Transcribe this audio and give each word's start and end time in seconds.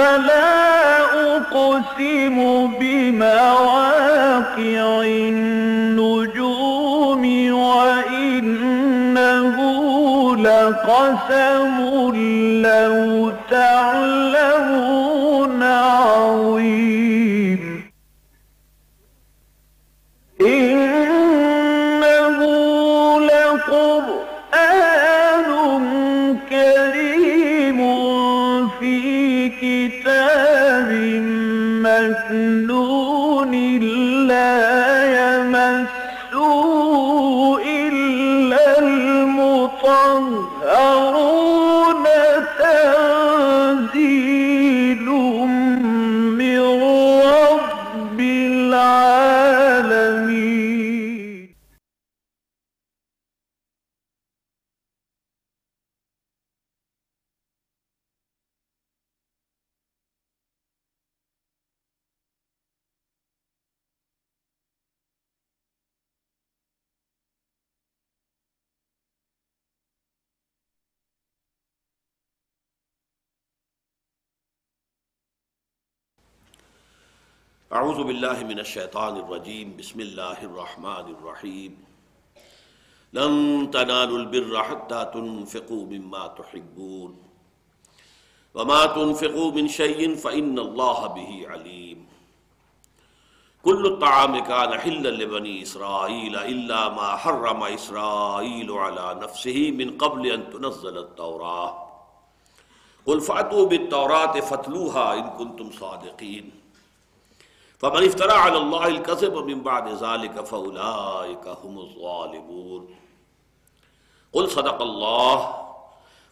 فلا 0.00 0.56
أقسم 1.36 2.36
بمواقع 2.80 4.42
النجوم 5.28 6.72
وإنه 7.52 8.66
لقسم 10.36 11.76
لو 12.64 13.32
تعلمون 13.50 15.09
أن 32.30 32.69
أعوذ 77.78 77.98
باللہ 78.04 78.40
من 78.46 78.58
الشیطان 78.58 79.16
الرجیم 79.16 79.72
بسم 79.76 79.98
اللہ 79.98 80.40
الرحمن 80.42 81.10
الرحیم 81.10 81.74
لن 83.12 83.66
تنالوا 83.72 84.18
البر 84.18 84.56
حتى 84.70 85.02
تنفقوا 85.12 85.84
مما 85.90 86.26
تحبون. 86.26 87.12
وما 88.54 88.86
تنفقوا 88.86 89.52
من 89.52 89.68
شيء 89.68 90.16
فإن 90.16 90.58
الله 90.58 91.06
به 91.06 91.46
عليم. 91.50 92.04
كل 93.62 93.86
الطعام 93.86 94.38
كان 94.38 94.78
حلا 94.78 95.08
لبني 95.08 95.62
إسرائيل 95.62 96.36
إلا 96.36 96.88
ما 96.88 97.16
حرم 97.16 97.62
إسرائيل 97.62 98.72
على 98.72 99.20
نفسه 99.22 99.70
من 99.70 99.98
قبل 99.98 100.26
أن 100.26 100.50
تنزل 100.50 100.98
التوراة. 100.98 101.86
قل 103.06 103.20
فأتوا 103.20 103.66
بالتوراة 103.66 104.40
فاتلوها 104.40 105.14
إن 105.14 105.30
كنتم 105.30 105.70
صادقين. 105.70 106.59
فمن 107.80 108.06
افترى 108.06 108.32
على 108.32 108.56
الله 108.56 108.86
الكذب 108.86 109.34
من 109.50 109.62
بعد 109.62 109.88
ذلك 109.88 110.44
فأولئك 110.44 111.48
هم 111.64 111.78
الظالمون. 111.78 112.94
قل 114.32 114.50
صدق 114.50 114.82
الله 114.82 115.36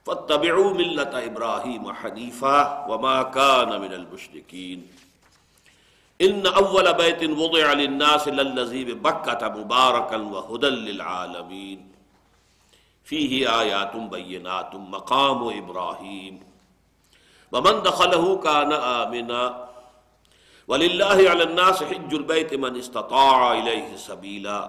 فاتبعوا 0.06 0.72
ملة 0.74 1.26
إبراهيم 1.26 1.92
حنيفا 1.92 2.86
وما 2.88 3.22
كان 3.22 3.80
من 3.80 3.92
المشركين. 3.92 4.88
إن 6.20 6.46
أول 6.46 6.94
بيت 6.94 7.22
وضع 7.30 7.72
للناس 7.72 8.28
للذي 8.28 8.84
ببكة 8.84 9.48
مباركا 9.48 10.16
وهدى 10.16 10.66
للعالمين. 10.66 11.92
فيه 13.04 13.60
آيات 13.60 13.96
بينات 13.96 14.74
مقام 14.74 15.40
إبراهيم. 15.58 16.40
ومن 17.52 17.82
دخله 17.82 18.24
كان 18.36 18.72
آمنا. 18.72 19.67
وللہ 20.68 21.12
علی 21.12 21.42
الناس 21.42 21.82
حج 21.82 22.14
البیت 22.14 22.52
من 22.60 22.74
استطاع 22.76 23.36
الیہ 23.46 23.96
سبیلا 23.98 24.60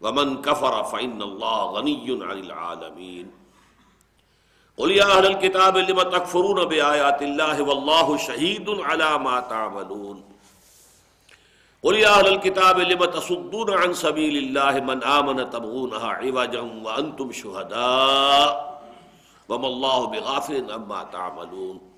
ومن 0.00 0.36
کفر 0.42 0.82
فإن 0.90 1.22
اللہ 1.22 1.64
غنی 1.72 1.94
عن 2.10 2.30
العالمین 2.30 3.28
قل 4.78 4.90
یا 4.90 5.06
اہل 5.06 5.26
الكتاب 5.26 5.76
لما 5.78 6.02
تکفرون 6.10 6.58
بآیات 6.68 7.22
اللہ 7.22 7.62
واللہ 7.62 8.16
شہید 8.26 8.68
علی 8.86 9.10
ما 9.22 9.40
تعملون 9.48 10.20
قل 11.84 11.98
یا 11.98 12.12
اہل 12.12 12.26
الكتاب 12.28 12.78
لما 12.84 13.06
تصدون 13.12 13.74
عن 13.74 13.94
سبیل 13.98 14.38
اللہ 14.38 14.82
من 14.86 15.04
آمن 15.10 15.44
تبغونها 15.44 16.14
عوجا 16.14 16.64
وانتم 16.82 17.30
شہداء 17.34 18.48
وما 19.48 19.68
اللہ 19.68 20.10
بغافل 20.10 20.70
عما 20.72 21.02
تعملون 21.12 21.89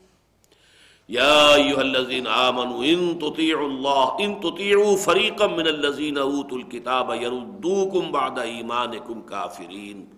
يا 1.08 1.54
أيها 1.54 1.80
الذين 1.82 2.26
آمنوا 2.26 2.84
إن 2.84 3.18
تطيعوا 3.18 3.68
الله 3.68 4.16
إن 4.20 4.40
تطيعوا 4.40 4.96
فريقا 4.96 5.46
من 5.46 5.66
الذين 5.66 6.18
أوتوا 6.18 6.58
الكتاب 6.58 7.10
يردوكم 7.10 8.12
بعد 8.12 8.38
إيمانكم 8.38 9.22
كافرين 9.22 10.08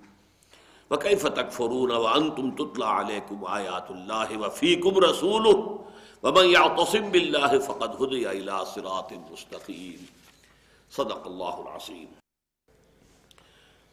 وكيف 0.91 1.27
تكفرون 1.27 1.91
وأنتم 1.91 2.51
تطلع 2.51 2.89
عليكم 2.89 3.45
آيات 3.45 3.91
الله 3.91 4.39
وفيكم 4.39 4.99
رسوله 4.99 5.85
ومن 6.23 6.47
يعتصم 6.51 7.11
بالله 7.11 7.59
فقد 7.59 8.03
هدي 8.03 8.31
إلى 8.31 8.65
صراط 8.65 9.13
مستقيم 9.33 10.07
صدق 10.91 11.27
الله 11.27 11.63
العظيم 11.63 12.09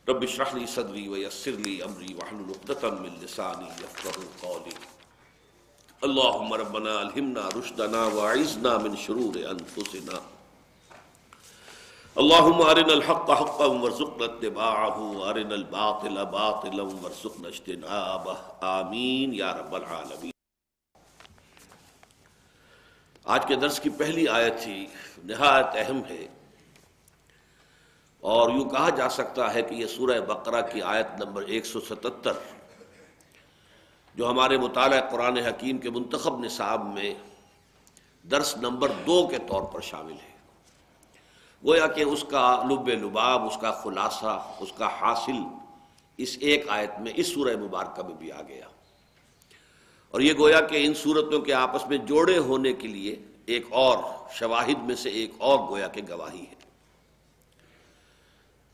رب 0.10 0.24
اشرح 0.24 0.54
لي 0.54 0.68
صدري 0.68 1.10
ويسر 1.10 1.52
لي 1.52 1.86
أمري 1.86 2.16
واحلل 2.16 2.46
عقدة 2.50 2.90
من 2.92 3.12
لساني 3.24 3.68
يفقهوا 3.68 4.30
قولي 4.44 4.76
اللهم 6.06 6.54
ربنا 6.60 6.94
الهمنا 7.00 7.42
رشدنا 7.56 8.00
وعزنا 8.14 8.78
من 8.84 8.96
شرور 9.02 9.36
انفسنا. 9.50 10.20
اللهم 12.22 12.62
ارنا 12.62 12.94
الحق 12.94 13.30
حقا 13.32 13.66
وارزقنا 13.66 14.26
اتباعه 14.26 14.98
وارنا 15.18 15.56
الباطل 15.56 16.26
باطلا 16.32 16.84
وارزقنا 16.84 17.48
اجتنابه. 17.48 18.36
آمین 18.70 19.34
یا 19.34 19.52
رب 19.58 19.76
العالمین. 19.76 20.32
آج 23.26 23.46
کے 23.48 23.56
درس 23.56 23.80
کی 23.80 23.90
پہلی 23.98 24.28
آیت 24.38 24.62
تھی 24.64 24.88
نہایت 25.24 25.78
اہم 25.84 26.02
ہے. 26.10 26.26
اور 28.20 28.50
یوں 28.50 28.66
کہا 28.70 28.90
جا 28.98 29.10
سکتا 29.20 29.54
ہے 29.54 29.62
کہ 29.62 29.76
یہ 29.76 29.88
سورہ 29.98 30.20
بقرہ 30.34 30.62
کی 30.72 30.82
آیت 30.96 31.08
نمبر 31.24 31.42
ایک 31.42 31.66
سو 31.66 31.80
ستتر 31.90 32.42
جو 34.16 34.30
ہمارے 34.30 34.58
مطالعہ 34.58 35.10
قرآن 35.12 35.38
حکیم 35.38 35.78
کے 35.78 35.90
منتخب 35.90 36.40
نصاب 36.40 36.94
میں 36.94 37.14
درس 38.32 38.58
نمبر 38.58 38.92
دو 39.08 39.28
کے 39.28 39.38
طور 39.38 39.62
پر 39.62 39.82
شامل 39.82 40.14
ہے۔ 40.14 40.32
گویا 41.66 41.88
کہ 41.88 42.04
اس 42.04 42.26
کا 42.30 42.64
لب 42.70 42.88
لباب، 42.88 43.46
اس 43.46 43.58
کا 43.62 43.72
خلاصہ، 43.72 44.54
اس 44.60 44.72
کا 44.78 44.88
حاصل 45.02 45.44
اس 46.18 46.38
ایک 46.40 46.66
آیت 46.70 47.00
میں، 47.00 47.14
اس 47.16 47.28
سورہ 47.28 47.58
مبارکہ 47.58 48.04
میں 48.04 48.16
بھی 48.16 48.32
آ 48.32 48.42
گیا۔ 48.48 48.68
اور 50.12 50.22
یہ 50.22 50.34
گویا 50.38 50.62
کہ 50.62 50.86
ان 50.86 50.94
صورتوں 50.94 51.40
کے 51.40 51.54
آپس 51.54 51.88
میں 51.88 51.98
جوڑے 51.98 52.38
ہونے 52.38 52.74
کے 52.74 52.88
لیے 52.88 53.16
ایک 53.46 53.68
اور 53.70 53.98
شواہد 54.32 54.84
میں 54.84 54.96
سے 54.96 55.10
ایک 55.10 55.32
اور 55.38 55.60
گویا 55.60 55.88
کہ 55.88 56.02
گواہی 56.10 56.46
ہے۔ 56.50 56.61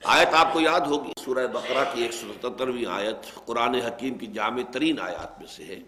آیت 0.04 0.34
آپ 0.34 0.54
کو 0.54 0.60
یاد 0.62 0.82
ہوگی، 0.82 1.12
سورہ 1.26 1.48
بقرہ 1.48 1.84
کی 1.94 2.02
ایک 2.02 2.14
سو 2.14 2.28
ستترویں 2.34 2.86
آیت 2.86 3.46
قرآن 3.46 3.76
حکیم 3.76 4.18
کی 4.18 4.28
جامع 4.28 4.62
ترین 4.72 5.00
آیات 5.00 5.40
میں 5.40 5.48
سے 5.48 5.64
ہے۔ 5.64 5.80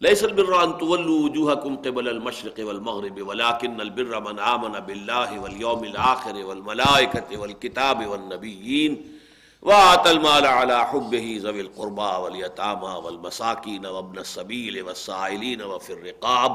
لیس 0.00 0.22
البر 0.24 0.52
ان 0.52 0.72
تولوا 0.78 1.18
وجوهكم 1.24 1.76
قبل 1.76 2.08
المشرق 2.08 2.60
والمغرب 2.66 3.20
ولكن 3.28 3.80
البر 3.80 4.20
من 4.20 4.38
آمن 4.38 4.80
بالله 4.80 5.38
واليوم 5.40 5.84
الآخر 5.84 6.36
والملائكة 6.46 7.38
والكتاب 7.40 8.06
والنبيين 8.06 9.18
وآت 9.62 10.06
المال 10.06 10.46
على 10.46 10.86
حبه 10.86 11.40
ذوي 11.42 11.60
القربى 11.60 12.10
واليتامى 12.24 12.92
والمساكين 13.04 13.86
وابن 13.86 14.18
السبيل 14.18 14.82
والسائلين 14.82 15.62
وفي 15.62 15.92
الرقاب 15.92 16.52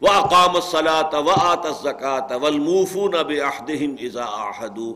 وأقام 0.00 0.56
الصلاة 0.56 1.20
وآت 1.20 1.66
الزكاة 1.66 2.36
والموفون 2.36 3.22
بأحدهم 3.22 3.96
إذا 3.98 4.22
أعهدوا 4.22 4.94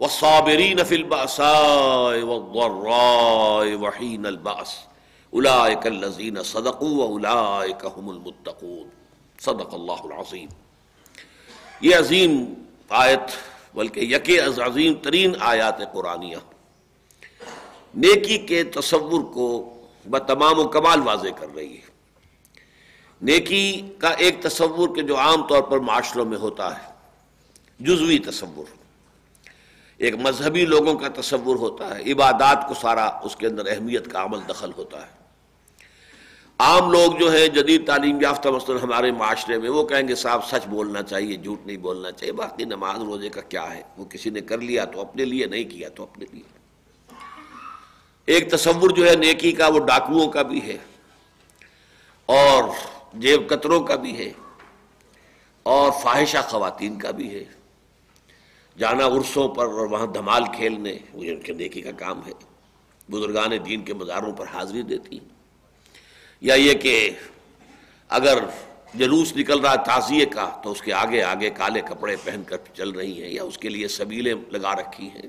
والصابرين 0.00 0.84
في 0.84 0.94
البأساء 0.94 2.22
والضراء 2.22 3.74
وحين 3.74 4.26
البأس. 4.26 4.78
أولئك 5.32 5.86
الذين 5.86 6.42
صدقوا 6.42 7.04
وأولئك 7.04 7.84
هم 7.84 8.08
المتقون. 8.08 8.88
صدق 9.40 9.74
اللہ 9.74 10.00
العظیم 10.04 10.48
یہ 11.80 11.96
عظیم 11.96 12.54
آیت، 12.88 13.36
بلکہ 13.74 14.00
یک 14.00 14.30
از 14.46 14.60
عظیم 14.60 14.94
ترین 14.94 15.32
آیات 15.40 15.92
قرآنیہ. 15.92 16.36
نیکی 17.94 18.38
کے 18.38 18.64
تصور 18.64 19.20
کو 19.20 19.78
بتمام 20.10 20.58
و 20.58 20.68
کمال 20.68 21.00
واضح 21.00 21.28
کر 21.36 21.46
رہی 21.54 21.76
ہے. 21.76 21.88
نیکی 23.22 23.88
کا 23.98 24.08
ایک 24.08 24.42
تصور 24.42 24.88
کہ 24.88 25.02
جو 25.02 25.16
عام 25.16 25.46
طور 25.46 25.62
پر 25.62 25.78
معاشروں 25.78 26.24
میں 26.24 26.38
ہوتا 26.38 26.76
ہے، 26.76 26.92
جزوی 27.80 28.18
تصور. 28.18 28.79
ایک 30.00 30.14
مذہبی 30.18 30.64
لوگوں 30.66 30.94
کا 30.94 31.08
تصور 31.14 31.56
ہوتا 31.56 31.94
ہے، 31.94 32.12
عبادات 32.12 32.66
کو 32.68 32.74
سارا 32.74 33.06
اس 33.24 33.36
کے 33.36 33.46
اندر 33.46 33.66
اہمیت 33.70 34.10
کا 34.12 34.22
عمل 34.24 34.38
دخل 34.48 34.70
ہوتا 34.76 35.00
ہے۔ 35.00 35.18
عام 36.60 36.90
لوگ 36.92 37.12
جو 37.12 37.32
ہے 37.32 37.46
جدید 37.48 37.86
تعلیم 37.86 38.20
یافتہ 38.20 38.48
مثلاً 38.48 38.78
ہمارے 38.78 39.10
معاشرے 39.12 39.58
میں، 39.58 39.70
وہ 39.70 39.84
کہیں 39.88 40.08
گے 40.08 40.14
صاحب 40.14 40.46
سچ 40.46 40.66
بولنا 40.68 41.02
چاہیے، 41.02 41.36
جھوٹ 41.36 41.66
نہیں 41.66 41.76
بولنا 41.76 42.10
چاہیے، 42.12 42.32
باقی 42.32 42.64
نماز 42.64 43.02
روزے 43.02 43.28
کا 43.28 43.40
کیا 43.40 43.64
ہے؟ 43.74 43.82
وہ 43.98 44.04
کسی 44.04 44.30
نے 44.30 44.40
کر 44.40 44.58
لیا 44.58 44.84
تو 44.84 45.00
اپنے 45.00 45.24
لیے، 45.24 45.46
نہیں 45.46 45.64
کیا 45.64 45.88
تو 45.88 46.02
اپنے 46.02 46.24
لیے۔ 46.32 46.42
ایک 48.28 48.50
تصور 48.50 48.90
جو 48.90 49.08
ہے 49.08 49.14
نیکی 49.16 49.52
کا، 49.52 49.68
وہ 49.68 49.78
ڈاکوؤں 49.86 50.28
کا 50.32 50.42
بھی 50.42 50.60
ہے، 50.66 50.76
اور 52.28 52.64
جیب 53.14 53.48
کتروں 53.50 53.80
کا 53.82 53.94
بھی 53.94 54.16
ہے، 54.18 54.30
اور 55.66 55.90
فاحشہ 56.02 56.48
خواتین 56.48 56.98
کا 56.98 57.10
بھی 57.10 57.34
ہے۔ 57.34 57.44
جانا 58.78 59.06
عرصوں 59.06 59.48
پر 59.48 59.64
اور 59.64 59.86
وہاں 59.86 60.06
دھمال 60.06 60.44
کھیلنے، 60.56 60.98
وہ 61.12 61.24
ان 61.24 61.40
کے 61.40 61.52
نیکی 61.52 61.82
کا 61.82 61.90
کام 61.90 62.26
ہے۔ 62.26 62.32
بزرگان 63.10 63.50
دین 63.66 63.82
کے 63.82 63.94
مزاروں 63.94 64.32
پر 64.32 64.46
حاضری 64.54 64.82
دیتی۔ 64.82 65.18
یا 66.40 66.54
یہ 66.54 66.74
کہ 66.74 67.10
اگر 68.08 68.38
جلوس 68.94 69.36
نکل 69.36 69.60
رہا 69.60 69.74
تعزیے 69.74 70.26
کا، 70.26 70.60
تو 70.64 70.70
اس 70.70 70.82
کے 70.82 70.92
آگے 70.92 71.22
آگے 71.22 71.50
کالے 71.50 71.80
کپڑے 71.80 72.16
پہن 72.24 72.42
کر 72.46 72.56
چل 72.74 72.90
رہی 72.90 73.22
ہیں 73.22 73.30
یا 73.30 73.42
اس 73.42 73.58
کے 73.58 73.68
لیے 73.68 73.88
سبیلیں 73.88 74.34
لگا 74.50 74.76
رکھی 74.76 75.06
ہیں، 75.06 75.28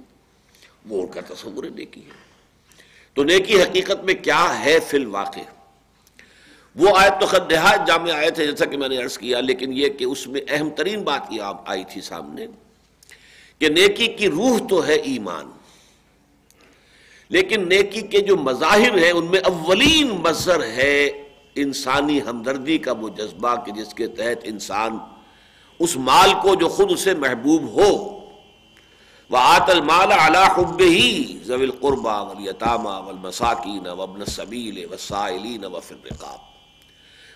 وہ 0.85 1.01
ان 1.01 1.07
کا 1.07 1.21
تصور 1.33 1.63
نیکی 1.63 2.05
ہے۔ 2.05 2.09
تو 3.13 3.23
نیکی 3.23 3.61
حقیقت 3.61 4.03
میں 4.03 4.13
کیا 4.13 4.65
ہے 4.65 4.79
فی 4.79 4.97
الواقع؟ 4.97 5.39
وہ 6.75 6.97
آیت 6.97 7.13
تو 7.19 7.25
خد 7.25 7.51
نہایت 7.51 7.88
جامع 7.88 8.11
آئے 8.11 8.31
تھے 8.31 8.47
جیسا 8.47 8.65
کہ 8.65 8.77
میں 8.77 8.89
نے 8.89 8.97
عرض 8.97 9.17
کیا، 9.17 9.39
لیکن 9.39 9.73
یہ 9.73 9.89
کہ 9.89 10.03
اس 10.03 10.27
میں 10.27 10.41
اہم 10.47 10.69
ترین 10.69 11.03
بات 11.03 11.21
یہ 11.29 11.41
آئی 11.65 11.83
تھی 11.83 12.01
سامنے۔ 12.01 12.47
کہ 13.62 13.69
نیکی 13.69 14.08
کی 14.18 14.30
روح 14.30 14.58
تو 14.69 14.86
ہے 14.86 14.96
ایمان، 15.10 15.50
لیکن 17.31 17.68
نیکی 17.69 18.02
کے 18.12 18.19
جو 18.28 18.36
مظاہر 18.38 18.98
ہیں، 19.04 19.12
ان 19.12 19.25
میں 19.31 19.40
اولین 19.46 20.08
مظہر 20.22 20.63
ہے 20.78 20.96
انسانی 21.63 22.19
ہمدردی 22.28 22.78
کا 22.78 22.92
وہ 23.00 23.10
جذبہ 23.18 23.56
کہ 23.66 23.72
جس 23.72 23.94
کے 23.94 24.08
تحت 24.18 24.46
انسان 24.52 24.98
اس 25.80 25.96
مال 26.08 26.31
کو 26.42 26.56
جو 26.56 26.68
خود 26.69 26.92
اسے 26.92 27.13
محبوب 27.19 27.63
ہو، 27.75 27.90
وہ 29.31 29.38
آت 29.38 29.69
المال 29.69 30.12
اللہ 30.12 30.48
خب 30.56 30.81
ہی 30.81 31.38
زویل 31.46 31.72
قربا 31.81 32.19
ولیطامہ 32.22 32.96
ولمساکین 33.08 33.88
وبن 34.00 34.25
صبیل 34.28 34.86
وسائلین 34.92 35.66
و 35.66 35.80
فرقاب 35.80 36.40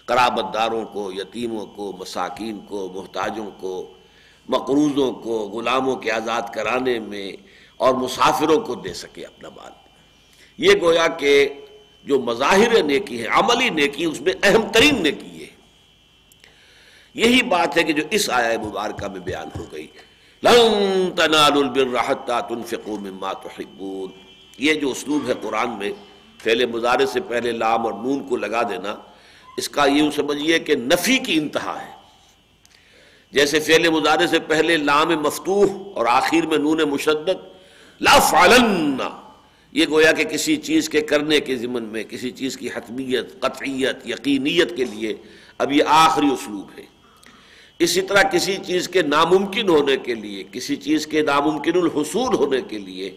قرابت 0.06 0.54
داروں 0.54 0.84
کو، 0.94 1.12
یتیموں 1.12 1.66
کو، 1.76 1.92
مساکین 2.00 2.60
کو، 2.68 2.88
محتاجوں 2.96 3.50
کو 3.60 3.76
مقروضوں 4.48 5.14
کو، 5.14 5.50
غلاموں 5.54 5.96
کے 5.96 6.12
آزاد 6.12 6.42
کرانے 6.54 7.00
میں 7.00 7.32
اور 7.78 7.94
مسافروں 7.94 8.60
کو 8.60 8.76
دے 8.76 8.94
سکے 8.94 9.26
اپنا 9.26 9.50
مال۔ 9.50 9.72
یہ 10.58 10.72
گویا 10.82 11.08
کہ 11.08 11.50
جو 12.04 12.20
مظاہر 12.20 12.84
نیکی 12.84 13.22
ہے 13.22 13.28
عملی 13.28 13.70
نیکی 13.70 14.06
اس 14.06 14.22
میں 14.22 14.34
اہم 14.44 14.62
ترین 14.74 15.04
نیکی 15.04 15.42
ہے۔ 15.42 15.50
یہی 17.14 17.42
بات 17.44 17.78
ہے 17.78 17.84
کہ 17.84 17.94
جو 17.94 18.04
اس 18.12 18.30
آیا 18.30 18.60
مبارکہ 18.60 19.08
میں 19.08 19.20
بیان 19.20 19.60
ہو 19.60 19.66
گئی، 19.72 19.88
لن 20.44 21.12
تنالوا 21.16 21.68
البر 21.68 21.98
حتى 22.08 22.56
تنفقوا 22.56 23.00
مما 23.00 23.34
تحبون 23.34 24.12
یہ 24.58 24.74
جو 24.74 24.92
اسلوب 24.92 25.28
ہے 25.28 25.34
قرآن 25.42 25.70
میں، 25.70 25.92
فعل 26.44 26.66
مظاہرے 26.66 27.06
سے 27.06 27.20
پہلے 27.20 27.52
لام 27.52 27.86
اور 27.86 27.94
نون 27.94 28.28
کو 28.28 28.36
لگا 28.38 28.62
دینا، 28.70 28.96
اس 29.58 29.70
کا 29.70 29.86
یوں 29.86 30.12
سمجھیے 30.12 30.60
کہ 30.60 30.76
نفی 30.76 31.18
کی 31.18 31.38
انتہا 31.38 31.86
ہے۔ 31.86 31.95
جیسے 33.36 33.60
فعل 33.60 33.90
مظاہرے 33.90 34.28
سے 34.28 34.40
پہلے 34.40 34.78
لام 34.78 35.10
مفتوح 35.10 35.66
اور 35.96 36.06
آخر 36.06 36.46
میں 36.46 36.58
نون 36.58 36.82
مشدد. 36.90 37.40
لا 38.02 38.20
فعلن. 38.20 38.98
یہ 39.72 39.86
گویا 39.90 40.12
کہ 40.12 40.24
کسی 40.24 40.56
چیز 40.56 40.90
کے 40.90 41.02
کرنے 41.02 41.40
کے 41.40 41.56
ضمن 41.56 41.84
میں، 41.84 42.04
کسی 42.04 42.32
چیز 42.32 42.58
کی 42.58 42.68
حتمیت، 42.68 43.40
قطعیت، 43.40 44.08
یقینیت 44.08 44.76
کے 44.78 44.86
لیے 44.86 45.14
اب 45.58 45.72
یہ 45.72 45.84
آخری 45.88 46.28
اسلوب 46.28 46.78
ہے. 46.78 46.84
اسی 47.80 48.02
طرح 48.02 48.22
کسی 48.22 48.56
چیز 48.66 48.88
کے 48.90 49.02
ناممکن 49.02 49.70
ہونے 49.70 49.98
کے 49.98 50.14
لیے، 50.14 50.44
کسی 50.52 50.76
چیز 50.76 51.08
کے 51.08 51.22
ناممکن 51.22 51.78
الحصول 51.78 52.36
ہونے 52.36 52.62
کے 52.62 52.78
لیے، 52.78 53.12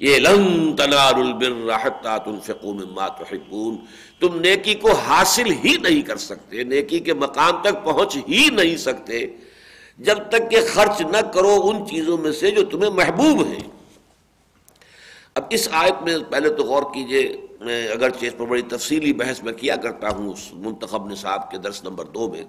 یہ 0.00 0.18
لن 0.18 0.76
تنار 0.76 1.14
البر 1.14 1.72
حتى 1.82 2.16
تنفقوا 2.24 2.74
مما 2.74 3.08
تحبون. 3.08 3.76
تم 4.20 4.40
نیکی 4.40 4.74
کو 4.74 4.92
حاصل 4.92 5.50
ہی 5.64 5.76
نہیں 5.82 6.02
کر 6.02 6.16
سکتے، 6.16 6.64
نیکی 6.64 6.98
کے 6.98 7.14
مقام 7.14 7.62
تک 7.62 7.84
پہنچ 7.84 8.16
ہی 8.28 8.48
نہیں 8.52 8.76
سکتے. 8.76 9.26
جب 9.98 10.18
تک 10.28 10.50
کہ 10.50 10.60
خرچ 10.72 11.00
نہ 11.00 11.20
کرو 11.34 11.54
ان 11.64 11.86
چیزوں 11.86 12.16
میں 12.18 12.32
سے 12.32 12.50
جو 12.50 12.64
تمہیں 12.64 12.90
محبوب 12.90 13.44
ہیں۔ 13.46 13.68
اب 15.34 15.44
اس 15.50 15.68
آیت 15.72 16.02
میں 16.02 16.16
پہلے 16.30 16.50
تو 16.50 16.64
غور 16.64 16.82
کیجیے، 16.94 17.22
میں 17.60 17.86
اگر 17.88 18.10
چیز 18.10 18.32
پر 18.36 18.46
بڑی 18.46 18.62
تفصیلی 18.68 19.12
بحث 19.12 19.42
میں 19.42 19.52
کیا 19.52 19.76
کرتا 19.76 20.08
ہوں 20.08 20.32
اس 20.32 20.48
منتخب 20.54 21.06
نصاب 21.10 21.50
کے 21.50 21.58
درس 21.58 21.82
نمبر 21.84 22.04
دو 22.04 22.28
میں، 22.32 22.44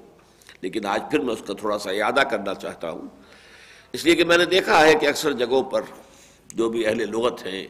لیکن 0.61 0.85
آج 0.85 1.01
پھر 1.11 1.19
میں 1.19 1.33
اس 1.33 1.43
کا 1.47 1.53
تھوڑا 1.53 1.77
سا 1.79 1.91
اعادہ 1.91 2.23
کرنا 2.29 2.53
چاہتا 2.53 2.89
ہوں۔ 2.89 3.07
اس 3.93 4.05
لیے 4.05 4.15
کہ 4.15 4.23
میں 4.23 4.37
نے 4.37 4.45
دیکھا 4.45 4.85
ہے 4.85 4.93
کہ 4.93 5.05
اکثر 5.05 5.31
جگہوں 5.31 5.63
پر 5.63 5.81
جو 6.53 6.69
بھی 6.69 6.85
اہل 6.87 7.09
لغت 7.11 7.45
ہیں 7.45 7.65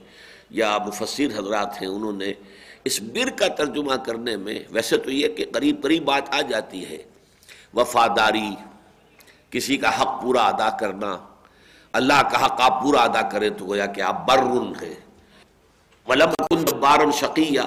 یا 0.49 0.77
مفسر 0.85 1.37
حضرات 1.37 1.81
ہیں، 1.81 1.89
انہوں 1.89 2.11
نے 2.11 2.33
اس 2.83 3.01
بر 3.13 3.29
کا 3.37 3.47
ترجمہ 3.47 3.95
کرنے 4.05 4.35
میں، 4.37 4.59
ویسے 4.69 4.97
تو 4.97 5.11
یہ 5.11 5.27
کہ 5.27 5.45
قریب 5.51 5.81
قریب 5.83 6.03
بات 6.05 6.33
آ 6.33 6.41
جاتی 6.41 6.85
ہے، 6.89 6.97
وفاداری 7.73 8.49
کسی 9.55 9.77
کا 9.77 10.01
حق 10.01 10.21
پورا 10.21 10.41
ادا 10.41 10.69
کرنا، 10.69 11.17
اللہ 11.93 12.21
کا 12.31 12.45
حق 12.45 12.61
آپ 12.61 12.83
پورا 12.83 12.99
ادا 12.99 13.21
کریں 13.21 13.49
تو 13.49 13.65
گویا 13.65 13.85
کہ 13.85 14.01
آپ 14.01 14.27
برن 14.27 14.67
ہیں۔ 14.67 14.93
ولم 16.07 16.29
بارن 16.79 17.11
شقیہ۔ 17.11 17.61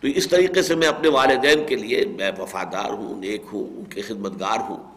تو 0.00 0.08
اس 0.08 0.28
طریقے 0.28 0.62
سے 0.62 0.74
میں 0.74 0.88
اپنے 0.88 1.08
والدین 1.08 1.66
کے 1.66 1.76
لیے 1.76 2.04
میں 2.06 2.30
وفادار 2.38 2.90
ہوں، 2.90 3.20
نیک 3.20 3.42
ہوں، 3.52 3.76
ان 3.76 3.84
کے 3.84 4.02
خدمت 4.02 4.40
گار 4.40 4.58
ہوں۔ 4.60 4.94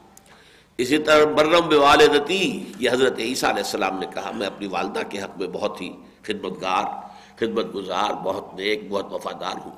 اسی 0.77 0.97
طرح 0.97 1.25
برم 1.25 1.81
والدتی، 1.81 2.65
یہ 2.79 2.89
حضرت 2.91 3.19
عیسیٰ 3.19 3.49
علیہ 3.49 3.63
السلام 3.63 3.99
نے 3.99 4.05
کہا، 4.13 4.31
میں 4.31 4.47
اپنی 4.47 4.67
والدہ 4.67 4.99
کے 5.09 5.21
حق 5.21 5.37
میں 5.37 5.47
بہت 5.47 5.81
ہی 5.81 5.89
خدمت 6.21 6.61
گار 6.61 6.83
خدمت 7.35 7.75
گزار 7.75 8.11
بہت 8.13 8.53
نیک، 8.53 8.89
بہت 8.89 9.13
وفادار 9.13 9.57
ہوں۔ 9.65 9.75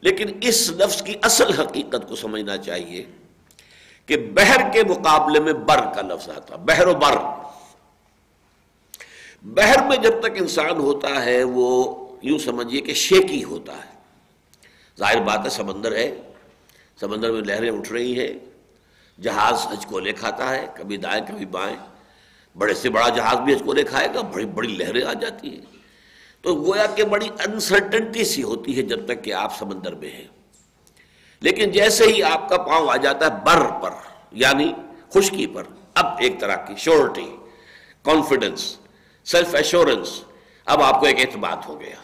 لیکن 0.00 0.26
اس 0.40 0.70
لفظ 0.70 1.02
کی 1.02 1.14
اصل 1.22 1.60
حقیقت 1.60 2.08
کو 2.08 2.16
سمجھنا 2.16 2.56
چاہیے۔ 2.56 3.04
کہ 4.10 4.16
بحر 4.16 4.72
کے 4.72 4.82
مقابلے 4.84 5.40
میں 5.40 5.52
بر 5.52 5.80
کا 5.94 6.02
لفظ 6.02 6.28
آتا 6.28 6.56
بحر 6.56 6.86
و 6.86 6.94
بر۔ 6.94 7.18
بحر 9.42 9.86
میں 9.86 9.96
جب 9.96 10.20
تک 10.20 10.30
انسان 10.34 10.78
ہوتا 10.78 11.24
ہے، 11.24 11.44
وہ 11.44 11.94
یوں 12.22 12.38
سمجھیے 12.38 12.80
کہ 12.80 12.94
شیکی 12.94 13.44
ہوتا 13.44 13.76
ہے۔ 13.76 13.90
ظاہر 14.98 15.20
بات 15.20 15.40
ہے، 15.44 15.50
سمندر 15.50 15.92
ہے۔ 15.92 16.20
سمندر 17.00 17.30
میں 17.30 17.40
لہریں 17.40 17.70
اٹھ 17.70 17.92
رہی 17.92 18.20
ہیں۔ 18.20 18.38
جہاز 19.20 19.66
ہج 19.66 19.86
کو 19.86 19.98
لے 19.98 20.12
کھاتا 20.12 20.50
ہے، 20.50 20.66
کبھی 20.74 20.96
دائیں، 20.96 21.24
کبھی 21.28 21.46
بائیں۔ 21.46 21.76
بڑے 22.58 22.74
سے 22.74 22.90
بڑا 22.90 23.08
جہاز 23.08 23.36
بھی 23.36 23.52
ہج 23.52 23.62
کو 23.64 23.72
لے 23.72 23.82
کھائے 23.82 24.08
گا، 24.14 24.20
بڑی 24.20 24.46
بڑی 24.46 24.68
لہریں 24.68 25.04
آ 25.04 25.12
جاتی 25.12 25.50
ہیں۔ 25.50 25.66
تو 26.42 26.54
گویا 26.54 26.86
کہ 26.86 27.04
بڑی 27.04 27.28
انسرٹنٹی 27.46 28.24
سی 28.24 28.42
ہوتی 28.42 28.76
ہے 28.76 28.82
جب 28.82 29.06
تک 29.06 29.24
کہ 29.24 29.32
آپ 29.32 29.58
سمندر 29.58 29.94
میں 29.94 30.10
ہیں۔ 30.10 30.39
لیکن 31.40 31.70
جیسے 31.70 32.04
ہی 32.04 32.22
آپ 32.22 32.48
کا 32.48 32.56
پاؤں 32.56 32.88
آ 32.88 32.96
جاتا 32.96 33.26
ہے 33.26 33.30
بر 33.46 33.80
پر 33.82 33.90
یعنی 34.32 34.72
خشکی 35.14 35.46
پر، 35.46 35.62
اب 35.94 36.06
ایک 36.18 36.40
طرح 36.40 36.56
کی 36.56 36.74
شیورٹی 36.78 37.36
کانفیڈنس 38.02 38.76
سیلف 39.24 39.54
ایشورنس 39.54 40.20
اب 40.66 40.82
آپ 40.82 41.00
کو 41.00 41.06
ایک 41.06 41.20
اعتماد 41.20 41.56
ہو 41.68 41.80
گیا۔ 41.80 41.96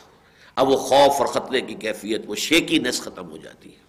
اب 0.57 0.69
وہ 0.69 0.77
خوف 0.77 1.13
اور 1.19 1.27
خطرے 1.27 1.61
کی 1.61 1.75
کیفیت، 1.75 2.23
وہ 2.27 2.35
شیکی 2.35 2.79
نس 2.79 3.01
ختم 3.01 3.31
ہو 3.31 3.37
جاتی 3.37 3.71
ہے۔ 3.71 3.87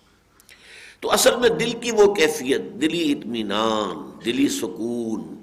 تو 1.00 1.12
اصل 1.12 1.36
میں 1.36 1.50
دل 1.50 1.72
کی 1.72 1.92
وہ 1.92 2.14
کیفیت، 2.14 2.62
دلی 2.62 3.12
اطمینان، 3.12 4.20
دلی 4.26 4.48
سکون، 4.48 5.42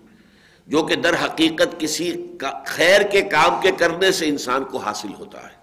جو 0.66 0.82
کہ 0.82 0.94
در 0.94 1.14
حقیقت 1.24 1.80
کسی 1.80 2.26
خیر 2.66 3.02
کے 3.02 3.22
کام 3.22 3.60
کے 3.62 3.70
کرنے 3.72 4.12
سے 4.12 4.26
انسان 4.26 4.64
کو 4.64 4.78
حاصل 4.78 5.08
ہوتا 5.18 5.42
ہے۔ 5.42 5.54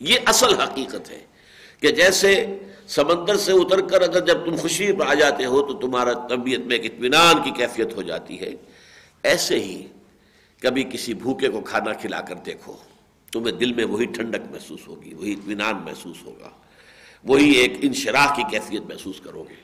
یہ 0.00 0.18
اصل 0.26 0.60
حقیقت 0.60 1.10
ہے۔ 1.10 1.31
کہ 1.82 1.90
جیسے 1.90 2.34
سمندر 2.86 3.36
سے 3.36 3.52
اتر 3.52 3.80
کر 3.80 4.02
اگر 4.02 4.20
جب 4.20 4.44
تم 4.44 4.56
خوشی 4.56 4.92
پر 4.92 5.06
آ 5.06 5.14
جاتے 5.14 5.44
ہو 5.44 5.62
تو 5.62 5.74
تمہارا 5.74 6.12
طبیعت 6.28 6.60
میں 6.60 6.76
ایک 6.76 6.92
اطمینان 6.92 7.42
کی 7.42 7.50
کیفیت 7.50 7.96
ہو 7.96 8.02
جاتی 8.02 8.40
ہے۔ 8.40 8.50
ایسے 9.22 9.58
ہی 9.58 9.82
کبھی 10.62 10.84
کسی 10.84 11.14
بھوکے 11.14 11.48
کو 11.48 11.60
کھانا 11.60 11.92
کھلا 11.92 12.20
کر 12.20 12.34
دیکھو، 12.46 12.76
تمہیں 13.32 13.52
دل 13.52 13.72
میں 13.72 13.84
وہی 13.84 14.06
ٹھنڈک 14.06 14.50
محسوس 14.50 14.86
ہوگی، 14.88 15.14
وہی 15.14 15.32
اطمینان 15.32 15.74
محسوس 15.84 16.22
ہوگا، 16.24 16.50
وہی 17.24 17.50
ایک 17.50 17.72
انشراح 17.82 18.34
کی 18.36 18.42
کیفیت 18.50 18.82
محسوس 18.88 19.20
کرو 19.20 19.42
گے۔ 19.42 19.54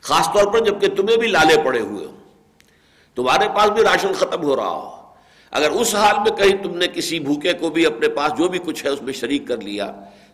خاص 0.00 0.26
طور 0.26 0.52
پر 0.52 0.64
جبکہ 0.64 0.88
تمہیں 0.88 1.16
بھی 1.16 1.28
لالے 1.28 1.56
پڑے 1.64 1.80
ہوئے 1.80 2.04
ہو 2.06 2.16
تمہارے 3.16 3.48
پاس 3.54 3.70
بھی 3.70 3.82
راشن 3.82 4.12
ختم 4.12 4.42
ہو 4.42 4.56
رہا 4.56 4.70
ہو۔ 4.70 4.90
اگر 5.50 5.70
اس 5.70 5.94
حال 5.94 6.16
میں 6.18 6.36
کہیں 6.36 6.62
تم 6.62 6.76
نے 6.76 6.86
کسی 6.86 7.18
بھوکے 7.20 7.52
کو 7.52 7.70
بھی 7.70 7.86
اپنے 7.86 8.08
پاس 8.08 8.32
جو 8.38 8.48
بھی 8.48 8.58
کچھ 8.58 8.84
ہے 8.84 8.90
اس 8.90 9.02
میں 9.02 9.12
شریک 9.12 9.48
کر 9.48 9.60
لیا 9.60 9.92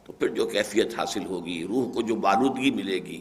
تو 0.09 0.13
پھر 0.13 0.29
جو 0.29 0.47
کیفیت 0.47 0.99
حاصل 0.99 1.25
ہوگی، 1.27 1.65
روح 1.69 1.93
کو 1.93 2.03
جو 2.03 2.15
بالودگی 2.17 2.71
ملے 2.71 2.99
گی، 2.99 3.21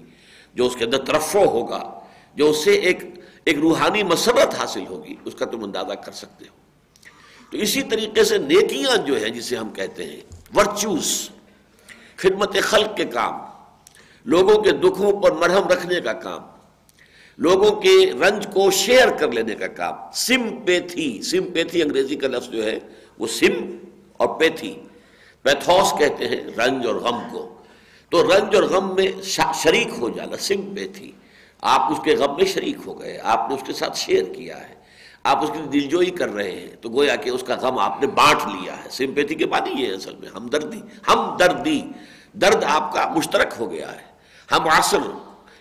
جو 0.54 0.66
اس 0.66 0.76
کے 0.76 0.86
اندر 0.86 0.98
ترفع 0.98 1.40
ہوگا، 1.40 2.00
جو 2.36 2.50
اس 2.50 2.64
سے 2.64 2.72
ایک 2.72 3.04
ایک 3.44 3.58
روحانی 3.58 4.04
مسرت 4.04 4.56
حاصل 4.56 4.86
ہوگی، 4.88 5.16
اس 5.26 5.36
کا 5.36 5.46
تم 5.46 5.64
اندازہ 5.64 5.94
کر 5.94 6.12
سکتے 6.12 6.46
ہو۔ 6.46 6.56
تو 7.52 7.58
اسی 7.58 7.84
طریقے 7.84 8.24
سے 8.24 8.38
نیکیاں 8.38 8.96
جو 8.98 9.20
ہیں، 9.20 9.30
جسے 9.30 9.56
ہم 9.56 9.70
کہتے 9.70 10.06
ہیں 10.06 10.22
ورچوز 10.56 11.30
خدمت 12.16 12.56
خلق 12.64 12.98
کے 12.98 13.06
کام، 13.06 13.36
لوگوں 14.26 14.62
کے 14.64 14.72
دکھوں 14.72 15.12
پر 15.22 15.32
مرہم 15.32 15.68
رکھنے 15.68 16.02
کا 16.02 16.14
کام، 16.14 16.42
لوگوں 17.40 17.72
کے 17.82 17.96
رنج 18.22 18.48
کو 18.54 18.72
شیئر 18.72 19.10
کر 19.10 19.32
لینے 19.32 19.56
کا 19.56 19.68
کام 19.76 20.12
سم 20.16 20.50
پیتھی 20.66 21.22
سم 21.22 21.52
پیتھی 21.54 21.82
انگریزی 21.84 22.16
کا 22.16 22.28
لفظ 22.28 22.50
جو 22.50 22.64
ہے، 22.64 22.80
وہ 23.18 23.28
سم 23.28 23.66
اور 24.14 24.40
پیتھی 24.40 24.76
پیتھوس 25.48 26.00
کہتے 26.00 26.28
ہیں 26.28 26.36
رنج 26.36 26.88
اور 26.88 26.96
غم 26.96 27.20
کو۔ 27.32 27.54
تو 28.10 28.24
رنج 28.24 28.56
اور 28.56 28.64
غم 28.64 28.96
میں 28.96 29.08
شریک 29.54 29.88
ہو 30.00 30.10
جانا 30.10 30.38
سم 30.38 30.76
پیتھی 30.76 31.12
آپ 31.62 31.92
اس 31.92 31.98
کے 32.04 32.16
غم 32.16 32.36
میں 32.36 32.46
شریک 32.46 32.78
ہو 32.86 33.02
گئے، 33.02 33.20
آپ 33.24 33.50
نے 33.50 33.56
اس 33.56 33.62
کے 33.66 33.74
ساتھ 33.74 33.98
شیئر 33.98 34.24
کیا 34.24 34.70
ہے۔ 34.70 34.76
آپ 35.24 35.44
اس 35.44 35.50
کی 35.50 35.80
دلجوئی 35.80 36.10
کر 36.10 36.30
رہے 36.30 36.52
ہیں۔ 36.52 36.68
تو 36.82 36.90
گویا 36.90 37.16
کہ 37.16 37.30
اس 37.30 37.44
کا 37.44 37.56
غم 37.62 37.80
آپ 37.80 38.02
نے 38.02 38.08
بانٹ 38.08 38.40
لیا 38.46 38.84
ہے۔ 38.84 38.90
سمپیتھی 38.90 39.36
کے 39.36 39.46
بعد 39.46 39.62
یہ 39.76 39.88
ہے 39.88 39.92
اصل 39.92 40.16
میں 40.16 40.30
ہمدردی 40.36 40.82
ہمدردی۔ 41.08 41.82
درد 42.34 42.64
آپ 42.64 42.94
کا 42.94 43.14
مشترک 43.16 43.54
ہو 43.60 43.72
گیا 43.72 43.92
ہے۔ 43.92 44.02
ہم 44.52 44.68
عصر 44.68 44.98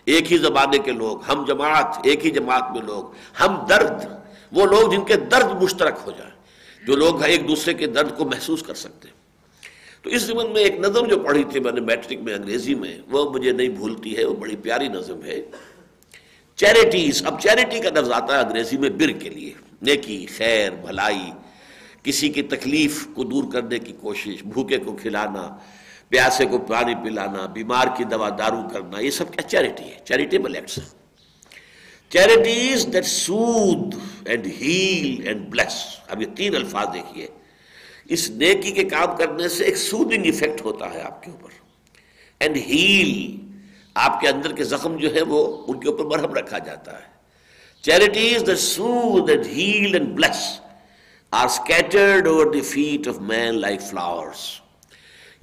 ایک 0.04 0.32
ہی 0.32 0.38
زمانے 0.38 0.78
کے 0.78 0.92
لوگ، 0.92 1.18
ہم 1.28 1.44
جماعت، 1.44 1.98
ایک 2.02 2.26
ہی 2.26 2.30
جماعت 2.30 2.70
میں 2.70 2.80
لوگ۔ 2.80 3.04
ہم 3.40 3.66
درد، 3.68 4.04
وہ 4.52 4.66
لوگ 4.66 4.90
جن 4.90 5.04
کے 5.04 5.16
درد 5.16 5.62
مشترک 5.62 5.98
ہو 6.06 6.10
جائیں۔ 6.10 6.32
جو 6.86 6.96
لوگ 6.96 7.22
ایک 7.22 7.48
دوسرے 7.48 7.74
کے 7.74 7.86
درد 7.86 8.18
کو 8.18 8.24
محسوس 8.24 8.62
کر 8.62 8.74
سکتے 8.74 9.08
ہیں۔ 9.08 9.15
تو 10.06 10.12
اس 10.12 10.22
زمن 10.22 10.52
میں 10.52 10.62
ایک 10.62 10.78
نظم 10.78 11.06
جو 11.06 11.18
پڑھی 11.18 11.44
تھی 11.44 11.60
میں 11.60 11.72
نے 11.72 11.80
میٹرک 11.80 12.18
میں 12.22 12.34
انگریزی 12.34 12.75
میں، 12.75 12.98
وہ 13.08 13.32
مجھے 13.32 13.52
نہیں 13.52 13.68
بھولتی 13.68 14.16
ہے، 14.16 14.25
وہ 14.25 14.34
بڑی 14.34 14.56
پیاری 14.56 14.88
نظم 14.88 15.25
ہے۔ 15.25 15.42
چیریٹیز 16.56 17.26
اب 17.26 17.40
چیریٹی 17.40 17.80
کا 17.80 17.90
لفظ 17.90 18.10
آتا 18.10 18.34
ہے 18.34 18.40
انگریزی 18.42 18.78
میں 18.78 18.90
بر 18.90 19.10
کے 19.10 19.28
لیے۔ 19.28 19.52
نیکی، 19.82 20.26
خیر، 20.36 20.70
بھلائی، 20.72 21.30
کسی 22.02 22.28
کی 22.28 22.42
تکلیف 22.42 23.06
کو 23.14 23.25
دور 23.25 23.52
کرنے 23.52 23.78
کی 23.78 23.92
کوشش، 24.00 24.42
بھوکے 24.44 24.78
کو 24.78 24.96
کھلانا، 24.96 25.56
پیاسے 26.08 26.46
کو 26.46 26.58
پانی 26.58 26.94
پلانا، 26.94 27.46
بیمار 27.46 27.86
کی 27.96 28.04
دوا 28.04 28.28
دارو 28.38 28.68
کرنا، 28.72 29.00
یہ 29.00 29.10
سب 29.10 29.32
کیا 29.32 29.42
چیریٹی 29.42 29.84
ہے۔ 29.84 29.98
Charitable 30.04 30.54
acts 30.54 30.78
charities 32.08 32.86
that 32.92 33.06
soothe 33.06 33.94
and 34.25 34.46
heal 34.46 35.26
and 35.26 35.48
bless 35.50 35.84
اب 36.08 36.22
یہ 36.22 36.26
تین 36.36 36.56
الفاظ 36.56 36.86
دیکھیے۔ 36.94 37.26
اس 38.08 38.28
نیکی 38.30 38.70
کے 38.70 38.84
کام 38.84 39.16
کرنے 39.16 39.48
سے 39.48 39.64
ایک 39.64 39.76
سودنگ 39.76 40.25
ایفیکٹ 40.25 40.64
ہوتا 40.64 40.92
ہے 40.94 41.00
آپ 41.02 41.22
کے 41.22 41.30
اوپر. 41.30 41.50
اینڈ 42.40 42.56
ہیل 42.56 43.14
آپ 43.96 44.20
کے 44.20 44.28
اندر 44.28 44.52
کے 44.52 44.64
زخم 44.64 44.96
جو 44.96 45.14
ہے 45.14 45.22
وہ 45.22 45.40
ان 45.68 45.80
کے 45.80 45.88
اوپر 45.88 46.04
مرہم 46.04 46.34
رکھا 46.34 46.58
جاتا 46.58 46.92
ہے. 46.92 47.04
Charities 47.84 48.46
that 48.46 48.56
soothe 48.56 49.30
and 49.30 49.46
heal 49.46 49.94
and 49.94 50.14
bless 50.16 50.44
are 51.32 51.44
scattered 51.44 52.26
over 52.26 52.52
the 52.52 52.60
feet 52.60 53.08
of 53.08 53.20
man 53.22 53.60
like 53.60 53.80
flowers 53.80 54.44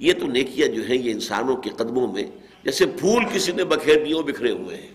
یہ 0.00 0.12
تو 0.20 0.26
نیکیاں 0.26 0.68
جو 0.68 0.82
ہیں 0.88 0.96
یہ 0.96 1.10
انسانوں 1.12 1.56
کے 1.56 1.70
قدموں 1.70 2.06
میں 2.12 2.24
جیسے 2.64 2.86
پھول 3.00 3.24
کسی 3.32 3.52
نے 3.52 3.64
بکھیر 3.64 4.04
دیے 4.04 4.22
بکھرے 4.22 4.50
ہوئے 4.50 4.76
ہیں. 4.76 4.92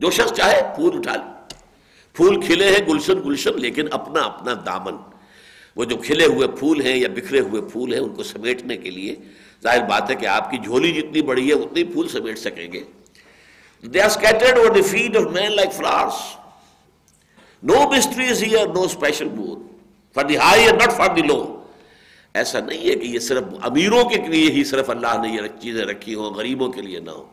جو 0.00 0.10
شخص 0.10 0.32
چاہے 0.32 0.60
پھول 0.76 0.96
اٹھا 0.98 1.16
لے. 1.16 1.56
پھول 2.16 2.40
کھلے 2.40 2.70
ہیں 2.70 2.86
گلشن 2.88 3.22
گلشن 3.24 3.60
لیکن 3.60 3.86
اپنا 3.90 4.20
اپنا 4.20 4.54
دامن. 4.66 4.96
وہ 5.76 5.84
جو 5.84 5.96
کھلے 5.96 6.26
ہوئے 6.26 6.48
پھول 6.58 6.80
ہیں 6.82 6.96
یا 6.96 7.08
بکھرے 7.14 7.40
ہوئے 7.40 7.62
پھول 7.72 7.92
ہیں، 7.92 8.00
ان 8.00 8.14
کو 8.14 8.22
سمیٹنے 8.22 8.76
کے 8.76 8.90
لیے 8.90 9.14
ظاہر 9.62 9.82
بات 9.88 10.10
ہے 10.10 10.14
کہ 10.16 10.26
آپ 10.26 10.50
کی 10.50 10.58
جھولی 10.58 10.92
جتنی 10.92 11.22
بڑی 11.22 11.48
ہے، 11.48 11.54
اتنی 11.54 11.84
پھول 11.84 12.08
سمیٹ 12.08 12.38
سکیں 12.38 12.72
گے۔ 12.72 12.82
They 13.84 14.00
are 14.00 14.06
scattered 14.06 14.58
over 14.58 14.74
the 14.74 14.82
feet 14.82 15.16
of 15.16 15.30
man 15.32 15.56
like 15.56 15.72
flowers 15.72 16.22
no 17.62 17.82
mysteries 17.90 18.42
here 18.42 18.66
no 18.74 18.82
special 18.82 19.28
more 19.28 19.56
for 20.16 20.24
the 20.24 20.36
high 20.36 20.66
not 20.78 20.92
for 20.96 21.14
the 21.16 21.22
low 21.22 21.40
ایسا 22.34 22.60
نہیں 22.60 22.88
ہے 22.88 22.94
کہ 22.94 23.06
یہ 23.06 23.18
صرف 23.18 23.44
امیروں 23.62 24.04
کے 24.04 24.16
لیے 24.28 24.50
ہی، 24.52 24.64
صرف 24.64 24.90
اللہ 24.90 25.20
نے 25.22 25.28
یہ 25.28 25.40
چیزیں 25.60 25.84
رکھی 25.84 26.14
ہوں، 26.14 26.30
غریبوں 26.34 26.68
کے 26.72 26.82
لیے 26.82 27.00
نہ 27.00 27.10
ہو 27.10 27.24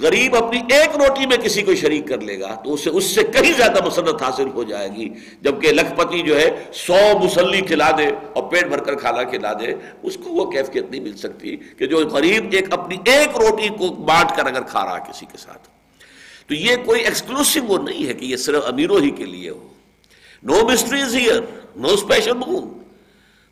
غریب 0.00 0.36
اپنی 0.36 0.58
ایک 0.74 0.96
روٹی 0.96 1.26
میں 1.26 1.36
کسی 1.36 1.62
کو 1.62 1.74
شریک 1.74 2.08
کر 2.08 2.20
لے 2.20 2.40
گا 2.40 2.54
تو 2.54 2.74
اسے 2.74 2.90
اس 2.90 3.04
سے 3.04 3.22
کہیں 3.24 3.52
زیادہ 3.52 3.86
مسنت 3.86 4.22
حاصل 4.22 4.48
ہو 4.54 4.62
جائے 4.62 4.88
گی 4.88 5.08
جبکہ 5.40 5.72
لکھپتی 5.72 6.22
جو 6.22 6.40
ہے 6.40 6.64
سو 6.72 7.18
مسلی 7.22 7.60
کھلا 7.60 7.90
دے 7.98 8.06
اور 8.32 8.42
پیٹ 8.42 8.64
بھر 8.64 8.78
کر 8.78 8.94
کھانا 8.94 9.22
کھلا 9.22 9.52
دے، 9.52 9.74
اس 10.02 10.16
کو 10.16 10.30
وہ 10.30 10.50
کیفیت 10.50 10.90
نہیں 10.90 11.00
مل 11.00 11.16
سکتی 11.16 11.56
کہ 11.56 11.86
جو 11.86 11.98
غریب 11.98 12.52
ایک 12.52 12.72
اپنی 12.72 12.96
ایک 13.04 13.38
روٹی 13.38 13.68
کو 13.68 13.88
بانٹ 13.88 14.36
کر 14.36 14.46
اگر 14.46 14.62
کھا 14.62 14.84
رہا 14.84 14.98
کسی 14.98 15.26
کے 15.32 15.38
ساتھ۔ 15.38 15.68
تو 16.46 16.54
یہ 16.54 16.76
کوئی 16.84 17.00
ایکسکلوسو 17.00 17.60
وہ 17.66 17.78
نہیں 17.78 18.06
ہے 18.06 18.14
کہ 18.14 18.24
یہ 18.24 18.36
صرف 18.36 18.62
امیروں 18.66 19.00
ہی 19.00 19.10
کے 19.10 19.24
لیے 19.24 19.50
ہو۔ 19.50 19.68
No 20.42 20.68
mysteries 20.68 21.14
here 21.14 21.40
no 21.76 21.88
special 21.88 22.36
boon 22.46 22.78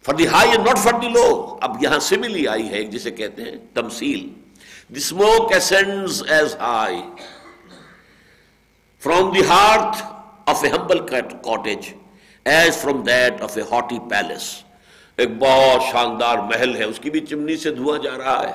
for 0.02 0.14
the 0.14 0.26
high 0.26 0.50
and 0.50 0.66
not 0.66 0.78
for 0.78 1.00
the 1.02 1.08
low 1.08 1.56
اب 1.60 1.82
یہاں 1.82 1.98
سملی 1.98 2.46
آئی 2.48 2.68
ہے 2.68 2.82
جسے 2.84 3.10
کہتے 3.10 3.42
ہیں 3.42 3.56
تمثیل۔ 3.74 4.28
The 4.90 4.98
smoke 4.98 5.52
ascends 5.56 6.22
as 6.28 6.54
high 6.60 7.00
from 9.02 9.30
the 9.32 9.40
hearth 9.48 10.02
of 10.46 10.64
a 10.64 10.70
humble 10.70 10.98
cottage 11.08 11.92
as 12.46 12.76
from 12.76 13.02
that 13.02 13.42
of 13.42 13.56
a 13.56 13.62
haughty 13.70 13.98
palace 14.10 14.48
ایک 15.18 15.36
بہت 15.38 15.82
شاندار 15.90 16.38
محل 16.46 16.74
ہے 16.76 16.84
اس 16.84 16.98
کی 17.00 17.10
بھی 17.10 17.20
چمنی 17.20 17.56
سے 17.56 17.70
دھواں 17.70 17.98
جا 17.98 18.16
رہا 18.18 18.38
ہے 18.42 18.52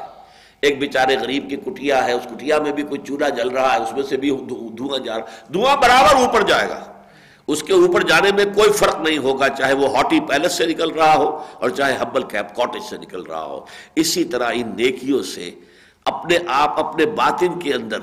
ایک 0.63 0.79
بیچارے 0.79 1.15
غریب 1.17 1.49
کی 1.49 1.55
کٹیا 1.65 2.03
ہے 2.05 2.11
اس 2.11 2.27
کٹیا 2.29 2.59
میں 2.59 2.71
بھی 2.71 2.83
کوئی 2.83 2.99
چولہا 3.07 3.29
جل 3.35 3.49
رہا 3.49 3.73
ہے 3.73 3.81
اس 3.81 3.93
میں 3.93 4.03
سے 4.03 4.17
بھی 4.17 4.31
دھواں 4.77 4.99
جا 5.05 5.17
رہا 5.17 5.53
دھواں 5.53 5.75
برابر 5.75 6.15
اوپر 6.15 6.47
جائے 6.47 6.67
گا 6.69 6.83
اس 7.47 7.61
کے 7.63 7.73
اوپر 7.73 8.01
جانے 8.01 8.31
میں 8.35 8.45
کوئی 8.55 8.71
فرق 8.71 8.99
نہیں 8.99 9.17
ہوگا 9.17 9.49
چاہے 9.49 9.73
وہ 9.73 9.95
ہاٹی 9.95 10.19
پیلس 10.19 10.57
سے 10.57 10.65
نکل 10.65 10.91
رہا 10.91 11.15
ہو 11.15 11.29
اور 11.53 11.69
چاہے 11.69 11.95
ہبل 12.01 12.23
کیپ 12.23 12.55
کاٹیج 12.55 12.83
سے 12.89 12.97
نکل 12.97 13.23
رہا 13.23 13.43
ہو 13.43 13.63
اسی 13.95 14.23
طرح 14.25 14.51
ان 14.53 14.71
نیکیوں 14.77 15.21
سے 15.23 15.49
اپنے 16.05 16.37
آپ 16.47 16.85
اپنے 16.85 17.05
باطن 17.05 17.59
کے 17.59 17.73
اندر 17.73 17.97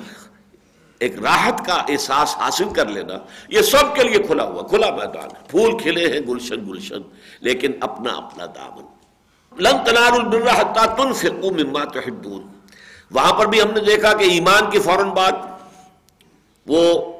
ایک 0.99 1.19
راحت 1.19 1.67
کا 1.67 1.75
احساس 1.89 2.37
حاصل 2.37 2.69
کر 2.77 2.87
لینا، 2.87 3.15
یہ 3.49 3.63
سب 3.63 3.95
کے 3.95 4.03
لیے 4.03 4.19
کھلا 4.19 4.45
ہوا، 4.45 4.63
کھلا 4.63 4.91
میدان 4.91 5.29
پھول 5.49 5.79
کھلے 5.79 6.13
ہیں، 6.13 6.21
گلشن 6.21 6.69
گلشن، 6.69 7.01
لیکن 7.41 7.71
اپنا 7.81 8.13
اپنا 8.13 8.47
دامن۔ 8.47 8.85
لن 9.63 9.85
تنال 9.85 10.13
البر 10.13 10.47
تنفقوا 10.75 11.51
مما 11.51 11.85
تحبون۔ 11.85 12.47
وہاں 13.11 13.33
پر 13.33 13.47
بھی 13.47 13.63
ہم 13.63 13.71
نے 13.75 13.81
دیکھا 13.81 14.13
کہ 14.13 14.25
ایمان 14.25 14.71
کی 14.71 14.79
فوراً 14.79 15.09
بعد 15.09 15.33
وہ 16.67 17.13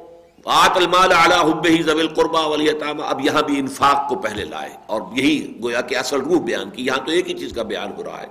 آت 0.45 0.77
المال 0.77 1.13
اعلیٰ 1.13 1.45
حب 1.45 1.67
ہی 1.67 1.83
زبل 1.83 2.09
قربا 2.09 2.47
ولیطامہ 2.47 3.03
اب 3.03 3.21
یہاں 3.21 3.43
بھی 3.43 3.59
انفاق 3.59 4.09
کو 4.09 4.15
پہلے 4.15 4.45
لائے۔ 4.45 4.71
اور 4.87 5.03
یہی 5.17 5.59
گویا 5.63 5.81
کہ 5.81 5.97
اصل 5.97 6.21
روح 6.21 6.41
بیان 6.41 6.71
کی، 6.71 6.87
یہاں 6.87 6.99
تو 6.99 7.13
ایک 7.13 7.31
ہی 7.31 7.39
چیز 7.39 7.53
کا 7.53 7.63
بیان 7.63 7.93
ہو 7.97 8.05
رہا 8.05 8.21
ہے۔ 8.21 8.27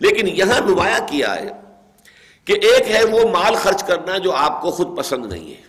لیکن 0.00 0.28
یہاں 0.28 0.60
نمایاں 0.60 1.00
کیا 1.08 1.34
ہے 1.34 1.71
کہ 2.46 2.52
ایک 2.52 2.90
ہے 2.90 3.04
وہ 3.04 3.28
مال 3.28 3.54
خرچ 3.54 3.84
کرنا 3.84 4.18
جو 4.18 4.32
آپ 4.32 4.60
کو 4.62 4.70
خود 4.70 4.96
پسند 4.96 5.26
نہیں 5.26 5.50
ہے۔ 5.50 5.60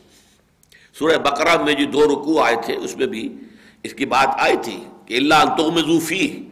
سورہ 0.99 1.17
بقرہ 1.17 1.63
میں 1.63 1.73
جو 1.73 1.85
دو 1.85 2.05
رکوع 2.05 2.45
آئے 2.45 2.55
تھے، 2.65 2.75
اس 2.75 2.97
میں 2.97 3.07
بھی 3.07 3.35
اس 3.83 3.93
کی 3.93 4.05
بات 4.05 4.29
آئی 4.37 4.57
تھی 4.63 4.83
کہ 5.05 5.13
اللہ 5.13 5.55
تو 5.57 5.71
مضوفی 5.71 6.49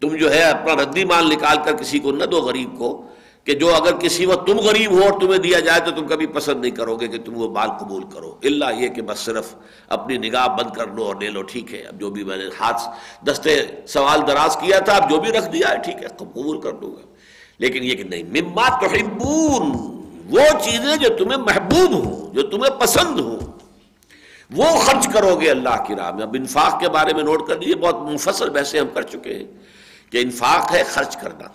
تم 0.00 0.16
جو 0.16 0.32
ہے 0.32 0.42
اپنا 0.42 0.74
ردی 0.74 1.04
مال 1.04 1.28
نکال 1.28 1.56
کر 1.64 1.76
کسی 1.76 1.98
کو 1.98 2.12
نہ 2.12 2.24
دو 2.24 2.40
غریب 2.40 2.78
کو، 2.78 3.06
کہ 3.44 3.54
جو 3.54 3.74
اگر 3.74 3.96
کسی 3.96 4.26
وقت 4.26 4.46
تم 4.46 4.58
غریب 4.58 4.90
ہو 4.90 5.02
اور 5.02 5.20
تمہیں 5.20 5.38
دیا 5.38 5.60
جائے 5.60 5.80
تو 5.80 5.90
تم 5.90 6.06
کبھی 6.06 6.26
پسند 6.26 6.60
نہیں 6.60 6.70
کرو 6.70 6.96
گے 6.96 7.08
کہ 7.08 7.18
تم 7.18 7.36
وہ 7.36 7.48
مال 7.50 7.68
قبول 7.80 8.02
کرو۔ 8.02 8.34
اللہ 8.44 8.64
یہ 8.76 8.88
کہ 8.88 9.02
بس 9.02 9.18
صرف 9.18 9.54
اپنی 9.88 10.18
نگاہ 10.18 10.46
بند 10.48 10.76
کر 10.76 10.86
لو 10.86 11.04
اور 11.04 11.16
لے 11.20 11.28
لو، 11.28 11.42
ٹھیک 11.42 11.74
ہے۔ 11.74 11.80
اب 11.80 12.00
جو 12.00 12.10
بھی 12.10 12.24
میں 12.24 12.36
نے 12.36 12.44
ہاتھ 12.60 12.82
دستے 13.24 13.60
سوال 13.86 14.20
دراز 14.26 14.56
کیا 14.56 14.78
تھا، 14.78 14.92
اب 14.92 15.10
جو 15.10 15.20
بھی 15.20 15.32
رکھ 15.32 15.50
دیا 15.52 15.70
ہے، 15.70 15.78
ٹھیک 15.78 16.02
ہے، 16.02 16.08
قبول 16.18 16.60
کر 16.60 16.72
دوں 16.72 16.92
گا۔ 16.92 17.11
لیکن 17.62 17.84
یہ 17.84 17.94
کہ 17.94 18.02
نہیں، 18.02 18.22
مما 18.22 18.68
تحبون، 18.80 19.70
وہ 20.30 20.60
چیزیں 20.62 20.96
جو 20.96 21.08
تمہیں 21.18 21.38
محبوب 21.38 21.94
ہوں، 21.94 22.34
جو 22.34 22.42
تمہیں 22.42 22.80
پسند 22.80 23.20
ہوں، 23.20 23.38
وہ 24.50 24.64
خرچ 24.80 25.08
کرو 25.12 25.40
گے 25.40 25.50
اللہ 25.50 25.84
کی 25.86 25.94
راہ 25.94 26.10
میں۔ 26.10 26.22
اب 26.22 26.36
انفاق 26.38 26.80
کے 26.80 26.88
بارے 26.88 27.14
میں 27.14 27.22
نوٹ 27.22 27.48
کر 27.48 27.58
لیجیے 27.58 27.74
بہت 27.74 27.94
مفصل 27.94 28.48
ویسے 28.48 28.78
ہم 28.78 28.86
کر 28.94 29.02
چکے 29.02 29.34
ہیں 29.34 29.44
کہ 30.10 30.18
انفاق 30.18 30.72
ہے 30.72 30.82
خرچ 30.82 31.16
کرنا۔ 31.16 31.48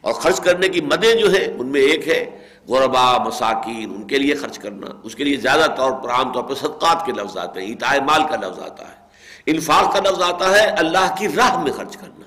اور 0.00 0.12
خرچ 0.12 0.40
کرنے 0.40 0.68
کی 0.68 0.80
مدیں 0.80 1.14
جو 1.14 1.30
ہیں، 1.30 1.48
ان 1.58 1.66
میں 1.66 1.80
ایک 1.80 2.08
ہے 2.08 2.46
غربا 2.68 3.18
مساکین، 3.18 3.94
ان 3.94 4.02
کے 4.02 4.18
لیے 4.18 4.34
خرچ 4.34 4.58
کرنا۔ 4.58 4.86
اس 5.02 5.14
کے 5.14 5.24
لیے 5.24 5.36
زیادہ 5.36 5.66
طور 5.76 5.92
پر 5.92 6.10
عام 6.10 6.32
طور 6.32 6.42
پر 6.42 6.54
صدقات 6.54 7.06
کے 7.06 7.12
لفظ 7.12 7.36
آتے 7.36 7.60
ہیں 7.60 7.72
اتائے 7.72 8.00
مال 8.00 8.22
کا 8.30 8.36
لفظ 8.36 8.58
آتا 8.58 8.84
ہے۔ 8.84 8.96
انفاق 9.46 9.92
کا 9.92 10.10
لفظ 10.10 10.22
آتا 10.22 10.50
ہے 10.50 10.66
اللہ 10.66 11.14
کی 11.18 11.28
راہ 11.36 11.62
میں 11.62 11.72
خرچ 11.72 11.96
کرنا۔ 11.96 12.21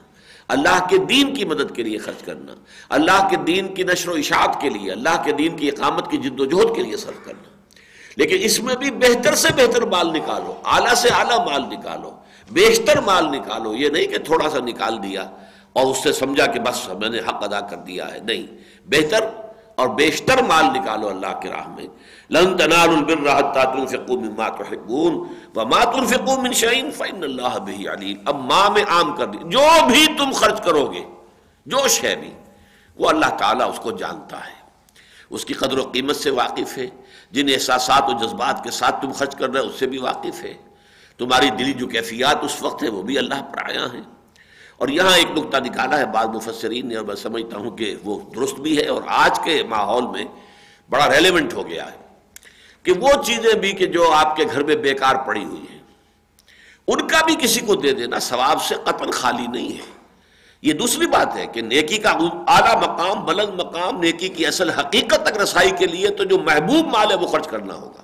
اللہ 0.47 0.87
کے 0.89 0.97
دین 0.97 1.33
کی 1.33 1.45
مدد 1.45 1.75
کے 1.75 1.83
لیے 1.83 1.97
خرچ 1.97 2.23
کرنا، 2.23 2.55
اللہ 2.89 3.27
کے 3.29 3.35
دین 3.35 3.73
کی 3.73 3.83
نشر 3.83 4.09
و 4.09 4.13
اشاعت 4.13 4.61
کے 4.61 4.69
لیے، 4.69 4.91
اللہ 4.91 5.23
کے 5.23 5.31
دین 5.31 5.57
کی 5.57 5.69
اقامت 5.69 6.11
کی 6.11 6.17
جد 6.17 6.39
و 6.39 6.45
جہد 6.45 6.75
کے 6.75 6.83
لیے 6.83 6.97
صرف 6.97 7.25
کرنا۔ 7.25 7.49
لیکن 8.15 8.37
اس 8.39 8.59
میں 8.59 8.75
بھی 8.75 8.91
بہتر 8.91 9.35
سے 9.35 9.47
بہتر 9.55 9.81
مال 9.81 10.07
نکالو، 10.07 10.53
اعلیٰ 10.65 10.93
سے 10.93 11.09
اعلیٰ 11.09 11.45
مال 11.45 11.61
نکالو، 11.61 12.11
بیشتر 12.51 12.99
مال 12.99 13.25
نکالو، 13.25 13.75
یہ 13.75 13.89
نہیں 13.89 14.07
کہ 14.07 14.17
تھوڑا 14.17 14.49
سا 14.49 14.59
نکال 14.59 15.03
دیا 15.03 15.29
اور 15.73 15.85
اس 15.85 16.03
سے 16.03 16.13
سمجھا 16.13 16.45
کہ 16.45 16.59
بس 16.59 16.89
میں 16.99 17.09
نے 17.09 17.19
حق 17.19 17.43
ادا 17.43 17.59
کر 17.59 17.77
دیا 17.77 18.13
ہے، 18.13 18.19
نہیں۔ 18.19 18.57
بہتر 18.85 19.19
اور 19.75 19.87
بیشتر 19.87 20.43
مال 20.43 20.65
نکالو 20.65 21.09
اللہ 21.09 21.39
کے 21.41 21.49
راہ 21.49 21.69
میں۔ 21.69 21.87
لن 22.29 22.57
تنالوا 22.57 22.97
البر 22.97 23.39
حتى 23.39 23.59
تنفقوا 23.63 24.15
مما 24.15 24.49
تحبون 24.49 25.27
وما 25.55 25.83
تنفقوا 25.83 26.41
من 26.41 26.53
شيء 26.53 26.91
فإن 26.91 27.23
الله 27.23 27.65
به 27.65 27.93
عليم 27.93 28.17
اب 28.25 28.35
ماں 28.35 28.69
میں 28.69 28.83
عام 28.83 29.15
کر 29.15 29.25
دی۔ 29.25 29.37
جو 29.37 29.85
بھی 29.87 30.07
تم 30.17 30.31
خرچ 30.31 30.61
کرو 30.61 30.93
گے 30.93 31.03
جو 31.65 31.87
شے 31.87 32.15
بھی، 32.15 32.33
وہ 32.95 33.09
اللہ 33.09 33.25
تعالیٰ 33.25 33.69
اس 33.69 33.79
کو 33.79 33.91
جانتا 33.91 34.37
ہے۔ 34.37 34.65
اس 35.29 35.45
کی 35.45 35.53
قدر 35.53 35.77
و 35.77 35.83
قیمت 35.93 36.15
سے 36.15 36.29
واقف 36.29 36.77
ہے۔ 36.77 36.87
جن 37.31 37.45
احساسات 37.53 38.03
و 38.07 38.25
جذبات 38.25 38.63
کے 38.63 38.71
ساتھ 38.71 39.01
تم 39.01 39.11
خرچ 39.11 39.35
کر 39.35 39.49
رہے 39.49 39.59
ہو 39.59 39.65
اس 39.65 39.79
سے 39.79 39.87
بھی 39.87 39.97
واقف 39.97 40.43
ہے۔ 40.43 40.53
تمہاری 41.17 41.49
دلی 41.49 41.73
جو 41.73 41.87
کیفیات 41.87 42.37
اس 42.41 42.63
وقت 42.63 42.83
ہے 42.83 42.89
وہ 42.89 43.01
بھی 43.01 43.17
اللہ 43.17 43.41
پر 43.41 43.69
آیا 43.69 43.85
ہیں۔ 43.93 44.14
اور 44.77 44.87
یہاں 44.87 45.15
ایک 45.17 45.37
نقطہ 45.37 45.57
نکالا 45.57 45.97
ہے 45.99 46.05
بعض 46.13 46.27
مفسرین 46.27 46.87
نے، 46.87 46.95
اور 46.95 47.05
میں 47.05 47.15
سمجھتا 47.15 47.57
ہوں 47.57 47.71
کہ 47.77 47.95
وہ 48.03 48.19
درست 48.35 48.59
بھی 48.59 48.77
ہے، 48.77 48.87
اور 48.87 49.01
آج 49.17 49.39
کے 49.43 49.61
ماحول 49.69 50.07
میں 50.07 50.25
بڑا 50.89 51.09
ریلیونٹ 51.09 51.53
ہو 51.53 51.67
گیا 51.69 51.85
ہے 51.85 51.97
کہ 52.85 52.91
وہ 53.01 53.11
چیزیں 53.25 53.53
بھی 53.59 53.71
کہ 53.71 53.85
جو 53.85 54.11
آپ 54.13 54.35
کے 54.35 54.43
گھر 54.53 54.63
میں 54.63 54.75
بیکار 54.83 55.15
پڑی 55.27 55.43
ہوئی 55.43 55.61
ہیں، 55.71 55.79
ان 56.87 57.07
کا 57.07 57.23
بھی 57.25 57.35
کسی 57.41 57.59
کو 57.65 57.75
دے 57.75 57.91
دینا 57.93 58.19
ثواب 58.19 58.63
سے 58.63 58.75
قطن 58.85 59.11
خالی 59.11 59.47
نہیں 59.47 59.71
ہے۔ 59.73 59.93
یہ 60.63 60.73
دوسری 60.73 61.07
بات 61.07 61.35
ہے 61.35 61.45
کہ 61.53 61.61
نیکی 61.61 61.97
کا 61.97 62.09
اعلیٰ 62.09 62.75
مقام، 62.81 63.23
بلند 63.25 63.59
مقام، 63.59 63.99
نیکی 64.01 64.27
کی 64.29 64.45
اصل 64.45 64.69
حقیقت 64.69 65.25
تک 65.25 65.37
رسائی 65.37 65.71
کے 65.79 65.85
لیے 65.85 66.09
تو 66.09 66.23
جو 66.23 66.37
محبوب 66.39 66.87
مال 66.87 67.11
ہے 67.11 67.15
وہ 67.15 67.27
خرچ 67.27 67.47
کرنا 67.47 67.73
ہوگا۔ 67.73 68.03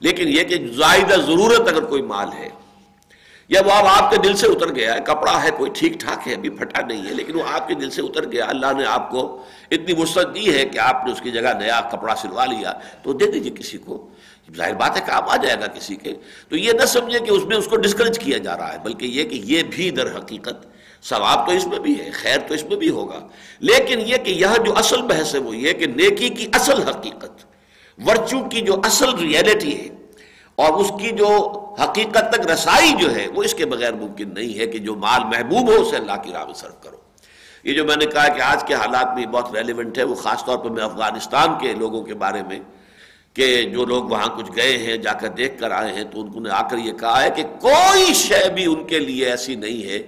لیکن 0.00 0.28
یہ 0.28 0.44
کہ 0.44 0.56
زائدہ 0.76 1.20
ضرورت 1.26 1.68
اگر 1.68 1.84
کوئی 1.84 2.02
مال 2.02 2.32
ہے 2.32 2.48
یا 3.48 3.60
وہ 3.66 3.70
اب 3.70 3.86
آپ 3.86 4.10
کے 4.10 4.16
دل 4.16 4.36
سے 4.36 4.46
اتر 4.46 4.74
گیا 4.74 4.94
ہے، 4.94 5.00
کپڑا 5.00 5.42
ہے، 5.42 5.48
کوئی 5.56 5.70
ٹھیک 5.74 5.92
ٹھاک 6.00 6.28
ہے، 6.28 6.34
ابھی 6.34 6.48
پھٹا 6.48 6.86
نہیں 6.86 7.06
ہے، 7.06 7.14
لیکن 7.14 7.34
وہ 7.34 7.42
آپ 7.50 7.68
کے 7.68 7.74
دل 7.74 7.90
سے 7.90 8.02
اتر 8.02 8.32
گیا، 8.32 8.44
اللہ 8.48 8.66
نے 8.78 8.84
آپ 8.84 9.10
کو 9.10 9.42
اتنی 9.70 10.02
وسعت 10.02 10.34
دی 10.34 10.54
ہے 10.54 10.64
کہ 10.64 10.78
آپ 10.78 11.04
نے 11.06 11.12
اس 11.12 11.20
کی 11.20 11.30
جگہ 11.30 11.52
نیا 11.58 11.80
کپڑا 11.80 12.14
سلوا 12.16 12.44
لیا، 12.44 12.72
تو 13.02 13.12
دے 13.12 13.26
دیجیے 13.26 13.52
کسی 13.52 13.78
کو۔ 13.78 14.08
ظاہر 14.56 14.74
بات 14.74 14.96
ہے 14.96 15.02
کہ 15.06 15.10
آپ 15.10 15.30
آ 15.30 15.36
جائے 15.36 15.56
گا 15.60 15.66
کسی 15.66 15.96
کے۔ 15.96 16.14
تو 16.48 16.56
یہ 16.56 16.72
نہ 16.72 16.86
سمجھے 16.86 17.18
کہ 17.18 17.30
اس 17.30 17.44
میں 17.44 17.56
اس 17.56 17.66
کو 17.66 17.76
ڈسکریج 17.76 18.18
کیا 18.18 18.38
جا 18.38 18.56
رہا 18.56 18.72
ہے، 18.72 18.78
بلکہ 18.78 19.06
یہ 19.06 19.24
کہ 19.24 19.40
یہ 19.44 19.62
بھی 19.70 19.90
در 19.90 20.18
حقیقت 20.18 20.66
ثواب 21.04 21.46
تو 21.46 21.52
اس 21.52 21.66
میں 21.66 21.78
بھی 21.78 22.00
ہے، 22.00 22.10
خیر 22.10 22.38
تو 22.38 22.54
اس 22.54 22.64
میں 22.64 22.76
بھی 22.76 22.88
ہوگا۔ 22.88 23.26
لیکن 23.60 24.00
یہ 24.00 24.16
کہ 24.16 24.30
یہاں 24.30 24.64
جو 24.64 24.76
اصل 24.76 25.02
بحث 25.02 25.34
ہے 25.34 25.40
وہ 25.40 25.56
یہ 25.56 25.72
کہ 25.72 25.86
نیکی 25.86 26.28
کی 26.28 26.46
اصل 26.52 26.82
حقیقت 26.82 27.44
ورچو 28.06 28.44
کی 28.44 28.60
جو 28.60 28.74
اصل 28.84 29.14
ریئلٹی 29.14 29.80
ہے 29.80 30.03
اور 30.56 30.80
اس 30.80 30.92
کی 31.00 31.10
جو 31.10 31.60
حقیقت 31.82 32.32
تک 32.32 32.50
رسائی 32.50 32.92
جو 33.00 33.14
ہے، 33.14 33.26
وہ 33.34 33.42
اس 33.42 33.54
کے 33.54 33.66
بغیر 33.66 33.92
ممکن 33.92 34.34
نہیں 34.34 34.58
ہے 34.58 34.66
کہ 34.66 34.78
جو 34.78 34.94
مال 34.94 35.24
محبوب 35.24 35.68
ہو، 35.68 35.80
اسے 35.80 35.96
اللہ 35.96 36.22
کی 36.22 36.32
راہ 36.32 36.44
میں 36.44 36.54
صرف 36.54 36.82
کرو۔ 36.82 36.96
یہ 37.64 37.74
جو 37.74 37.84
میں 37.84 37.96
نے 37.96 38.06
کہا 38.06 38.28
کہ 38.28 38.40
آج 38.40 38.64
کے 38.64 38.74
حالات 38.74 39.14
میں 39.14 39.26
بہت 39.26 39.54
ریلیونٹ 39.54 39.98
ہے، 39.98 40.02
وہ 40.02 40.14
خاص 40.14 40.44
طور 40.44 40.58
پر 40.58 40.70
میں 40.70 40.84
افغانستان 40.84 41.48
کے 41.60 41.72
لوگوں 41.72 42.02
کے 42.02 42.14
بارے 42.14 42.42
میں 42.42 42.60
کہ 43.34 43.62
جو 43.62 43.84
لوگ 43.84 44.04
وہاں 44.04 44.36
کچھ 44.36 44.50
گئے 44.56 44.78
ہیں، 44.78 44.96
جا 44.96 45.12
کر 45.12 45.28
دیکھ 45.28 45.60
کر 45.60 45.70
آئے 45.70 45.92
ہیں، 45.92 46.04
تو 46.04 46.20
ان 46.20 46.32
کو 46.32 46.40
نے 46.40 46.50
آ 46.50 46.68
کر 46.68 46.76
یہ 46.76 46.92
کہا 46.92 47.22
ہے 47.22 47.30
کہ 47.30 47.42
کوئی 47.42 48.14
شے 48.14 48.48
بھی 48.48 48.64
ان 48.64 48.84
کے 48.84 48.98
لیے 48.98 49.30
ایسی 49.30 49.54
نہیں 49.54 49.88
ہے 49.88 49.98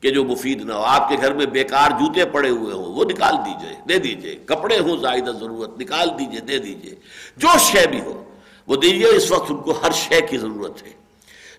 کہ 0.00 0.10
جو 0.10 0.24
مفید 0.24 0.64
نہ 0.64 0.72
ہو۔ 0.72 0.82
آپ 0.82 1.08
کے 1.08 1.16
گھر 1.20 1.32
میں 1.32 1.46
بیکار 1.46 1.90
جوتے 1.90 2.24
پڑے 2.24 2.50
ہوئے 2.50 2.74
ہوں، 2.74 2.84
وہ 2.84 3.04
نکال 3.04 3.34
دیجیے، 3.46 3.76
دے 3.88 3.98
دیجیے۔ 3.98 4.34
کپڑے 4.44 4.78
ہوں، 4.78 4.96
زائدہ 4.96 5.30
ضرورت، 5.30 5.80
نکال 5.80 6.18
دیجیے، 6.18 6.40
دے 6.40 6.58
دیجیے۔ 6.58 6.94
جو 7.36 7.48
شے 7.58 7.86
بھی 7.86 8.00
ہو۔ 8.00 8.24
وہ 8.68 8.76
دیجیے 8.76 9.08
اس 9.16 9.30
وقت 9.30 9.50
ان 9.50 9.56
کو 9.56 9.78
ہر 9.82 9.92
شے 9.96 10.20
کی 10.20 10.38
ضرورت 10.38 10.82
ہے۔ 10.82 10.92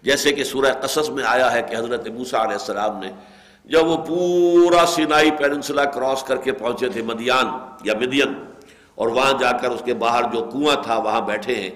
جیسے 0.03 0.31
کہ 0.33 0.43
سورہ 0.43 0.71
قصص 0.81 1.09
میں 1.09 1.23
آیا 1.27 1.51
ہے 1.53 1.61
کہ 1.69 1.75
حضرت 1.75 2.07
موسیٰ 2.07 2.39
علیہ 2.39 2.57
السلام 2.59 2.99
نے 2.99 3.11
جب 3.69 3.87
وہ 3.87 3.97
پورا 4.05 4.85
سینائی 4.87 5.31
پیننسلا 5.39 5.85
کراس 5.85 6.23
کر 6.23 6.37
کے 6.43 6.51
پہنچے 6.51 6.89
تھے 6.89 7.01
مدیان 7.01 7.47
یا 7.87 7.93
مدین، 7.99 8.33
اور 8.95 9.07
وہاں 9.07 9.33
جا 9.39 9.51
کر 9.57 9.69
اس 9.71 9.81
کے 9.85 9.93
باہر 10.03 10.23
جو 10.33 10.43
کنواں 10.43 10.75
تھا 10.83 10.97
وہاں 10.97 11.21
بیٹھے 11.27 11.55
ہیں، 11.55 11.69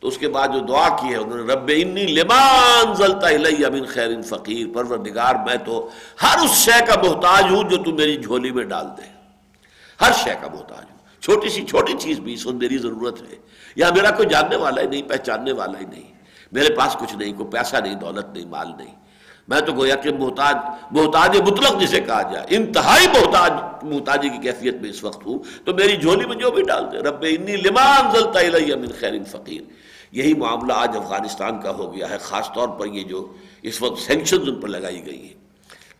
تو 0.00 0.08
اس 0.08 0.18
کے 0.18 0.28
بعد 0.28 0.48
جو 0.48 0.60
دعا 0.66 0.88
کی 1.00 1.12
ہے، 1.12 1.16
انہوں 1.16 1.38
نے 1.38 1.52
رب 1.52 1.70
انی 1.74 2.06
لمان 2.14 2.94
زلتا 2.96 3.28
الیہ 3.28 3.68
من 3.72 3.84
خیر 3.86 4.10
فقیر، 4.28 4.66
پروردگار 4.74 5.34
میں 5.46 5.56
تو 5.66 5.88
ہر 6.22 6.44
اس 6.44 6.56
شے 6.64 6.78
کا 6.86 7.00
محتاج 7.02 7.44
ہوں 7.50 7.68
جو 7.70 7.76
تو 7.84 7.92
میری 7.92 8.16
جھولی 8.16 8.50
میں 8.50 8.64
ڈال 8.64 8.86
دے۔ 8.96 9.08
ہر 10.00 10.12
شے 10.24 10.34
کا 10.40 10.48
محتاج 10.52 10.84
ہوں۔ 10.84 10.93
چھوٹی 11.24 11.48
سی 11.48 11.62
چھوٹی 11.62 11.92
چیز 11.98 12.20
بھی 12.20 12.34
اس 12.34 12.46
میری 12.46 12.78
ضرورت 12.78 13.22
ہے۔ 13.22 13.36
یا 13.76 13.90
میرا 13.90 14.10
کوئی 14.10 14.28
جاننے 14.28 14.56
والا 14.56 14.82
ہی 14.82 14.86
نہیں، 14.86 15.02
پہچاننے 15.02 15.52
والا 15.52 15.80
ہی 15.80 15.84
نہیں۔ 15.84 16.12
میرے 16.52 16.74
پاس 16.74 16.96
کچھ 17.00 17.16
نہیں، 17.16 17.32
کوئی 17.32 17.48
پیسہ 17.48 17.76
نہیں، 17.76 17.94
دولت 17.94 18.36
نہیں، 18.36 18.46
مال 18.46 18.68
نہیں۔ 18.78 18.94
میں 19.48 19.60
تو 19.60 19.72
گویا 19.72 19.94
کہ 19.94 20.12
محتاج 20.12 20.56
محتاج 20.90 21.40
مطلق 21.40 21.80
جسے 21.80 22.00
کہا 22.00 22.32
جائے، 22.32 22.46
انتہائی 22.48 23.06
محتاج، 23.06 23.52
محتاجی 23.82 24.28
کی 24.28 24.38
کیفیت 24.38 24.74
میں 24.74 24.90
اس 24.90 25.04
وقت 25.04 25.26
ہوں۔ 25.26 25.38
تو 25.64 25.74
میری 25.74 25.96
جھولی 25.96 26.26
میں 26.26 26.36
جو 26.36 26.50
بھی 26.50 26.62
ڈال 26.62 26.92
دے، 26.92 26.98
رب 26.98 27.24
انی 27.28 27.56
لمان 27.56 28.10
زلتا 28.10 28.40
الیہ 28.40 28.76
من 28.76 28.88
خیر 29.00 29.12
فقیر۔ 29.24 29.62
یہی 30.12 30.34
معاملہ 30.34 30.72
آج 30.76 30.96
افغانستان 30.96 31.60
کا 31.60 31.70
ہو 31.70 31.96
گیا 31.96 32.10
ہے، 32.10 32.18
خاص 32.18 32.48
طور 32.54 32.68
پر 32.68 32.86
یہ 32.86 33.04
جو 33.04 33.32
اس 33.62 33.82
وقت 33.82 34.00
سینکشنز 34.00 34.48
ان 34.48 34.60
پر 34.60 34.68
لگائی 34.68 35.06
گئی 35.06 35.22
ہیں۔ 35.22 35.34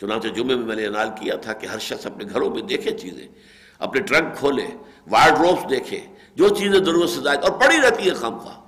چنانچہ 0.00 0.28
جمعے 0.28 0.56
میں 0.56 0.66
میں 0.66 0.76
نے 0.76 0.86
انال 0.86 1.08
کیا 1.20 1.34
تھا 1.34 1.52
کہ 1.52 1.66
ہر 1.66 1.78
شخص 1.78 2.06
اپنے 2.06 2.24
گھروں 2.32 2.50
میں 2.50 2.62
دیکھے 2.62 2.90
چیزیں، 2.90 3.26
اپنے 3.78 4.00
ٹرنک 4.00 4.36
کھولے۔ 4.36 4.66
وائرڈ 5.06 5.38
روپس 5.38 5.70
دیکھے 5.70 6.00
جو 6.36 6.48
چیزیں 6.48 6.78
ضرورت 6.78 7.10
سے 7.10 7.20
زائد، 7.20 7.44
اور 7.44 7.52
پڑی 7.60 7.80
رہتی 7.80 8.08
ہے 8.08 8.14
خام 8.14 8.38
خواہ۔ 8.38 8.58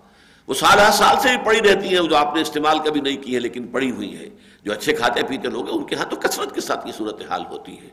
وہ 0.48 0.54
سال 0.54 0.78
ہر 0.78 0.90
سال 0.92 1.16
سے 1.22 1.28
بھی 1.28 1.44
پڑی 1.44 1.60
رہتی 1.60 1.88
ہیں 1.88 2.02
جو 2.08 2.16
آپ 2.16 2.34
نے 2.34 2.40
استعمال 2.40 2.78
کبھی 2.78 3.00
نہیں 3.00 3.16
کی 3.22 3.34
ہے 3.34 3.40
لیکن 3.40 3.66
پڑی 3.66 3.90
ہوئی 3.90 4.16
ہے 4.18 4.28
جو 4.64 4.72
اچھے 4.72 4.92
کھاتے 4.92 5.22
پیتے 5.28 5.48
لوگ 5.48 5.68
ہیں، 5.68 5.76
ان 5.78 5.84
کے 5.84 5.96
ہاں 5.96 6.04
تو 6.04 6.16
کثرت 6.16 6.54
کے 6.54 6.60
ساتھ 6.60 6.86
یہ 6.86 6.92
صورت 6.96 7.22
حال 7.30 7.44
ہوتی 7.50 7.74
ہے۔ 7.82 7.88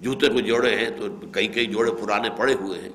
جوتے 0.00 0.28
کو 0.28 0.40
جوڑے 0.40 0.74
ہیں 0.76 0.88
تو 0.90 1.08
کئی 1.32 1.46
کئی 1.46 1.66
جوڑے 1.66 1.90
پرانے 1.92 2.30
پڑے 2.36 2.54
ہوئے 2.54 2.80
ہیں۔ 2.80 2.88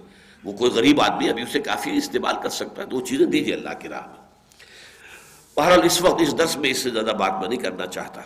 وہ 0.44 0.52
کوئی 0.52 0.72
غریب 0.72 1.02
آدمی 1.02 1.30
ابھی 1.30 1.44
اسے 1.44 1.60
کافی 1.60 1.98
استعمال 1.98 2.36
کر 2.44 2.50
سکتا 2.50 2.82
ہے، 2.82 2.88
تو 2.88 2.96
وہ 2.96 3.02
چیزیں 3.02 3.26
دیجیے 3.26 3.54
اللہ 3.54 3.74
کی 3.80 3.88
راہ 3.89 4.08
میں۔ 4.08 4.22
بہرحال 5.58 5.82
اس 5.84 6.02
وقت، 6.02 6.22
اس 6.22 6.38
درس 6.38 6.56
میں 6.58 6.70
اس 6.70 6.78
سے 6.78 6.89
زیادہ 6.89 7.16
بات 7.20 7.39
میں 7.39 7.50
نہیں 7.50 7.60
کرنا 7.60 7.86
چاہتا۔ 7.86 8.22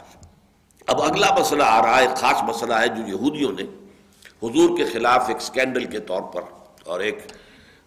اب 0.88 1.02
اگلا 1.02 1.34
مسئلہ 1.40 1.64
آ 1.64 1.82
رہا 1.82 1.98
ہے، 1.98 2.08
ایک 2.08 2.16
خاص 2.18 2.44
مسئلہ 2.44 2.74
ہے 2.74 2.88
جو 2.88 3.08
یہودیوں 3.08 3.52
نے 3.52 3.64
حضور 4.44 4.78
کے 4.78 4.86
خلاف 4.86 5.28
ایک 5.28 5.42
سکینڈل 5.42 5.86
کے 5.86 6.00
طور 6.00 6.22
پر 6.22 6.42
اور 6.88 7.00
ایک 7.00 7.18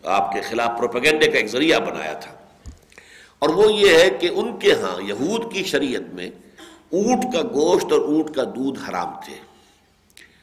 آپ 0.05 0.33
کے 0.33 0.41
خلاف 0.41 0.79
پروپیگنڈے 0.79 1.27
کا 1.27 1.39
ایک 1.39 1.47
ذریعہ 1.47 1.79
بنایا 1.79 2.13
تھا۔ 2.13 2.35
اور 3.39 3.49
وہ 3.49 3.73
یہ 3.73 3.99
ہے 3.99 4.11
کہ 4.11 4.29
ان 4.33 4.59
کے 4.59 4.73
ہاں 4.73 5.03
یہود 5.03 5.53
کی 5.53 5.65
شریعت 5.65 6.15
میں 6.15 6.27
اونٹ 6.93 7.35
کا 7.35 7.43
گوشت 7.43 7.93
اور 7.93 8.01
اونٹ 8.01 8.35
کا 8.35 8.45
دودھ 8.45 8.91
حرام 8.91 9.13
تھے۔ 9.25 9.35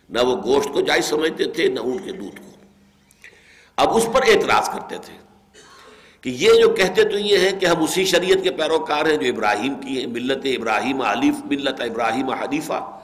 نہ 0.10 0.20
وہ 0.20 0.36
گوشت 0.44 0.74
کو 0.74 0.82
جائز 0.82 1.06
سمجھتے 1.06 1.46
تھے، 1.46 1.68
نہ 1.68 1.80
اونٹ 1.80 2.06
کے 2.06 2.12
دودھ 2.12 2.36
کو۔ 2.36 2.52
اب 3.76 3.96
اس 3.96 4.08
پر 4.14 4.22
اعتراض 4.28 4.70
کرتے 4.70 4.98
تھے 4.98 5.18
کہ 6.22 6.30
یہ 6.30 6.50
جو 6.62 6.70
کہتے 6.70 7.04
تو 7.04 7.18
یہ 7.18 7.38
ہے 7.38 7.52
کہ 7.52 7.66
ہم 7.66 7.84
اسی 7.84 8.06
شریعت 8.06 8.38
کے 8.44 8.52
پیروکار 8.52 9.06
ہیں 9.06 9.18
جو 9.18 9.34
ابراہیم 9.34 9.74
کی 9.74 10.00
ہیں، 10.00 10.08
ملت 10.08 10.46
ابراہیم 10.46 11.02
علیف 11.02 11.34
ملت 11.46 11.82
ابراہیم 11.82 12.30
حلیفہ 12.30 12.97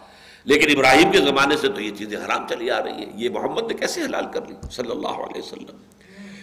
لیکن 0.43 0.77
ابراہیم 0.77 1.11
کے 1.11 1.17
زمانے 1.17 1.57
سے 1.57 1.67
تو 1.67 1.81
یہ 1.81 1.91
چیزیں 1.91 2.17
حرام 2.17 2.47
چلی 2.47 2.71
آ 2.71 2.83
رہی 2.83 2.91
ہیں۔ 2.91 3.11
یہ 3.15 3.29
محمد 3.29 3.61
نے 3.67 3.73
کیسے 3.73 4.01
حلال 4.01 4.25
کر 4.33 4.41
لی؟ 4.47 4.55
صلی 4.71 4.91
اللہ 4.91 5.07
علیہ 5.07 5.41
وسلم۔ 5.41 5.77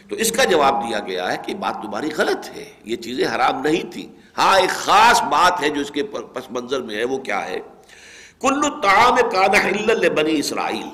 تو 0.08 0.16
اس 0.16 0.32
کا 0.32 0.44
جواب 0.44 0.88
دیا 0.88 0.98
گیا 1.00 1.32
ہے 1.32 1.36
کہ 1.46 1.54
بات 1.54 1.74
تمہاری 1.82 2.08
غلط 2.16 2.56
ہے۔ 2.56 2.64
یہ 2.84 2.96
چیزیں 2.96 3.26
حرام 3.34 3.62
نہیں 3.62 3.92
تھی 3.92 4.08
ہاں 4.38 4.58
ایک 4.58 4.70
خاص 4.70 5.22
بات 5.22 5.62
ہے 5.62 5.70
جو 5.70 5.80
اس 5.80 5.90
کے 5.90 6.02
پس 6.02 6.50
منظر 6.50 6.82
میں 6.82 6.96
ہے، 6.96 7.04
وہ 7.04 7.18
کیا 7.18 7.46
ہے؟ 7.46 7.60
کل 8.40 8.60
تعام 8.82 9.16
کان 9.32 10.14
بنی 10.14 10.38
اسرائیل۔ 10.38 10.88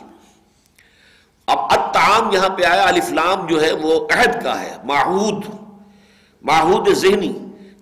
اب 1.46 1.58
الطعام 1.58 2.32
یہاں 2.32 2.48
پہ 2.48 2.64
آیا 2.64 2.84
الفلام 2.84 3.46
جو 3.46 3.62
ہے، 3.62 3.72
وہ 3.72 4.08
عہد 4.10 4.42
کا 4.42 4.60
ہے 4.60 4.76
ماحود 4.84 5.44
ماحود 6.42 6.88
ذہنی۔ 6.88 7.32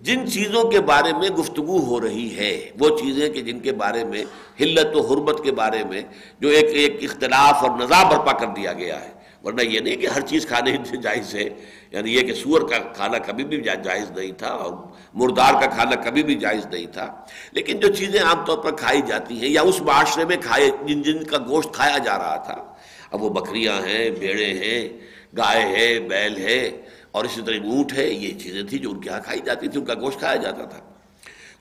جن 0.05 0.31
چیزوں 0.31 0.63
کے 0.63 0.79
بارے 0.79 1.13
میں 1.13 1.29
گفتگو 1.29 1.79
ہو 1.79 2.01
رہی 2.01 2.37
ہے، 2.37 2.69
وہ 2.79 2.89
چیزیں 2.97 3.29
کہ 3.29 3.41
جن 3.41 3.59
کے 3.59 3.71
بارے 3.71 4.03
میں، 4.03 4.23
حلت 4.61 4.95
و 4.95 5.01
حرمت 5.01 5.43
کے 5.43 5.51
بارے 5.51 5.83
میں 5.83 6.01
جو 6.39 6.49
ایک 6.49 6.65
ایک 6.73 6.97
اختلاف 7.01 7.63
اور 7.63 7.79
نظا 7.79 8.09
برپا 8.09 8.31
کر 8.31 8.47
دیا 8.47 8.73
گیا 8.73 9.01
ہے۔ 9.05 9.15
ورنہ 9.43 9.61
یہ 9.61 9.79
نہیں 9.79 9.95
کہ 9.95 10.07
ہر 10.07 10.21
چیز 10.21 10.47
کھانے 10.47 10.77
سے 10.85 10.97
جائز 11.05 11.35
ہے 11.35 11.49
یعنی 11.91 12.15
یہ 12.15 12.21
کہ 12.21 12.33
سور 12.33 12.61
کا 12.61 12.77
کھانا 12.77 13.17
کبھی 13.17 13.43
بھی 13.43 13.61
جائز 13.61 14.11
نہیں 14.11 14.31
تھا 14.31 14.47
اور 14.47 14.73
مردار 15.13 15.53
کا 15.53 15.65
کھانا 15.65 15.95
کبھی 15.95 16.23
بھی 16.23 16.35
جائز 16.35 16.65
نہیں 16.65 16.85
تھا۔ 16.85 17.25
لیکن 17.51 17.79
جو 17.79 17.87
چیزیں 17.93 18.19
عام 18.19 18.45
طور 18.45 18.57
پر 18.57 18.75
کھائی 18.75 19.01
جاتی 19.07 19.39
ہیں 19.41 19.49
یا 19.49 19.61
اس 19.61 19.81
معاشرے 19.81 20.25
میں 20.25 20.37
کھائے، 20.37 20.71
جن 20.85 21.01
جن 21.01 21.23
کا 21.23 21.37
گوشت 21.37 21.73
کھایا 21.73 21.97
جا 21.97 22.17
رہا 22.17 22.35
تھا۔ 22.35 22.73
اب 23.11 23.23
وہ 23.23 23.29
بکریاں 23.29 23.87
ہیں، 23.87 24.09
بیڑے 24.09 24.53
ہیں، 24.53 24.89
گائے 25.37 25.61
ہے 25.61 25.99
بیل 25.99 26.37
ہے 26.37 26.84
اور 27.15 27.25
اسی 27.25 27.41
طرح 27.41 27.55
اونٹ 27.55 27.93
ہے، 27.93 28.07
یہ 28.09 28.39
چیزیں 28.39 28.63
تھیں 28.63 28.79
جو 28.79 28.89
ان 28.89 29.01
کے 29.01 29.09
یہاں 29.09 29.19
کھائی 29.19 29.39
جاتی 29.39 29.67
تھی 29.67 29.79
ان 29.79 29.85
کا 29.85 29.93
گوشت 29.93 30.19
کھایا 30.19 30.35
جاتا 30.35 30.65
تھا۔ 30.65 30.77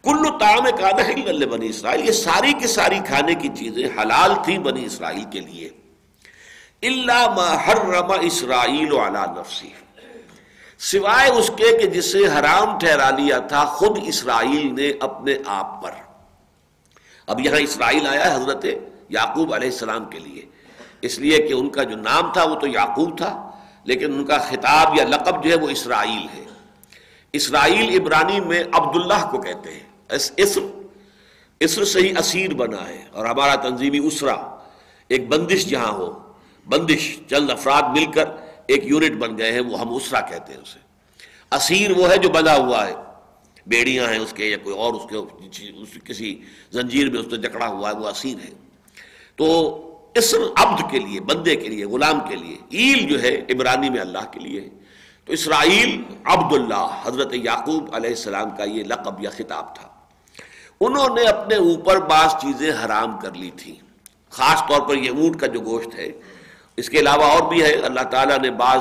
کلو 0.03 0.39
تام 0.39 0.65
کا 0.65 1.47
بنی 1.47 1.69
اسرائیل، 1.69 2.07
یہ 2.07 2.13
ساری 2.13 2.53
کی 2.53 2.67
ساری 2.67 2.99
کھانے 3.07 3.35
کی 3.35 3.49
چیزیں 3.49 3.89
حلال 4.01 4.31
تھیں 4.45 4.59
بنی 4.59 4.85
اسرائیل 4.85 5.25
کے 5.33 5.41
لیے۔ 5.41 5.69
اللہ 6.83 7.29
ما 7.37 7.55
حرم 7.55 8.13
اسرائیل 8.21 8.93
علی 8.93 9.41
نفسی۔ 9.41 9.69
سوائے 10.79 11.31
اس 11.31 11.51
کے 11.57 11.79
کہ 11.79 11.87
جسے 11.87 12.19
حرام 12.19 12.79
ٹھہرا 12.79 13.11
لیا 13.11 13.39
تھا 13.39 13.65
خود 13.65 13.99
اسرائیل 14.05 14.75
نے 14.75 14.93
اپنے 15.01 15.35
آپ 15.47 15.83
پر۔ 15.83 15.91
اب 17.27 17.41
یہاں 17.41 17.59
اسرائیل 17.59 18.07
آیا 18.07 18.31
ہے 18.31 18.37
حضرت 18.37 18.67
یعقوب 19.09 19.55
علیہ 19.55 19.69
السلام 19.69 20.05
کے 20.05 20.19
لیے۔ 20.19 20.43
اس 21.01 21.19
لیے 21.19 21.39
کہ 21.39 21.53
ان 21.53 21.69
کا 21.69 21.83
جو 21.83 21.97
نام 21.97 22.33
تھا 22.33 22.45
وہ 22.45 22.55
تو 22.55 22.67
یعقوب 22.67 23.19
تھا۔ 23.19 23.44
لیکن 23.85 24.13
ان 24.13 24.25
کا 24.25 24.39
خطاب 24.39 24.95
یا 24.99 25.05
لقب 25.05 25.45
جو 25.45 25.51
ہے 25.51 25.55
وہ 25.55 25.69
اسرائیل 25.69 26.39
ہے۔ 26.39 26.45
اسرائیل 27.33 28.01
عبرانی 28.01 28.41
میں 28.41 28.65
عبداللہ 28.73 29.29
کو 29.31 29.41
کہتے 29.41 29.73
ہیں۔ 29.73 29.81
اسر 30.37 30.61
اسر 31.61 31.85
سے 31.85 32.01
ہی 32.01 32.19
اسیر 32.19 32.55
بنا 32.55 32.89
ہے 32.89 33.05
اور 33.13 33.27
ہمارا 33.27 33.55
تنظیمی 33.55 33.99
اسرا 33.99 34.59
ایک 35.09 35.29
بندش 35.29 35.67
جہاں 35.67 35.93
ہو۔ 35.93 36.33
بندش 36.69 37.19
چند 37.31 37.51
افراد 37.51 37.83
مل 37.83 38.13
کر 38.13 38.25
ایک 38.67 38.85
یونٹ 38.85 39.11
بن 39.11 39.39
گئے 39.39 39.53
ہیں، 39.53 39.61
وہ 39.61 39.81
ہم 39.81 39.95
اسرا 39.95 40.21
کہتے 40.21 40.53
ہیں 40.53 40.61
اسے۔ 40.61 40.79
اسیر 41.53 41.91
وہ 41.91 42.11
ہے 42.11 42.17
جو 42.17 42.29
بنا 42.29 42.57
ہوا 42.57 42.87
ہے۔ 42.87 42.95
بیڑیاں 43.67 44.13
ہیں 44.13 44.19
اس 44.19 44.33
کے 44.33 44.45
یا 44.45 44.57
کوئی 44.57 44.77
اور 44.77 44.95
اس 44.95 45.11
کے، 45.11 45.73
کسی 46.05 46.43
زنجیر 46.73 47.11
میں 47.11 47.21
اس 47.21 47.27
نے 47.27 47.37
جکڑا 47.37 47.67
ہوا 47.67 47.91
ہے، 47.91 47.95
وہ 47.95 48.09
اسیر 48.09 48.37
ہے۔ 48.45 48.51
تو 49.37 49.81
اسر 50.15 50.39
عبد 50.57 50.91
کے 50.91 50.99
لیے، 50.99 51.21
بندے 51.21 51.57
کے 51.57 51.69
لیے، 51.69 51.87
غلام 51.87 52.21
کے 52.29 52.37
لیے۔ 52.37 52.57
ایل 52.71 53.07
جو 53.07 53.23
ہے، 53.23 53.41
عبرانی 53.51 53.91
میں 53.91 54.01
اللہ 54.01 54.31
کے 54.31 54.41
لیے۔ 54.41 54.69
تو 55.25 55.33
اسرائیل، 55.33 56.03
عبداللہ، 56.25 56.89
حضرت 57.07 57.35
یعقوب 57.35 57.89
علیہ 57.93 58.11
السلام 58.11 58.51
کا 58.51 58.65
یہ 58.65 58.85
لقب 58.85 59.23
یا 59.23 59.31
خطاب 59.31 59.75
تھا۔ 59.75 59.89
انہوں 60.81 61.15
نے 61.15 61.23
اپنے 61.23 61.55
اوپر 61.55 61.99
بعض 61.99 62.31
چیزیں 62.31 62.73
حرام 62.85 63.19
کر 63.19 63.35
لی 63.35 63.51
تھیں۔ 63.57 63.75
خاص 64.31 64.59
طور 64.69 64.81
پر 64.81 64.95
یہ 64.95 65.11
اونٹ 65.11 65.41
کا 65.41 65.47
جو 65.47 65.61
گوشت 65.61 65.99
ہے۔ 65.99 66.13
اس 66.77 66.91
کے 66.91 66.99
علاوہ 66.99 67.25
اور 67.25 67.53
بھی 67.53 67.63
ہے۔ 67.63 67.73
اللہ 67.73 68.01
تعالیٰ 68.01 68.39
نے 68.39 68.51
بعض 68.51 68.81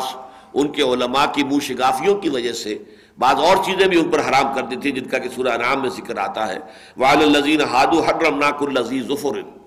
ان 0.53 0.67
کے 0.67 0.81
علماء 0.81 1.25
کی 1.25 1.43
منہ 1.43 1.59
شگافیوں 1.59 2.15
کی 2.15 2.29
وجہ 2.29 2.53
سے 2.53 2.77
بعض 3.19 3.35
اور 3.35 3.57
چیزیں 3.65 3.87
بھی 3.87 3.99
ان 3.99 4.09
پر 4.09 4.19
حرام 4.19 4.53
کر 4.55 4.63
دی 4.63 4.75
تھی 4.75 4.91
جن 4.91 5.05
کا 5.05 5.17
کہ 5.17 5.29
سورہ 5.29 5.57
نام 5.57 5.81
میں 5.81 5.89
ذکر 5.89 6.17
آتا 6.17 6.47
ہے۔ 6.47 6.57
وال 6.97 7.35
الزین 7.35 7.61
ہادو 7.61 8.01
حرم 8.01 8.39
ناک 8.39 8.63
الزیز 8.63 9.07
ظفر 9.07 9.62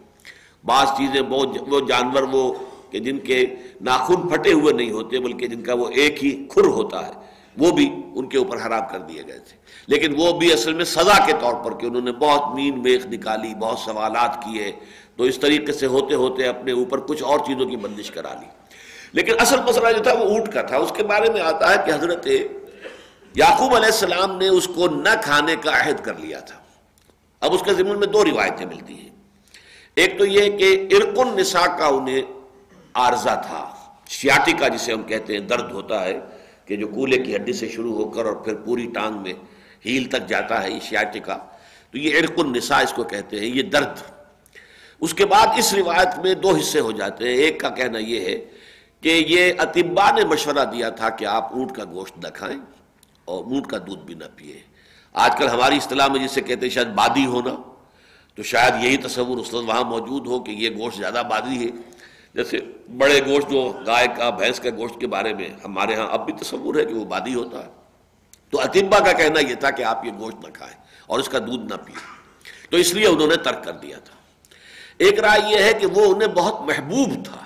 بعض 0.67 0.87
چیزیں 0.97 1.21
وہ 1.21 1.81
جانور 1.89 2.23
وہ 2.23 2.55
کہ 2.91 2.99
جن 2.99 3.19
کے 3.19 3.47
ناخن 3.81 4.29
پھٹے 4.29 4.53
ہوئے 4.53 4.73
نہیں 4.73 4.91
ہوتے، 4.91 5.21
بلکہ 5.21 5.47
جن 5.47 5.63
کا 5.63 5.75
وہ 5.75 5.89
ایک 5.89 6.25
ہی 6.25 6.47
کھر 6.49 6.65
ہوتا 6.65 7.07
ہے، 7.07 7.13
وہ 7.59 7.71
بھی 7.71 7.93
ان 8.15 8.29
کے 8.29 8.39
اوپر 8.39 8.57
حرام 8.57 8.83
کر 8.91 8.99
دیے 8.99 9.23
گئے 9.27 9.39
تھے۔ 9.39 9.57
لیکن 9.87 10.15
وہ 10.17 10.33
بھی 10.33 10.53
اصل 10.53 10.75
میں 10.75 10.85
سزا 10.85 11.27
کے 11.27 11.33
طور 11.41 11.55
پر 11.65 11.75
کہ 11.75 11.87
انہوں 11.87 12.03
نے 12.03 12.13
بہت 12.13 12.55
مین 12.55 12.83
میخ 12.83 13.07
نکالی، 13.07 13.55
بہت 13.55 13.79
سوالات 13.79 14.43
کیے، 14.43 14.73
تو 15.17 15.25
اس 15.25 15.39
طریقے 15.39 15.73
سے 15.73 15.87
ہوتے 15.87 16.15
ہوتے 16.15 16.47
اپنے 16.47 16.73
اوپر 16.73 17.01
کچھ 17.01 17.23
اور 17.23 17.39
چیزوں 17.39 17.67
کی 17.67 17.77
بندش 17.77 18.11
کرا 18.11 18.35
لی۔ 18.35 18.47
لیکن 19.13 19.33
اصل 19.39 19.57
مسئلہ 19.69 19.97
جو 19.97 20.03
تھا 20.03 20.13
وہ 20.13 20.25
اونٹ 20.25 20.53
کا 20.53 20.63
تھا۔ 20.63 20.77
اس 20.77 20.93
کے 20.97 21.03
بارے 21.03 21.33
میں 21.33 21.41
آتا 21.41 21.71
ہے 21.71 21.77
کہ 21.87 21.91
حضرت 21.91 22.27
یعقوب 23.35 23.75
علیہ 23.75 23.87
السلام 23.87 24.39
نے 24.39 24.49
اس 24.49 24.69
کو 24.69 24.87
نہ 24.87 25.09
کھانے 25.23 25.57
کا 25.57 25.71
عہد 25.81 26.05
کر 26.05 26.15
لیا 26.19 26.41
تھا۔ 26.41 26.59
اب 27.41 27.55
اس 27.55 27.63
کے 27.63 27.75
ضمن 27.75 27.99
میں 27.99 28.07
دو 28.07 28.25
روایتیں 28.25 28.67
ملتی 28.67 28.95
ہیں۔ 28.95 29.09
ایک 29.97 30.19
تو 30.19 30.27
یہ 30.27 30.59
کہ 30.59 30.89
ارکن 30.91 31.37
نسا 31.37 31.67
کا 31.79 31.87
انہیں 31.87 32.23
عارضہ 32.95 33.43
تھا۔ 33.47 33.75
سیاٹی 34.09 34.53
کا 34.53 34.69
جسے 34.69 34.93
ہم 34.93 35.03
کہتے 35.03 35.33
ہیں 35.33 35.41
درد 35.41 35.73
ہوتا 35.73 36.05
ہے 36.05 36.21
کہ 36.65 36.77
جو 36.77 36.89
کولے 36.89 37.19
کی 37.19 37.37
ہڈی 37.37 37.53
سے 37.53 37.69
شروع 37.69 37.95
ہو 37.95 38.11
کر 38.11 38.25
اور 38.25 38.33
پھر 38.33 38.55
پوری 38.55 38.87
ٹانگ 38.95 39.17
میں 39.23 39.33
ہیل 39.87 40.05
تک 40.05 40.29
جاتا 40.29 40.63
ہے 40.63 40.71
یہ 40.71 40.81
سیاٹی 40.89 41.21
کا۔ 41.21 41.39
تو 41.91 41.99
یہ 41.99 42.19
ارک 42.19 42.33
النساء 42.37 42.83
اس 42.83 42.93
کو 42.93 43.05
کہتے 43.05 43.41
ہیں، 43.41 43.47
یہ 43.47 43.63
درد۔ 43.63 43.99
اس 45.01 45.15
کے 45.15 45.27
بعد 45.27 45.47
اس 45.57 45.75
روایت 45.75 46.19
میں 46.19 46.35
دو 46.35 46.57
حصے 46.57 46.81
ہو 46.81 46.93
جاتے 46.93 47.25
ہیں۔ 47.25 47.35
ایک 47.35 47.61
کا 47.61 47.69
کہنا 47.69 47.99
یہ 47.99 48.21
ہے 48.21 48.45
کہ 49.01 49.25
یہ 49.29 49.53
اطبا 49.59 50.11
نے 50.11 50.25
مشورہ 50.25 50.65
دیا 50.65 50.89
تھا 50.89 51.09
کہ 51.09 51.25
آپ 51.25 51.53
اونٹ 51.53 51.73
کا 51.73 51.85
گوشت 51.85 52.19
نہ 52.19 52.29
کھائیں 52.35 52.61
اور 53.25 53.45
اونٹ 53.45 53.67
کا 53.67 53.79
دودھ 53.79 54.01
بھی 54.01 54.15
نہ 54.15 54.25
پیے 54.37 54.59
آج 55.13 55.37
کل 55.39 55.49
ہماری 55.49 55.77
اصطلاح 55.77 56.09
میں 56.09 56.27
جسے 56.27 56.41
کہتے 56.41 56.67
ہیں 56.67 56.75
شاید 56.75 56.89
بادی 56.89 57.27
ہونا 57.27 57.66
تو 58.37 58.43
شاید 58.43 58.85
یہی 58.85 58.97
تصور 58.97 59.39
اس 59.39 59.55
وقت 59.55 59.69
وہاں 59.69 59.85
موجود 59.85 60.27
ہو 60.27 60.41
کہ 60.41 60.51
یہ 60.51 60.71
گوشت 60.71 60.99
زیادہ 60.99 61.23
بادی 61.31 61.67
ہے۔ 61.67 61.71
جیسے 62.35 62.59
بڑے 62.99 63.21
گوشت 63.27 63.51
جو 63.51 63.73
گائے 63.87 64.07
کا، 64.17 64.31
بھینس 64.31 64.61
کا 64.61 64.71
گوشت 64.71 65.01
کے 65.01 65.07
بارے 65.07 65.35
میں 65.35 65.49
ہمارے 65.65 65.95
ہاں 65.95 66.07
اب 66.11 66.25
بھی 66.25 66.33
تصور 66.33 66.75
ہے 66.75 66.85
کہ 66.85 66.95
وہ 66.95 67.05
بادی 67.05 67.35
ہوتا 67.35 67.65
ہے۔ 67.65 67.71
تو 68.51 68.61
اطبا 68.61 68.99
کا 68.99 69.13
کہنا 69.13 69.41
یہ 69.41 69.55
تھا 69.55 69.71
کہ 69.71 69.83
آپ 69.83 70.05
یہ 70.05 70.11
گوشت 70.19 70.47
نہ 70.47 70.51
کھائیں 70.53 70.75
اور 71.07 71.19
اس 71.19 71.29
کا 71.29 71.39
دودھ 71.39 71.73
نہ 71.73 71.77
پئیں 71.77 72.17
تو 72.71 72.77
اس 72.77 72.95
لیے 72.95 73.07
انہوں 73.07 73.27
نے 73.27 73.37
ترک 73.37 73.65
کر 73.65 73.73
دیا 73.73 73.99
تھا۔ 73.99 74.15
ایک 74.99 75.21
رائے 75.21 75.41
یہ 75.51 75.63
ہے 75.63 75.73
کہ 75.73 75.87
وہ 75.87 76.15
انہیں 76.15 76.29
بہت 76.29 76.61
محبوب 76.61 77.25
تھا۔ 77.25 77.46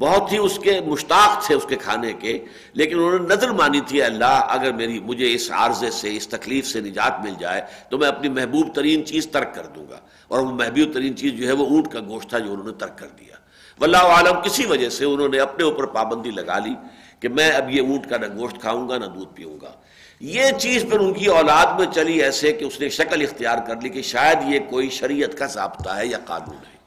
بہت 0.00 0.32
ہی 0.32 0.38
اس 0.38 0.58
کے 0.58 0.80
مشتاق 0.80 1.46
تھے 1.46 1.54
اس 1.54 1.64
کے 1.68 1.76
کھانے 1.76 2.12
کے، 2.12 2.44
لیکن 2.72 2.98
انہوں 2.98 3.18
نے 3.18 3.34
نظر 3.34 3.50
مانی 3.50 3.80
تھی، 3.80 4.02
اللہ، 4.02 4.46
اگر 4.48 4.72
میری، 4.72 5.00
مجھے 5.00 5.34
اس 5.34 5.50
عارضے 5.50 5.90
سے، 5.90 6.16
اس 6.16 6.28
تکلیف 6.28 6.66
سے 6.66 6.80
نجات 6.80 7.24
مل 7.24 7.34
جائے 7.40 7.62
تو 7.88 7.98
میں 7.98 8.08
اپنی 8.08 8.28
محبوب 8.28 8.74
ترین 8.74 9.06
چیز 9.06 9.26
ترک 9.26 9.54
کر 9.54 9.66
دوں 9.66 9.86
گا۔ 9.90 9.98
اور 10.28 10.40
وہ 10.40 10.50
محبوب 10.50 10.94
ترین 10.94 11.16
چیز 11.16 11.32
جو 11.32 11.46
ہے 11.46 11.52
وہ 11.52 11.66
اونٹ 11.66 11.88
کا 11.88 12.00
گوشت 12.00 12.28
تھا 12.28 12.38
جو 12.38 12.52
انہوں 12.52 12.66
نے 12.66 12.72
ترک 12.72 12.98
کر 12.98 13.06
دیا۔ 13.06 13.36
واللہ 13.78 13.96
عالم، 13.96 14.40
کسی 14.40 14.66
وجہ 14.66 14.88
سے 14.88 15.04
انہوں 15.04 15.28
نے 15.28 15.38
اپنے 15.38 15.64
اوپر 15.64 15.86
پابندی 15.86 16.30
لگا 16.30 16.58
لی 16.58 16.74
کہ 17.20 17.28
میں 17.28 17.50
اب 17.50 17.70
یہ 17.70 17.80
اونٹ 17.80 18.08
کا 18.10 18.16
نہ 18.16 18.26
گوشت 18.38 18.60
کھاؤں 18.60 18.88
گا، 18.88 18.98
نہ 18.98 19.04
دودھ 19.04 19.34
پیوں 19.34 19.58
گا۔ 19.62 19.72
یہ 20.20 20.50
چیز 20.58 20.86
پھر 20.90 21.00
ان 21.00 21.12
کی 21.12 21.26
اولاد 21.26 21.66
میں 21.78 21.86
چلی 21.94 22.22
ایسے 22.22 22.52
کہ 22.52 22.64
اس 22.64 22.80
نے 22.80 22.88
شکل 22.88 23.22
اختیار 23.22 23.58
کر 23.66 23.80
لی 23.80 23.88
کہ 23.88 24.02
شاید 24.02 24.38
یہ 24.46 24.58
کوئی 24.70 24.90
شریعت 24.90 25.38
کا 25.38 25.46
ضابطہ 25.46 25.90
ہے 25.90 26.06
یا 26.06 26.18
قانون 26.24 26.56
ہے۔ 26.56 26.79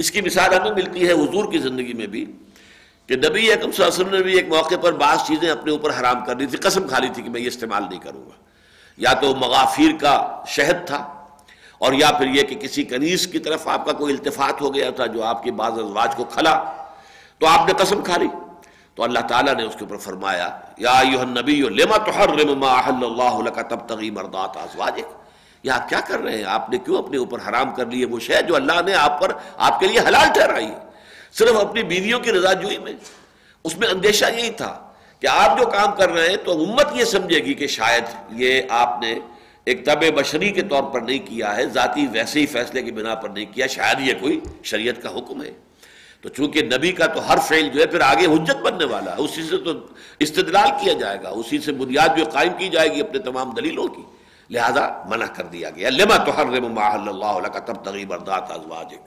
اس 0.00 0.10
کی 0.10 0.20
مثال 0.20 0.54
ہمیں 0.54 0.70
ملتی 0.70 1.06
ہے 1.06 1.12
حضور 1.12 1.50
کی 1.52 1.58
زندگی 1.58 1.92
میں 1.92 2.06
بھی 2.06 2.24
کہ 3.06 3.16
نبی 3.16 3.52
اکم 3.52 3.70
صلی 3.72 3.84
اللہ 3.84 3.94
علیہ 3.94 4.00
وسلم 4.00 4.14
نے 4.14 4.22
بھی 4.22 4.32
ایک 4.32 4.48
موقع 4.48 4.74
پر 4.80 4.92
بعض 4.92 5.18
چیزیں 5.26 5.50
اپنے 5.50 5.72
اوپر 5.72 5.90
حرام 6.00 6.24
کر 6.24 6.34
دی 6.34 6.46
تھی، 6.46 6.58
قسم 6.58 6.88
کھا 6.88 6.98
لی 6.98 7.08
تھی 7.14 7.22
کہ 7.22 7.30
میں 7.30 7.40
یہ 7.40 7.46
استعمال 7.46 7.82
نہیں 7.82 8.00
کروں 8.00 8.24
گا۔ 8.24 8.36
یا 8.96 9.12
تو 9.12 9.34
مغافیر 9.34 9.90
کا 10.00 10.44
شہد 10.46 10.86
تھا 10.86 10.96
اور 11.78 11.92
یا 11.92 12.10
پھر 12.12 12.26
یہ 12.26 12.42
کہ 12.42 12.54
کسی 12.54 12.82
کنیز 12.84 13.26
کی 13.26 13.38
طرف 13.38 13.68
آپ 13.68 13.86
کا 13.86 13.92
کوئی 13.92 14.14
التفات 14.14 14.60
ہو 14.60 14.74
گیا 14.74 14.90
تھا 14.90 15.06
جو 15.06 15.22
آپ 15.22 15.42
کے 15.42 15.52
بعض 15.52 15.72
ازواج 15.72 16.14
کو 16.16 16.24
کھلا، 16.24 16.72
تو 17.38 17.46
آپ 17.46 17.66
نے 17.66 17.72
قسم 17.78 18.02
کھا 18.02 18.16
لی۔ 18.16 18.28
تو 18.94 19.02
اللہ 19.02 19.18
تعالیٰ 19.18 19.54
نے 19.54 19.62
اس 19.62 19.74
کے 19.74 19.84
اوپر 19.84 19.96
فرمایا، 19.96 20.60
یا 20.78 20.90
ایوہ 20.90 21.20
النبی 21.20 21.60
لما 21.60 21.96
تحرم 21.96 22.58
ما 22.58 22.72
احل 22.72 23.04
اللہ 23.04 23.40
لکا 23.46 23.62
تبتغی 23.62 24.10
مردات 24.10 24.56
ازواجک؟ 24.56 25.19
یہ 25.62 25.70
آپ 25.70 25.88
کیا 25.88 26.00
کر 26.00 26.18
رہے 26.20 26.36
ہیں؟ 26.36 26.44
آپ 26.44 26.70
نے 26.70 26.78
کیوں 26.78 26.98
اپنے 26.98 27.16
اوپر 27.16 27.38
حرام 27.48 27.74
کر 27.74 27.86
لیے؟ 27.86 28.04
وہ 28.04 28.20
شے 28.20 28.42
جو 28.48 28.56
اللہ 28.56 28.82
نے 28.86 28.94
آپ 28.94 29.20
پر 29.20 29.32
آپ 29.56 29.80
کے 29.80 29.86
لیے 29.86 30.00
حلال 30.00 30.28
ٹھہرائی 30.34 30.66
ہے۔ 30.66 30.90
صرف 31.32 31.56
اپنی 31.56 31.82
بیویوں 31.82 32.20
کی 32.20 32.32
رضا 32.32 32.52
جوئی 32.52 32.78
میں۔ 32.78 32.92
اس 33.64 33.78
میں 33.78 33.88
اندیشہ 33.88 34.24
یہی 34.36 34.50
تھا 34.50 34.92
کہ 35.20 35.26
آپ 35.26 35.60
جو 35.60 35.66
کام 35.66 35.94
کر 35.96 36.10
رہے 36.10 36.28
ہیں 36.28 36.36
تو 36.36 36.64
امت 36.64 36.86
یہ 36.94 37.04
سمجھے 37.04 37.38
گی 37.38 37.54
کہ 37.54 37.66
شاید 37.66 38.04
یہ 38.30 38.62
آپ 38.68 39.00
نے 39.00 39.18
ایک 39.64 39.86
طب 39.86 40.14
بشری 40.14 40.50
کے 40.50 40.62
طور 40.62 40.82
پر 40.82 41.00
نہیں 41.00 41.18
کیا 41.18 41.56
ہے، 41.56 41.66
ذاتی 41.66 42.06
ویسے 42.12 42.40
ہی 42.40 42.46
فیصلے 42.46 42.82
کی 42.82 42.92
بنا 42.92 43.14
پر 43.14 43.28
نہیں 43.28 43.44
کیا، 43.44 43.66
شاید 43.66 44.00
یہ 44.00 44.14
کوئی 44.20 44.40
شریعت 44.62 45.02
کا 45.02 45.08
حکم 45.08 45.42
ہے۔ 45.42 45.50
تو 46.20 46.28
چونکہ 46.28 46.62
نبی 46.62 46.92
کا 46.92 47.06
تو 47.06 47.32
ہر 47.32 47.38
فعل 47.38 47.68
جو 47.68 47.80
ہے 47.80 47.86
پھر 47.86 48.00
آگے 48.00 48.26
حجت 48.26 48.56
بننے 48.56 48.84
والا 48.84 49.10
ہے، 49.10 49.16
اسی 49.16 49.42
سے 49.42 49.56
تو 49.56 49.72
استدلال 50.18 50.68
کیا 50.80 50.92
جائے 50.92 51.18
گا، 51.22 51.28
اسی 51.28 51.58
سے 51.58 51.72
بنیاد 51.72 52.18
جو 52.18 52.24
قائم 52.24 52.52
کی 52.58 52.68
جائے 52.68 52.94
گی 52.94 53.00
اپنے 53.00 53.18
تمام 53.18 53.50
دلیلوں 53.50 53.88
کی۔ 53.88 54.02
لہذا 54.50 55.02
منع 55.08 55.26
کر 55.26 55.44
دیا 55.44 55.70
گیا۔ 55.70 55.90
لما 55.90 56.16
تحرم 56.16 56.72
ما 56.74 56.94
حل 56.94 57.08
اللہ 57.08 57.38
لك 57.46 57.56
تبتغي 57.66 58.04
مرضات 58.04 58.50
ازواجك 58.50 59.02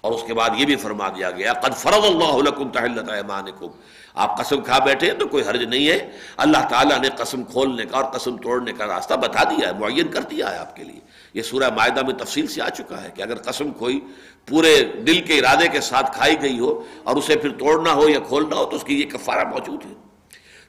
اور 0.00 0.12
اس 0.12 0.20
کے 0.26 0.34
بعد 0.34 0.50
یہ 0.56 0.66
بھی 0.66 0.76
فرما 0.76 1.08
دیا 1.08 1.30
گیا، 1.30 1.52
قد 1.52 1.76
فرض 1.76 2.04
اللہ 2.04 2.48
لکم 2.48 2.70
تحلت 2.70 3.10
ایمانکم۔ 3.10 3.66
آپ 4.14 4.38
قسم 4.38 4.60
کھا 4.60 4.78
بیٹھے 4.78 5.10
ہیں 5.10 5.18
تو 5.18 5.26
کوئی 5.26 5.44
حرج 5.44 5.62
نہیں 5.62 5.88
ہے۔ 5.88 6.10
اللہ 6.36 6.68
تعالیٰ 6.68 6.98
نے 6.98 7.08
قسم 7.08 7.44
کھولنے 7.44 7.84
کا 7.84 7.96
اور 7.96 8.04
قسم 8.04 8.36
توڑنے 8.36 8.72
کا 8.72 8.86
راستہ 8.86 9.14
بتا 9.14 9.42
دیا 9.42 9.68
ہے، 9.68 9.72
معین 9.78 10.08
کر 10.08 10.22
دیا 10.22 10.52
ہے 10.52 10.58
آپ 10.58 10.76
کے 10.76 10.84
لیے۔ 10.84 11.00
یہ 11.34 11.42
سورہ 11.42 11.70
معاہدہ 11.74 12.02
میں 12.06 12.14
تفصیل 12.14 12.46
سے 12.46 12.62
آ 12.62 12.68
چکا 12.68 13.02
ہے 13.02 13.10
کہ 13.14 13.22
اگر 13.22 13.34
قسم 13.34 13.70
کوئی 13.70 14.00
پورے 14.46 14.82
دل 14.82 15.20
کے 15.20 15.38
ارادے 15.38 15.68
کے 15.68 15.80
ساتھ 15.80 16.16
کھائی 16.16 16.42
گئی 16.42 16.58
ہو 16.58 16.84
اور 17.04 17.16
اسے 17.16 17.36
پھر 17.36 17.50
توڑنا 17.50 17.92
ہو 17.92 18.08
یا 18.08 18.20
کھولنا 18.20 18.56
ہو 18.56 18.64
تو 18.64 18.76
اس 18.76 18.84
کی 18.84 19.00
یہ 19.00 19.06
کفارہ 19.06 19.48
موجود 19.48 19.84
ہے۔ 19.84 19.94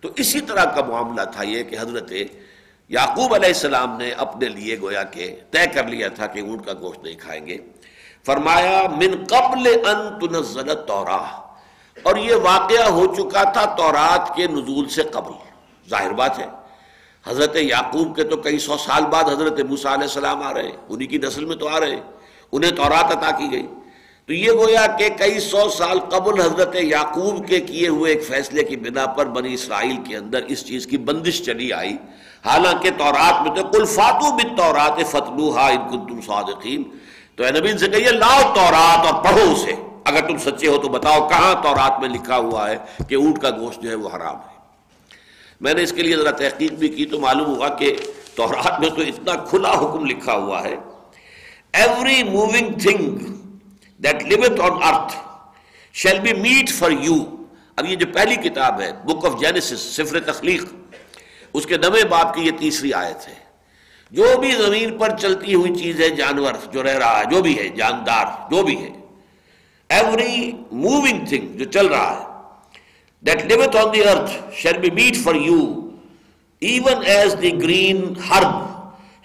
تو 0.02 0.10
اسی 0.16 0.42
طرح 0.42 0.66
کا 0.66 0.86
معاملہ 0.86 1.22
تھا 1.22 1.44
یہ 1.44 1.64
کہ 1.64 1.78
حضرت 1.80 2.14
یعقوب 2.90 3.34
علیہ 3.34 3.48
السلام 3.48 3.98
نے 3.98 4.12
اپنے 4.12 4.48
لیے 4.50 4.80
گویا 4.82 5.04
کہ 5.04 5.36
طے 5.52 5.66
کر 5.74 5.88
لیا 5.88 6.08
تھا 6.08 6.28
کہ 6.28 6.40
اونٹ 6.40 6.66
کا 6.66 6.74
گوشت 6.74 7.04
نہیں 7.04 7.16
کھائیں 7.16 7.48
گے۔ 7.48 7.58
فرمایا، 8.26 8.82
من 8.98 9.24
قبل 9.30 9.68
ان 9.86 10.20
تنزل 10.20 10.74
توراہ 10.88 11.28
اور 12.04 12.16
یہ 12.18 12.36
واقعہ 12.36 12.88
ہو 12.90 13.06
چکا 13.16 13.44
تھا 13.44 13.66
تورات 13.78 14.36
کے 14.36 14.48
نزول 14.48 14.90
سے 14.90 15.04
قبل۔ 15.04 15.32
ظاہر 15.90 16.14
بات 16.14 16.40
ہے، 16.40 16.46
حضرت 17.28 17.56
یعقوب 17.56 18.16
کے 18.16 18.24
تو 18.24 18.38
کئی 18.38 18.60
سو 18.60 18.78
سال 18.78 19.06
بعد 19.06 19.24
حضرت 19.24 19.60
موسیٰ 19.60 19.92
علیہ 19.92 20.04
السلام 20.04 20.42
آ 20.42 20.54
رہے، 20.54 20.72
انہی 20.90 21.08
کی 21.08 21.18
نسل 21.18 21.46
میں 21.46 21.56
تو 21.56 21.68
آ 21.68 21.80
رہے، 21.80 22.00
انہیں 22.52 22.72
تورات 22.72 23.18
عطا 23.18 23.32
کی 23.38 23.52
گئی۔ 23.52 23.68
تو 24.26 24.34
یہ 24.34 24.52
گویا 24.52 24.86
کہ 24.88 25.10
کئی 25.10 25.40
سو 25.40 25.70
سال 25.70 26.00
قبل 26.00 26.42
حضرت 26.42 26.76
یعقوب 26.76 27.48
کے 27.48 27.60
کیے 27.60 27.88
ہوئے 27.88 28.12
ایک 28.12 28.24
فیصلے 28.28 28.64
کی 28.64 28.76
بنا 28.76 29.06
پر 29.06 29.26
بنی 29.26 29.54
اسرائیل 29.54 29.98
کے 30.08 30.18
اندر 30.18 30.44
اس 30.48 30.66
چیز 30.66 30.88
کی 30.88 30.98
بندش 30.98 31.42
چلی 31.44 31.74
آئی۔ 31.74 31.98
حالانکہ 32.46 32.90
تورات 32.98 33.48
میں 33.48 33.56
تو 33.56 33.68
کل 33.68 33.86
فاتو 33.86 34.36
بن 34.36 34.56
تورات 34.56 35.08
فتلوہا 35.08 35.68
ان 35.68 35.90
کنتم 35.92 36.22
صادقین۔ 36.22 36.84
تو 37.36 37.44
اے 37.44 37.52
نبی 37.52 37.78
سے 37.78 37.88
کہیے، 37.88 38.12
لاؤ 38.12 38.42
تورات 38.56 39.14
اور 39.14 39.24
پڑھو 39.24 39.52
اسے۔ 39.52 39.76
اگر 40.06 40.28
تم 40.28 40.38
سچے 40.38 40.68
ہو 40.68 40.78
تو 40.78 40.90
بتاؤ 40.90 41.28
کہاں 41.28 41.64
تورات 41.64 42.00
میں 42.00 42.10
لکھا 42.10 42.38
ہوا 42.38 42.70
ہے 42.70 42.78
کہ 43.08 43.16
اونٹ 43.16 43.40
کا 43.40 43.50
گوشت 43.50 43.82
جو 43.82 43.90
ہے 43.90 43.96
وہ 43.96 44.10
حرام 44.16 44.36
ہے۔ 44.36 44.60
میں 45.62 45.74
نے 45.74 45.84
اس 45.84 45.92
کے 45.92 46.02
لیے 46.02 46.18
ذرا 46.18 46.32
تحقیق 46.32 46.72
بھی 46.72 46.88
کی 46.88 47.06
تو 47.06 47.20
معلوم 47.20 47.56
ہوا 47.56 47.70
کہ 47.70 47.96
تورات 48.36 48.80
میں 48.80 48.90
تو 48.90 49.02
اتنا 49.02 49.36
کھلا 49.36 49.72
حکم 49.72 50.06
لکھا 50.06 50.34
ہوا 50.34 50.64
ہے۔ 50.64 50.76
Every 51.74 52.24
moving 52.24 52.80
thing 52.80 53.18
that 53.98 54.24
liveth 54.24 54.62
on 54.62 54.84
earth 54.84 55.18
shall 55.94 56.20
be 56.20 56.34
meat 56.34 56.70
for 56.70 56.92
you 56.92 57.16
اب 57.76 57.86
یہ 57.86 57.96
جو 57.96 58.06
پہلی 58.14 58.36
کتاب 58.36 58.82
ہے 58.82 58.92
بک 59.06 59.26
آف 59.26 59.40
جینسس 59.40 59.80
سفر 59.80 60.20
تخلیق۔ 60.20 60.64
اس 61.54 61.66
کے 61.66 61.78
نوے 61.78 62.04
باپ 62.04 62.34
کی 62.36 62.42
یہ 62.42 62.52
تیسری 62.60 62.94
آیت 62.94 63.28
ہے۔ 63.28 63.34
جو 64.12 64.26
بھی 64.40 64.52
زمین 64.52 64.98
پر 64.98 65.18
چلتی 65.18 65.56
ہوئی 65.56 65.76
چیز 65.76 66.02
ہے، 66.02 66.10
جانور 66.10 66.54
جو 66.72 66.84
رہ 66.84 66.98
رہا 66.98 67.20
ہے، 67.20 67.26
جو 67.26 67.42
بھی 67.42 67.60
ہے، 67.60 67.70
جاندار 67.70 68.26
جو 68.52 68.64
بھی 68.64 68.78
ہے 68.84 68.90
ایوری 69.90 70.52
موونگ 70.72 71.26
تھنگ 71.26 71.58
جو 71.58 71.66
چل 71.66 71.88
رہا 71.88 72.20
ہے 72.20 72.26
that 73.26 73.46
liveth 73.46 73.78
on 73.78 73.94
the 73.94 74.04
earth 74.04 74.32
shall 74.54 74.78
be 74.78 74.90
meat 74.90 75.18
for 75.24 75.36
you 75.36 75.90
even 76.60 77.06
as 77.06 77.36
the 77.42 77.52
green 77.64 78.14
herb 78.30 78.56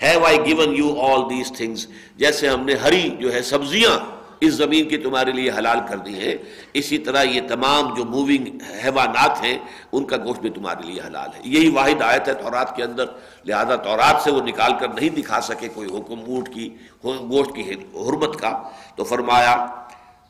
have 0.03 0.25
I 0.25 0.39
given 0.45 0.77
you 0.77 1.01
all 1.01 1.31
these 1.31 1.53
things 1.53 1.87
جیسے 2.17 2.49
ہم 2.49 2.65
نے 2.65 2.75
ہری 2.75 3.09
جو 3.21 3.33
ہے، 3.35 3.43
سبزیاں 3.43 4.14
اس 4.41 4.55
زمین 4.55 4.89
کی 4.89 4.97
تمہارے 4.97 5.33
لیے 5.33 5.51
حلال 5.51 5.79
کر 5.89 5.97
دی 5.97 6.15
ہیں۔ 6.15 6.35
اسی 6.73 6.99
طرح 6.99 7.23
یہ 7.23 7.41
تمام 7.49 7.95
جو 7.95 8.05
موونگ 8.05 8.47
حیوانات 8.85 9.43
ہیں، 9.43 9.59
ان 9.93 10.05
کا 10.05 10.17
گوشت 10.17 10.41
بھی 10.41 10.51
تمہارے 10.51 10.87
لیے 10.87 11.01
حلال 11.07 11.29
ہے۔ 11.35 11.41
یہی 11.45 11.69
واحد 11.69 12.03
آیت 12.03 12.29
ہے 12.29 12.35
تورات 12.35 12.77
کے 12.77 12.83
اندر۔ 12.83 13.05
لہذا 13.45 13.77
تورات 13.77 14.23
سے 14.23 14.31
وہ 14.31 14.41
نکال 14.41 14.73
کر 14.81 14.89
نہیں 14.89 15.09
دکھا 15.09 15.41
سکے 15.41 15.69
کوئی 15.69 15.89
حکم 15.89 16.21
اونٹ 16.27 16.55
کی، 16.55 16.77
گوشت 17.05 17.55
کی 17.55 17.63
حرمت 17.95 18.41
کا۔ 18.41 18.63
تو 18.97 19.05
فرمایا، 19.05 19.67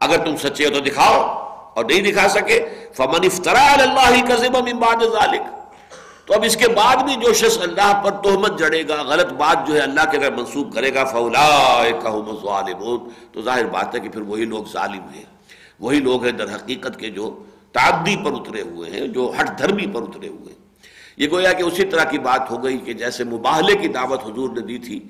اگر 0.00 0.24
تم 0.24 0.36
سچے 0.36 0.64
ہو 0.64 0.70
تو 0.74 0.80
دکھاؤ، 0.80 1.44
اور 1.74 1.84
نہیں 1.84 2.12
دکھا 2.12 2.28
سکے، 2.28 2.64
فمن 2.94 3.24
افطرا 3.24 3.72
اللہ 3.72 4.24
کا 4.28 4.60
من 4.60 4.76
بعد 4.76 5.02
ذالک 5.12 5.63
تو 6.26 6.34
اب 6.34 6.42
اس 6.42 6.56
کے 6.56 6.68
بعد 6.68 6.96
بھی 6.96 7.14
جو 7.16 7.32
شخص 7.32 7.58
اللہ 7.62 8.00
پر 8.04 8.10
تہمت 8.10 8.58
جڑے 8.58 8.82
گا، 8.88 9.02
غلط 9.02 9.32
بات 9.32 9.66
جو 9.68 9.74
ہے 9.74 9.80
اللہ 9.80 10.10
کے 10.10 10.16
اگر 10.16 10.32
منسوخ 10.32 10.72
کرے 10.74 10.94
گا 10.94 11.04
فولا 11.04 11.82
تو 13.32 13.42
ظاہر 13.42 13.66
بات 13.66 13.94
ہے 13.94 14.00
کہ 14.00 14.08
پھر 14.08 14.20
وہی 14.20 14.44
لوگ 14.44 14.64
ظالم 14.72 15.08
ہیں۔ 15.14 15.24
وہی 15.80 16.00
لوگ 16.00 16.24
ہیں 16.24 16.32
در 16.32 16.54
حقیقت 16.54 16.98
کے 17.00 17.10
جو 17.10 17.42
تعدی 17.72 18.16
پر 18.24 18.32
اترے 18.32 18.62
ہوئے 18.62 18.90
ہیں، 18.90 19.06
جو 19.06 19.32
ہٹ 19.40 19.58
دھرمی 19.58 19.86
پر 19.86 20.02
اترے 20.02 20.28
ہوئے 20.28 20.52
ہیں۔ 20.52 20.62
یہ 21.16 21.28
گویا 21.30 21.52
کہ 21.52 21.62
اسی 21.62 21.84
طرح 21.84 22.04
کی 22.04 22.18
بات 22.18 22.50
ہو 22.50 22.64
گئی 22.64 22.78
کہ 22.78 22.92
جیسے 22.92 23.24
مباہلے 23.24 23.74
کی 23.74 23.88
دعوت 23.88 24.24
حضور 24.24 24.50
نے 24.50 24.60
دی 24.60 24.78
تھی، 24.78 25.00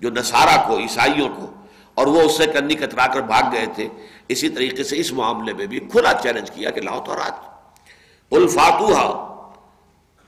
جو 0.00 0.10
نصارہ 0.10 0.68
کو، 0.68 0.78
عیسائیوں 0.78 1.28
کو، 1.28 1.46
اور 1.94 2.06
وہ 2.06 2.20
اس 2.20 2.36
سے 2.36 2.46
کنی 2.46 2.74
کترا 2.74 3.06
کر 3.06 3.20
بھاگ 3.20 3.52
گئے 3.52 3.66
تھے، 3.74 3.88
اسی 4.28 4.48
طریقے 4.48 4.84
سے 4.84 4.96
اس 4.96 5.12
معاملے 5.12 5.52
میں 5.52 5.66
بھی 5.66 5.80
کھلا 5.80 6.12
چیلنج 6.12 6.50
کیا 6.50 6.70
کہ 6.70 6.80
لاؤ 6.80 7.00
تو 7.06 7.14
رات۔ 7.14 8.34
الفاتوہا 8.34 9.31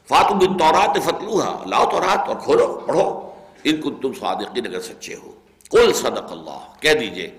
فاتو 0.09 0.35
بن 0.35 0.59
تورات 0.59 1.05
فتلوہا 1.05 1.65
لاؤ 1.67 1.91
تو 1.91 2.01
رات 2.01 2.29
اور 2.29 2.37
کھولو، 2.37 2.81
پڑھو۔ 2.87 3.31
ان 3.65 3.77
کو 3.77 3.91
تم 3.91 4.13
صادقین، 4.13 4.67
اگر 4.67 4.81
سچے 4.81 5.15
ہو۔ 5.15 5.33
قل 5.71 5.93
صدق 5.93 6.33
اللہ، 6.33 6.81
کہہ 6.81 6.93
دیجیے۔ 6.93 7.31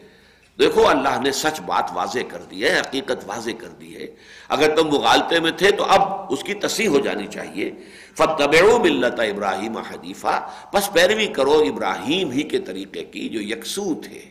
دیکھو، 0.59 0.87
اللہ 0.87 1.21
نے 1.21 1.31
سچ 1.31 1.61
بات 1.61 1.89
واضح 1.93 2.19
کر 2.27 2.41
دی 2.41 2.63
ہے، 2.63 2.79
حقیقت 2.79 3.23
واضح 3.25 3.51
کر 3.57 3.67
دی 3.67 3.95
ہے۔ 3.95 4.07
اگر 4.49 4.75
تم 4.75 4.87
مغالطے 4.87 5.39
میں 5.39 5.51
تھے، 5.51 5.71
تو 5.71 5.83
اب 5.83 6.01
اس 6.29 6.43
کی 6.43 6.53
تصحیح 6.53 6.87
ہو 6.87 6.99
جانی 6.99 7.27
چاہیے۔ 7.27 7.71
فتبعو 8.17 8.79
ملت 8.79 9.19
ابراہیم 9.19 9.77
حدیفہ 9.77 10.49
بس 10.73 10.93
پیروی 10.93 11.27
کرو 11.27 11.53
ابراہیم 11.53 12.31
ہی 12.31 12.43
کے 12.43 12.59
طریقے 12.59 13.03
کی، 13.03 13.29
جو 13.29 13.41
یکسو 13.41 13.93
تھے۔ 13.93 14.21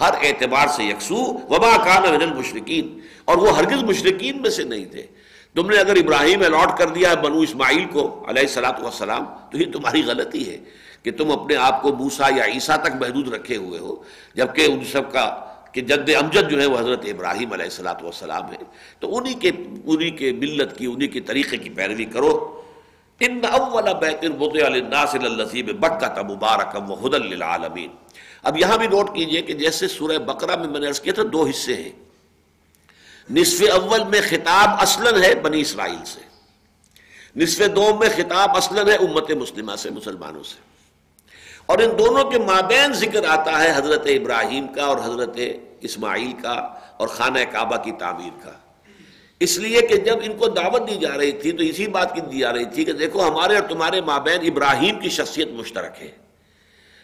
ہر 0.00 0.10
اعتبار 0.22 0.66
سے 0.66 0.84
یکسو۔ 0.84 1.16
وبا 1.24 1.76
کان 1.84 2.02
من 2.02 2.22
المشرقین 2.22 3.00
اور 3.24 3.36
وہ 3.36 3.56
ہرگز 3.56 3.82
مشرقین 3.82 4.42
میں 4.42 4.50
سے 4.50 4.64
نہیں 4.64 4.84
تھے۔ 4.84 5.06
تم 5.56 5.70
نے 5.70 5.78
اگر 5.78 5.96
ابراہیم 5.96 6.42
الاٹ 6.46 6.76
کر 6.78 6.88
دیا 6.88 7.10
ہے 7.10 7.16
بنو 7.22 7.40
اسماعیل 7.40 7.84
کو 7.92 8.02
علیہ 8.28 8.42
السلاۃ 8.42 8.80
والسلام، 8.82 9.24
تو 9.50 9.58
یہ 9.58 9.72
تمہاری 9.72 10.02
غلطی 10.06 10.48
ہے 10.50 10.56
کہ 11.02 11.10
تم 11.10 11.30
اپنے 11.30 11.56
آپ 11.68 11.82
کو 11.82 11.92
موسا 11.96 12.28
یا 12.36 12.44
عیسیٰ 12.44 12.76
تک 12.82 12.96
محدود 13.00 13.32
رکھے 13.34 13.56
ہوئے 13.56 13.78
ہو، 13.78 13.94
جبکہ 14.34 14.66
ان 14.70 14.84
سب 14.92 15.10
کا 15.12 15.24
کہ 15.72 15.80
جد 15.80 16.08
امجد 16.20 16.50
جو 16.50 16.60
ہے 16.60 16.66
وہ 16.66 16.78
حضرت 16.78 17.04
ابراہیم 17.08 17.52
علیہ 17.52 17.64
السلاۃ 17.64 18.02
والسلام 18.02 18.52
ہے 18.52 18.62
تو 19.00 19.16
انہی 19.16 19.34
کے 19.34 19.50
انہی 19.84 20.10
کے 20.20 20.32
ملت 20.32 20.76
کی، 20.78 20.86
انہی 20.86 21.06
کے 21.06 21.20
طریقے 21.20 21.56
کی 21.56 21.70
پیروی 21.70 22.04
کرو۔ 22.04 22.32
ان 23.20 23.40
اول 23.50 23.88
بیت 24.00 24.24
وضع 24.40 24.68
للناس 24.68 25.14
للذی 25.14 25.62
بکۃ 25.62 26.18
مبارکا 26.28 26.78
وهدى 26.78 27.18
للعالمین۔ 27.24 27.90
اب 28.42 28.58
یہاں 28.58 28.78
بھی 28.78 28.86
نوٹ 28.86 29.14
کیجیے 29.14 29.42
کہ 29.42 29.54
جیسے 29.54 29.88
سورہ 29.88 30.18
بقرہ 30.26 30.56
میں 30.56 30.68
میں 30.68 30.80
نے 30.80 30.86
عرض 30.86 31.00
کیا 31.00 31.12
تھا، 31.12 31.22
دو 31.32 31.44
حصے 31.44 31.74
ہیں۔ 31.74 31.92
نصف 33.30 33.64
اول 33.74 34.04
میں 34.04 34.20
خطاب 34.28 34.68
اصلاً 34.80 35.22
ہے 35.22 35.34
بنی 35.34 35.60
اسرائیل 35.60 36.04
سے۔ 36.04 36.20
نصف 37.36 37.62
دوم 37.76 37.98
میں 37.98 38.08
خطاب 38.16 38.56
اصلاً 38.56 38.88
ہے 38.88 38.94
امت 38.94 39.30
مسلمہ 39.30 39.76
سے، 39.76 39.90
مسلمانوں 39.90 40.42
سے۔ 40.42 40.70
اور 41.66 41.78
ان 41.78 41.98
دونوں 41.98 42.30
کے 42.30 42.38
مابین 42.38 42.92
ذکر 42.92 43.24
آتا 43.28 43.64
ہے 43.64 43.72
حضرت 43.76 44.02
ابراہیم 44.04 44.66
کا 44.66 44.82
اور 44.82 44.96
حضرت 45.04 45.38
اسماعیل 45.80 46.32
کا 46.42 46.50
اور 46.96 47.08
خانہ 47.08 47.38
کعبہ 47.52 47.76
کی 47.76 47.92
تعمیر 47.92 48.44
کا۔ 48.44 48.50
اس 49.40 49.58
لیے 49.58 49.80
کہ 49.80 49.96
جب 49.96 50.16
ان 50.22 50.36
کو 50.36 50.48
دعوت 50.48 50.88
دی 50.88 50.96
جا 50.96 51.18
رہی 51.18 51.32
تھی 51.32 51.52
تو 51.52 51.62
اسی 51.62 51.86
بات 51.86 52.14
کی 52.14 52.20
دی 52.20 52.38
جا 52.38 52.52
رہی 52.52 52.64
تھی 52.64 52.84
کہ 52.84 52.92
دیکھو 52.92 53.28
ہمارے 53.28 53.54
اور 53.54 53.68
تمہارے 53.68 54.00
مابین 54.00 54.40
ابراہیم 54.40 54.98
کی 54.98 55.08
شخصیت 55.08 55.48
مشترک 55.48 56.02
ہے۔ 56.02 56.10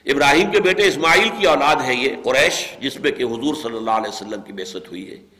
ابراہیم 0.06 0.50
کے 0.50 0.60
بیٹے 0.60 0.88
اسماعیل 0.88 1.28
کی 1.38 1.46
اولاد 1.46 1.76
ہے 1.76 1.94
یہ، 1.94 2.08
قریش، 2.24 2.68
جس 2.80 3.00
میں 3.00 3.10
کہ 3.10 3.22
حضور 3.22 3.54
صلی 3.62 3.76
اللہ 3.76 3.90
علیہ 3.90 4.08
وسلم 4.08 4.42
کی 4.42 4.52
بیست 4.52 4.76
ہوئی 4.76 5.10
ہے۔ 5.10 5.35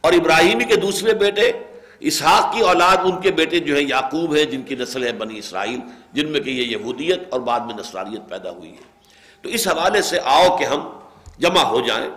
اور 0.00 0.12
ابراہیمی 0.12 0.64
کے 0.64 0.76
دوسرے 0.76 1.14
بیٹے، 1.14 1.52
اسحاق 2.00 2.54
کی 2.54 2.60
اولاد، 2.60 2.96
ان 3.04 3.20
کے 3.20 3.30
بیٹے 3.30 3.58
جو 3.58 3.76
ہے 3.76 3.82
یعقوب 3.82 4.36
ہے 4.36 4.44
جن 4.44 4.62
کی 4.62 4.74
نسل 4.74 5.06
ہے 5.06 5.12
بنی 5.12 5.38
اسرائیل، 5.38 5.80
جن 6.12 6.28
میں 6.32 6.40
کہ 6.40 6.50
یہ 6.50 6.64
یہودیت 6.64 7.22
اور 7.30 7.40
بعد 7.40 7.60
میں 7.60 7.74
نصراریت 7.74 8.30
پیدا 8.30 8.50
ہوئی 8.50 8.70
ہے۔ 8.70 8.96
تو 9.42 9.48
اس 9.48 9.68
حوالے 9.68 10.02
سے 10.02 10.18
آؤ 10.24 10.56
کہ 10.56 10.64
ہم 10.64 10.98
جمع 11.38 11.60
ہو 11.60 11.80
جائیں۔ 11.80 12.10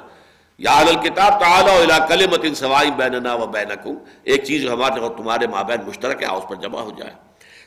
یا 0.57 0.83
کتاب 1.03 1.39
تعالیٰ 1.39 2.07
کلمت 2.07 2.45
سوائی 2.55 2.91
بیننا 2.91 3.33
و 3.33 3.47
بینکم۔ 3.47 3.93
ایک 4.23 4.43
چیز 4.43 4.69
ہمارے 4.69 4.99
اور 4.99 5.17
تمہارے 5.17 5.47
مابین 5.47 5.77
مشترک 5.87 6.23
ہے 6.23 6.27
اس 6.27 6.43
پر 6.49 6.55
جمع 6.55 6.81
ہو 6.81 6.91
جائے 6.97 7.11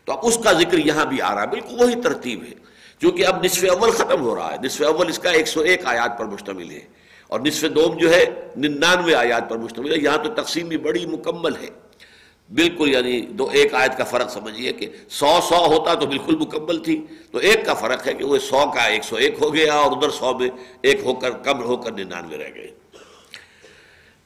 تو 0.04 0.12
اب 0.12 0.18
اس 0.22 0.38
کا 0.44 0.52
ذکر 0.52 0.78
یہاں 0.78 1.04
بھی 1.04 1.22
آ 1.22 1.34
رہا 1.34 1.42
ہے۔ 1.42 1.46
بالکل 1.46 1.76
وہی 1.78 1.94
ترتیب 1.94 2.42
ہے۔ 2.42 2.54
کیونکہ 2.98 3.26
اب 3.26 3.44
نصف 3.44 3.64
اول 3.70 3.90
ختم 3.90 4.20
ہو 4.20 4.36
رہا 4.36 4.52
ہے۔ 4.52 4.56
نصف 4.64 4.82
اول 4.82 5.08
اس 5.08 5.18
کا 5.18 5.30
ایک 5.30 5.48
سو 5.48 5.60
ایک 5.60 5.86
آیات 5.86 6.18
پر 6.18 6.24
مشتمل 6.24 6.70
ہے۔ 6.70 6.80
اور 7.32 7.40
نصف 7.40 7.64
دوم 7.74 7.96
جو 7.96 8.14
ہے 8.14 8.24
ننانوے 8.56 9.14
آیات 9.14 9.50
پر 9.50 9.56
مشتمل 9.56 9.92
ہے۔ 9.92 9.98
یہاں 9.98 10.18
تو 10.24 10.42
تقسیم 10.42 10.68
بھی 10.68 10.76
بڑی 10.76 11.06
مکمل 11.06 11.56
ہے۔ 11.56 11.68
بالکل 12.54 12.92
یعنی 12.92 13.20
دو 13.20 13.48
ایک 13.52 13.74
آیت 13.74 13.98
کا 13.98 14.04
فرق 14.04 14.30
سمجھیے 14.30 14.72
کہ 14.72 14.86
سو 15.08 15.38
سو 15.48 15.66
ہوتا 15.66 15.94
تو 15.94 16.06
بالکل 16.06 16.36
مکمل 16.36 16.78
تھی۔ 16.78 17.06
تو 17.32 17.38
ایک 17.38 17.66
کا 17.66 17.74
فرق 17.74 18.06
ہے 18.06 18.14
کہ 18.14 18.24
وہ 18.24 18.38
سو 18.38 18.70
کا 18.74 18.82
ایک 18.82 19.04
سو 19.04 19.16
ایک 19.16 19.34
ہو 19.42 19.54
گیا 19.54 19.74
اور 19.74 19.96
ادھر 19.96 20.10
سو 20.10 20.38
میں 20.38 20.48
ایک 20.82 21.00
ہو 21.04 21.14
کر 21.14 21.30
کم 21.30 21.62
ہو 21.62 21.76
کر 21.76 21.92
ننانوے 21.92 22.36
رہ 22.36 22.54
گئے۔ 22.54 22.70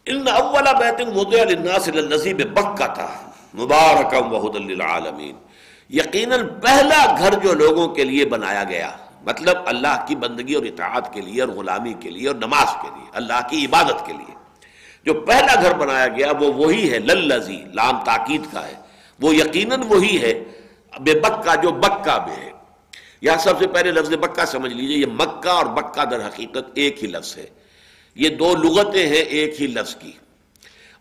ان 0.06 0.28
اول 0.28 0.64
بیت 0.78 1.16
وضع 1.16 1.44
للناس 1.44 1.88
للذی 1.88 2.34
بکہ 2.34 2.86
تھا۔ 2.94 3.30
مبارکم 3.54 4.32
وحد 4.32 4.56
للعالمین۔ 4.56 5.34
یقیناً 5.90 6.40
پہلا 6.62 7.16
گھر 7.18 7.38
جو 7.42 7.52
لوگوں 7.52 7.88
کے 7.88 8.04
لیے 8.04 8.24
بنایا 8.24 8.64
گیا۔ 8.64 8.96
مطلب 9.26 9.56
اللہ 9.66 10.04
کی 10.08 10.16
بندگی 10.16 10.54
اور 10.54 10.64
اطاعت 10.64 11.12
کے 11.12 11.20
لیے 11.20 11.40
اور 11.40 11.48
غلامی 11.48 11.92
کے 12.00 12.10
لیے 12.10 12.28
اور 12.28 12.36
نماز 12.36 12.68
کے 12.82 12.88
لیے، 12.94 13.10
اللہ 13.12 13.48
کی 13.50 13.64
عبادت 13.64 14.06
کے 14.06 14.12
لیے۔ 14.12 14.34
جو 15.04 15.14
پہلا 15.14 15.62
گھر 15.62 15.74
بنایا 15.74 16.08
گیا 16.08 16.32
وہ 16.40 16.52
وہی 16.52 16.92
ہے، 16.92 16.98
للذی، 16.98 17.64
لام 17.74 18.04
تاکید 18.04 18.42
کا 18.52 18.66
ہے۔ 18.66 18.72
وہ 19.20 19.34
یقیناً 19.34 19.82
وہی 19.88 20.22
ہے، 20.22 20.44
بے 21.00 21.20
بکہ 21.20 21.56
جو 21.62 21.70
بکہ 21.70 22.26
میں 22.26 22.36
ہے۔ 22.36 22.50
یہاں 23.20 23.36
سب 23.36 23.58
سے 23.58 23.66
پہلے 23.66 23.90
لفظ 23.90 24.10
بکہ 24.10 24.44
سمجھ 24.44 24.72
لیجیے، 24.72 24.96
یہ 24.96 25.06
مکہ 25.06 25.48
اور 25.48 25.66
بکہ 25.66 26.04
در 26.04 26.26
حقیقت 26.26 26.70
ایک 26.74 27.04
ہی 27.04 27.08
لفظ 27.08 27.36
ہے۔ 27.36 27.46
یہ 28.14 28.28
دو 28.28 28.54
لغتیں 28.56 29.06
ہیں 29.06 29.22
ایک 29.22 29.62
ہی 29.62 29.66
لفظ 29.66 29.96
کی۔ 29.96 30.12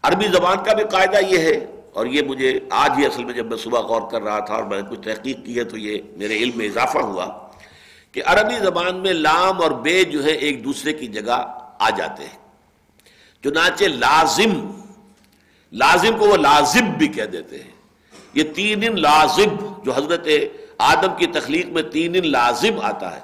عربی 0.04 0.28
زبان 0.28 0.58
کا 0.66 0.74
بھی 0.74 0.84
قاعدہ 0.84 1.18
یہ 1.28 1.38
ہے، 1.38 1.66
اور 1.94 2.06
یہ 2.06 2.22
مجھے 2.22 2.60
آج 2.70 2.92
ہی 2.98 3.06
اصل 3.06 3.24
میں 3.24 3.34
جب 3.34 3.46
میں 3.46 3.58
صبح 3.58 3.80
غور 3.80 4.02
کر 4.12 4.22
رہا 4.22 4.40
تھا 4.40 4.54
اور 4.54 4.64
میں 4.64 4.82
نے 4.82 4.88
کچھ 4.90 5.02
تحقیق 5.02 5.38
کی 5.46 5.60
ہے 5.60 5.64
تو 5.64 5.78
یہ 5.78 6.02
میرے 6.18 6.38
علم 6.38 6.52
میں 6.56 6.66
اضافہ 6.66 6.98
ہوا۔ 6.98 7.45
کہ 8.16 8.22
عربی 8.26 8.56
زبان 8.60 8.96
میں 8.96 9.14
لام 9.14 9.62
اور 9.62 9.72
بے 9.72 10.04
جو 10.04 10.24
ہے 10.24 10.32
ایک 10.32 10.64
دوسرے 10.64 10.94
کی 10.94 11.08
جگہ 11.08 11.58
آ 11.80 11.90
جاتے 11.90 12.24
ہیں۔ 12.24 12.38
چنانچہ 13.44 13.84
لازم 13.84 14.72
لازم 15.72 16.18
کو 16.18 16.28
وہ 16.28 16.38
لازب 16.38 16.98
بھی 16.98 17.08
کہہ 17.08 17.24
دیتے 17.24 17.56
ہیں۔ 17.58 17.72
یہ 18.34 18.44
تین 18.44 18.82
دن 18.82 19.02
لازب، 19.02 19.86
جو 19.86 19.92
حضرت 19.96 20.28
آدم 20.78 21.16
کی 21.18 21.28
تخلیق 21.28 21.66
میں 21.66 21.84
تین 21.84 22.14
دن 22.14 22.32
لازم 22.32 22.80
آتا 22.82 23.16
ہے، 23.16 23.22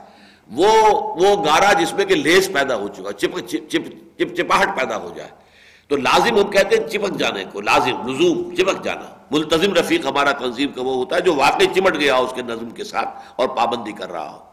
وہ 0.52 0.72
وہ 0.94 1.46
گارا 1.46 1.74
جس 1.74 1.94
میں 1.94 2.06
کہ 2.06 2.16
لیس 2.16 2.52
پیدا 2.54 2.76
ہو 2.76 2.88
چکا 2.88 3.14
چپ 3.14 3.40
چپ 3.40 3.90
چپ، 4.18 4.36
چپاہٹ 4.36 4.80
پیدا 4.80 4.98
ہو 4.98 5.14
جائے۔ 5.16 5.30
تو 5.88 5.96
لازم 5.96 6.38
ہم 6.38 6.50
کہتے 6.50 6.78
ہیں 6.78 6.88
چپک 6.88 7.18
جانے 7.18 7.44
کو، 7.52 7.62
لازم، 7.62 8.08
لزوم 8.08 8.56
چپک 8.56 8.84
جانا۔ 8.84 9.26
ملتظم 9.32 9.74
رفیق 9.74 10.06
ہمارا 10.06 10.32
تنظیم 10.32 10.72
کا 10.72 10.82
وہ 10.82 10.96
ہوتا 10.96 11.16
ہے 11.16 11.22
جو 11.22 11.36
واقعی 11.36 11.66
چمٹ 11.76 12.00
گیا 12.00 12.16
اس 12.16 12.34
کے 12.36 12.42
نظم 12.42 12.70
کے 12.70 12.84
ساتھ 12.84 13.10
اور 13.36 13.48
پابندی 13.48 13.92
کر 13.92 14.12
رہا 14.12 14.30
ہو۔ 14.30 14.51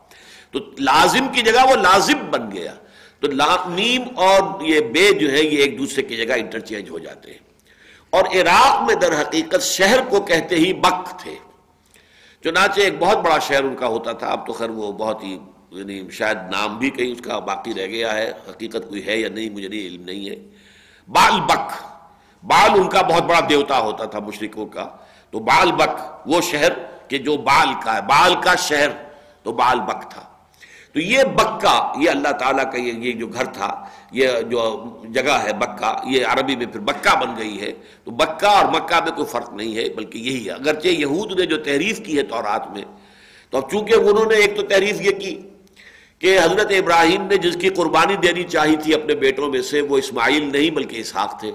تو 0.50 0.58
لازم 0.78 1.28
کی 1.28 1.42
جگہ 1.42 1.70
وہ 1.70 1.76
لازم 1.76 2.30
بن 2.30 2.52
گیا۔ 2.52 2.74
تو 3.20 3.28
میم 3.66 4.02
اور 4.16 4.60
یہ 4.60 4.80
بے 4.80 5.12
جو 5.12 5.32
ہے 5.32 5.42
یہ 5.42 5.58
ایک 5.58 5.78
دوسرے 5.78 6.02
کی 6.02 6.16
جگہ 6.16 6.34
انٹرچینج 6.34 6.90
ہو 6.90 6.98
جاتے 6.98 7.30
ہیں۔ 7.30 7.38
اور 8.10 8.24
عراق 8.24 8.82
میں 8.86 8.94
در 8.94 9.20
حقیقت 9.20 9.62
شہر 9.62 10.00
کو 10.08 10.20
کہتے 10.20 10.54
ہی 10.56 10.72
بک 10.72 11.18
تھے۔ 11.18 11.34
چنانچہ 12.44 12.80
ایک 12.80 12.92
بہت 12.98 13.18
بڑا 13.18 13.38
شہر 13.38 13.64
ان 13.64 13.76
کا 13.76 13.86
ہوتا 13.86 14.12
تھا، 14.12 14.26
اب 14.26 14.46
تو 14.46 14.52
خیر 14.52 14.70
وہ 14.70 14.92
بہت 14.92 15.22
ہی 15.22 15.38
یعنی 15.70 16.10
شاید 16.10 16.36
نام 16.36 16.78
بھی 16.78 16.90
کہیں 16.90 17.12
اس 17.12 17.20
کا 17.20 17.38
باقی 17.38 17.74
رہ 17.74 17.86
گیا 17.86 18.14
ہے۔ 18.14 18.32
حقیقت 18.50 18.88
کوئی 18.88 19.06
ہے 19.06 19.16
یا 19.16 19.28
نہیں، 19.28 19.50
مجھے 19.50 19.68
نہیں 19.68 19.80
علم 19.80 20.02
نہیں 20.02 20.30
ہے۔ 20.30 20.36
بال 21.08 21.40
بک، 21.40 21.84
بال 22.44 22.70
ان 22.80 22.88
کا 22.88 23.02
بہت 23.02 23.22
بڑا 23.22 23.40
دیوتا 23.50 23.78
ہوتا 23.78 24.04
تھا 24.04 24.18
مشرقوں 24.18 24.66
کا۔ 24.66 24.88
تو 25.30 25.38
بال 25.38 25.72
بک 25.72 26.26
وہ 26.26 26.40
شہر 26.40 26.72
کہ 27.08 27.18
جو 27.18 27.36
بال 27.36 27.68
کا 27.84 27.96
ہے، 27.96 28.02
بال 28.02 28.34
کا 28.44 28.54
شہر 28.54 28.88
تو 29.42 29.52
بال 29.52 29.80
بک 29.80 30.10
تھا۔ 30.10 30.27
تو 30.92 31.00
یہ 31.00 31.22
بکا 31.24 31.92
یہ 32.00 32.10
اللہ 32.10 32.28
تعالیٰ 32.28 32.72
کا 32.72 32.78
یہ 32.78 33.12
جو 33.12 33.26
گھر 33.26 33.44
تھا، 33.44 33.84
یہ 34.12 34.28
جو 34.50 34.84
جگہ 35.08 35.38
ہے 35.42 35.52
بکا 35.52 35.96
یہ 36.04 36.26
عربی 36.26 36.56
میں 36.56 36.66
پھر 36.66 36.80
بکا 36.80 37.14
بن 37.14 37.36
گئی 37.38 37.60
ہے۔ 37.60 37.72
تو 38.04 38.10
بکا 38.10 38.48
اور 38.48 38.64
مکہ 38.64 39.04
میں 39.04 39.12
کوئی 39.12 39.26
فرق 39.26 39.52
نہیں 39.52 39.76
ہے، 39.76 39.88
بلکہ 39.88 40.18
یہی 40.18 40.46
ہے۔ 40.46 40.50
اگرچہ 40.50 40.88
یہود 40.88 41.40
نے 41.40 41.46
جو 41.46 41.56
تحریف 41.56 42.00
کی 42.00 42.16
ہے 42.16 42.22
تورات 42.22 42.70
میں، 42.70 42.82
تو 43.50 43.58
اب 43.58 43.70
چونکہ 43.70 43.94
انہوں 43.94 44.24
نے 44.24 44.34
ایک 44.34 44.56
تو 44.56 44.62
تحریف 44.62 45.00
یہ 45.00 45.10
کی 45.10 45.40
کہ 46.18 46.38
حضرت 46.38 46.70
ابراہیم 46.70 47.22
نے 47.22 47.36
جس 47.36 47.56
کی 47.60 47.68
قربانی 47.68 48.16
دینی 48.16 48.42
چاہی 48.42 48.76
تھی 48.76 48.94
اپنے 48.94 49.14
بیٹوں 49.14 49.48
میں 49.48 49.62
سے، 49.62 49.80
وہ 49.80 49.98
اسماعیل 49.98 50.52
نہیں، 50.52 50.70
بلکہ 50.70 50.96
اسحاق 50.96 51.40
تھے۔ 51.40 51.52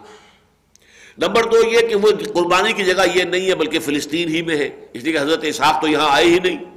نمبر 1.17 1.43
دو 1.43 1.57
یہ 1.71 1.87
کہ 1.87 1.95
وہ 1.95 2.11
قربانی 2.33 2.73
کی 2.73 2.83
جگہ 2.83 3.03
یہ 3.15 3.23
نہیں 3.23 3.49
ہے، 3.49 3.55
بلکہ 3.55 3.79
فلسطین 3.79 4.29
ہی 4.29 4.41
میں 4.41 4.57
ہے۔ 4.57 4.69
اس 4.93 5.03
لیے 5.03 5.13
کہ 5.13 5.17
حضرت 5.17 5.39
اسحاق 5.43 5.81
تو 5.81 5.87
یہاں 5.87 6.07
آئے 6.09 6.25
ہی 6.25 6.39
نہیں۔ 6.39 6.72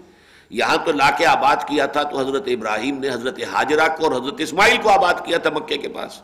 یہاں 0.50 0.76
تو 0.84 0.92
لا 0.92 1.10
کے 1.10 1.26
آباد 1.26 1.56
کیا 1.68 1.86
تھا 1.86 2.02
تو 2.02 2.18
حضرت 2.18 2.42
ابراہیم 2.46 2.98
نے 2.98 3.08
حضرت 3.08 3.40
حاجرہ 3.52 3.88
کو 3.88 4.04
اور 4.04 4.22
حضرت 4.22 4.34
اسماعیل 4.38 4.76
کو 4.82 4.90
آباد 4.90 5.14
کیا 5.24 5.38
تھا 5.38 5.50
مکے 5.50 5.76
کے 5.78 5.88
پاس۔ 5.88 6.20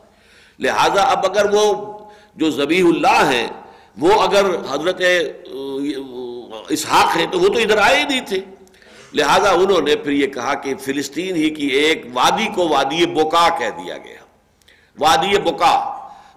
لہٰذا 0.59 1.03
اب 1.03 1.27
اگر 1.27 1.55
وہ 1.55 1.99
جو 2.35 2.51
زبیح 2.51 2.85
اللہ 2.85 3.25
ہیں، 3.33 3.49
وہ 3.99 4.23
اگر 4.23 4.45
حضرت 4.71 5.03
اسحاق 6.69 7.17
ہیں 7.17 7.27
تو 7.27 7.41
وہ 7.41 7.49
تو 7.49 7.59
ادھر 7.59 7.79
آئے 7.79 7.99
ہی 7.99 8.05
نہیں 8.05 8.21
تھے۔ 8.21 8.41
لہذا 9.15 9.51
انہوں 9.51 9.81
نے 9.81 9.97
پھر 9.97 10.13
یہ 10.13 10.27
کہا 10.27 10.55
کہ 10.55 10.75
فلسطین 10.77 11.37
ہی 11.37 11.51
کی 11.51 11.67
ایک 11.67 12.07
وادی 12.13 12.47
کو 12.55 12.69
وادی 12.69 13.07
بکا 13.07 13.49
کہہ 13.59 13.71
دیا 13.71 13.99
گیا۔ 13.99 14.23
وادی 14.99 15.39
بکا 15.39 15.92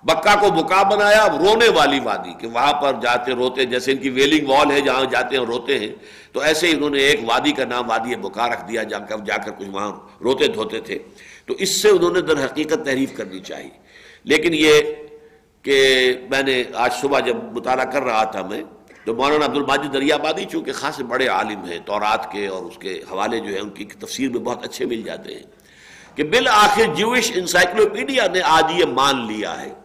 بکا 0.06 0.36
کو 0.36 0.50
بکا 0.50 0.84
بنایا 0.84 1.28
رونے 1.40 1.70
والی 1.70 2.00
وادی، 2.00 2.34
کہ 2.40 2.48
وہاں 2.48 2.74
پر 2.74 2.94
جاتے 3.02 3.32
روتے، 3.32 3.66
جیسے 3.66 3.92
ان 3.92 3.98
کی 3.98 4.10
ویلنگ 4.10 4.50
وال 4.50 4.72
ہے، 4.72 4.82
جہاں 4.82 5.06
جاتے 5.12 5.38
ہیں 5.38 5.46
روتے 5.46 5.80
ہیں، 5.80 5.88
تو 6.32 6.40
ایسے 6.40 6.68
ہی 6.68 6.76
انہوں 6.76 6.90
نے 6.90 7.00
ایک 7.00 7.20
وادی 7.26 7.52
کا 7.52 7.66
نام، 7.66 7.90
وادی 7.90 8.16
بکا 8.16 8.48
رکھ 8.48 8.68
دیا، 8.68 8.84
جا 8.84 9.00
کر 9.00 9.18
جا 9.18 9.38
کر 9.38 9.52
کچھ 9.52 9.70
وہاں 9.70 9.92
روتے 10.22 10.48
دھوتے 10.48 10.82
تھے۔ 10.82 11.00
تو 11.46 11.54
اس 11.54 11.82
سے 11.82 11.90
انہوں 11.90 12.14
نے 12.14 12.22
در 12.22 12.46
حقیقت 12.46 12.86
تحریف 12.86 13.18
کرنی 13.18 13.40
چاہیے 13.40 13.70
لیکن 14.24 14.50
یہ 14.54 14.82
کہ 15.62 16.14
میں 16.30 16.44
نے 16.44 16.64
آج 16.74 16.94
صبح 16.94 17.20
جب 17.20 17.36
مطالعہ 17.36 17.86
کر 17.86 18.04
رہا 18.04 18.24
تھا 18.24 18.42
میں، 18.42 18.64
تو 19.06 19.16
مولانا 19.16 19.46
عبد 19.46 19.58
الماجد 19.58 19.94
دریا 19.94 20.16
آبادی 20.16 20.46
چونکہ 20.46 20.72
خاص 20.72 21.02
بڑے 21.02 21.28
عالم 21.28 21.64
ہیں، 21.64 21.80
تورات 21.86 22.32
کے 22.32 22.48
اور 22.48 22.64
اس 22.64 22.78
کے 22.78 23.02
حوالے 23.12 23.40
جو 23.40 23.50
ہیں، 23.54 23.62
ان 23.62 23.70
کی 23.70 23.86
تفسیر 23.86 24.30
میں 24.30 24.40
بہت 24.40 24.64
اچھے 24.64 24.86
مل 24.86 25.02
جاتے 25.02 25.36
ہیں۔ 25.36 25.44
کہ 26.16 26.24
بالآخر 26.24 26.94
جوش 26.96 27.32
انسائکلوپیڈیا 27.36 28.28
نے 28.34 28.42
آج 28.44 28.80
یہ 28.80 28.86
مان 28.86 29.28
لیا 29.28 29.62
ہے۔ 29.62 29.85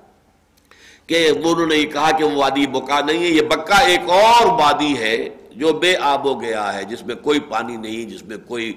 کہ 1.10 1.30
انہوں 1.44 1.66
نے 1.66 1.76
یہ 1.76 1.86
کہا 1.86 2.10
کہ 2.10 2.24
وہ 2.24 2.36
وادی 2.36 2.66
بکا 2.66 3.00
نہیں 3.00 3.18
ہے، 3.18 3.28
یہ 3.28 3.42
بکا 3.42 3.76
ایک 3.76 4.10
اور 4.10 4.46
وادی 4.46 4.98
ہے 4.98 5.28
جو 5.50 5.72
بے 5.72 5.96
آب 6.00 6.24
ہو 6.24 6.40
گیا 6.40 6.74
ہے، 6.74 6.84
جس 6.84 7.06
میں 7.06 7.14
کوئی 7.14 7.40
پانی 7.40 7.76
نہیں، 7.76 8.10
جس 8.10 8.22
میں 8.22 8.36
کوئی 8.36 8.72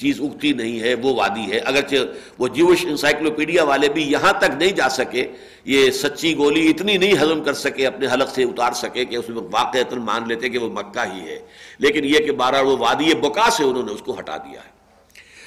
چیز 0.00 0.20
اگتی 0.20 0.52
نہیں 0.52 0.80
ہے، 0.80 0.94
وہ 0.94 1.14
وادی 1.14 1.52
ہے۔ 1.52 1.58
اگرچہ 1.58 1.96
وہ 2.38 2.48
جیوش 2.48 2.86
انسائکلوپیڈیا 2.86 3.64
والے 3.64 3.88
بھی 3.88 4.12
یہاں 4.12 4.32
تک 4.32 4.50
نہیں 4.58 4.70
جا 4.70 4.88
سکے، 4.88 5.26
یہ 5.64 5.90
سچی 5.90 6.36
گولی 6.36 6.70
اتنی 6.70 6.96
نہیں 6.96 7.12
ہضم 7.22 7.44
کر 7.44 7.52
سکے، 7.52 7.86
اپنے 7.86 8.06
حلق 8.06 8.28
سے 8.28 8.42
اتار 8.42 8.72
سکے 8.72 9.04
کہ 9.04 9.16
اس 9.16 9.28
میں 9.28 9.42
واقع 9.52 9.94
مان 9.94 10.28
لیتے 10.28 10.48
کہ 10.48 10.58
وہ 10.58 10.68
مکہ 10.68 11.14
ہی 11.14 11.20
ہے۔ 11.20 11.38
لیکن 11.78 12.04
یہ 12.04 12.18
کہ 12.18 12.32
بارہ 12.32 12.62
وہ 12.62 12.76
وادی 12.78 13.14
بکا 13.14 13.50
سے 13.50 13.64
انہوں 13.64 13.82
نے 13.82 13.92
اس 13.92 14.02
کو 14.02 14.18
ہٹا 14.18 14.36
دیا 14.36 14.60
ہے۔ 14.60 14.74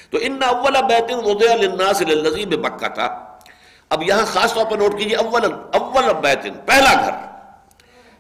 تو 0.10 0.18
ان 0.22 0.44
اول 0.44 0.76
بیت 0.90 1.12
میں 2.48 2.58
بکا 2.58 2.88
تھا۔ 2.88 3.27
اب 3.90 4.04
یہاں 4.04 4.26
خاص 4.26 4.54
طور 4.54 4.66
پر 4.66 4.78
نوٹ 4.78 4.98
کیجیے 4.98 5.16
اول 5.16 5.46
اول 5.74 6.14
بیت 6.22 6.44
پہلا 6.66 6.94
گھر۔ 6.94 7.12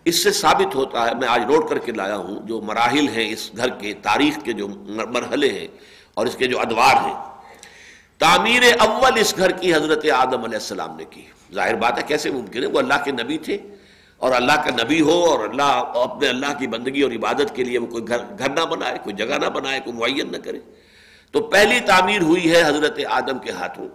اس 0.05 0.23
سے 0.23 0.31
ثابت 0.31 0.75
ہوتا 0.75 1.07
ہے، 1.07 1.15
میں 1.15 1.27
آج 1.27 1.41
نوٹ 1.41 1.69
کر 1.69 1.77
کے 1.77 1.91
لایا 1.91 2.15
ہوں، 2.15 2.47
جو 2.47 2.61
مراحل 2.61 3.07
ہیں 3.07 3.29
اس 3.29 3.51
گھر 3.57 3.69
کے، 3.69 3.93
تاریخ 3.93 4.39
کے 4.43 4.53
جو 4.53 4.67
مرحلے 5.07 5.59
ہیں 5.59 5.67
اور 6.13 6.25
اس 6.25 6.35
کے 6.35 6.47
جو 6.47 6.59
ادوار 6.59 6.95
ہیں۔ 6.95 7.13
تعمیر 8.17 8.61
اول 8.79 9.11
اس 9.15 9.37
گھر 9.37 9.51
کی 9.51 9.73
حضرت 9.73 10.05
آدم 10.15 10.43
علیہ 10.43 10.57
السلام 10.57 10.95
نے 10.95 11.05
کی۔ 11.09 11.25
ظاہر 11.53 11.75
بات 11.75 11.97
ہے، 11.97 12.03
کیسے 12.07 12.31
ممکن 12.31 12.61
ہے؟ 12.61 12.67
وہ 12.67 12.79
اللہ 12.79 12.93
کے 13.05 13.11
نبی 13.11 13.37
تھے 13.37 13.57
اور 14.17 14.31
اللہ 14.31 14.53
کا 14.53 14.83
نبی 14.83 15.01
ہو 15.01 15.25
اور 15.25 15.49
اللہ 15.49 15.83
اپنے 15.95 16.27
اللہ 16.27 16.59
کی 16.59 16.67
بندگی 16.67 17.01
اور 17.01 17.11
عبادت 17.11 17.55
کے 17.55 17.63
لیے 17.63 17.77
وہ 17.77 17.87
کوئی 17.87 18.07
گھر 18.07 18.17
گھر 18.39 18.49
نہ 18.49 18.65
بنائے، 18.65 18.97
کوئی 19.03 19.15
جگہ 19.15 19.37
نہ 19.41 19.49
بنائے، 19.49 19.79
کوئی 19.79 19.97
معین 19.97 20.31
نہ 20.31 20.37
کرے۔ 20.37 20.59
تو 21.31 21.41
پہلی 21.41 21.79
تعمیر 21.79 22.21
ہوئی 22.21 22.51
ہے 22.51 22.61
حضرت 22.61 22.99
آدم 23.09 23.39
کے 23.39 23.51
ہاتھوں۔ 23.51 23.87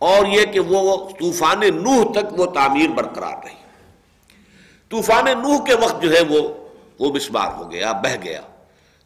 اور 0.00 0.26
یہ 0.26 0.44
کہ 0.44 0.60
وہ 0.60 1.08
طوفان 1.08 1.60
نوح 1.60 2.12
تک 2.12 2.40
وہ 2.40 2.46
تعمیر 2.46 2.88
برقرار 2.88 3.44
رہی۔ 3.44 3.54
طوفان 4.88 5.24
نوح 5.24 5.64
کے 5.64 5.74
وقت 5.74 6.02
جو 6.02 6.12
ہے 6.12 6.20
وہ 6.28 6.48
وہ 6.98 7.14
مسمار 7.14 7.52
ہو 7.52 7.70
گیا 7.70 7.92
بہ 7.92 8.16
گیا۔ 8.22 8.40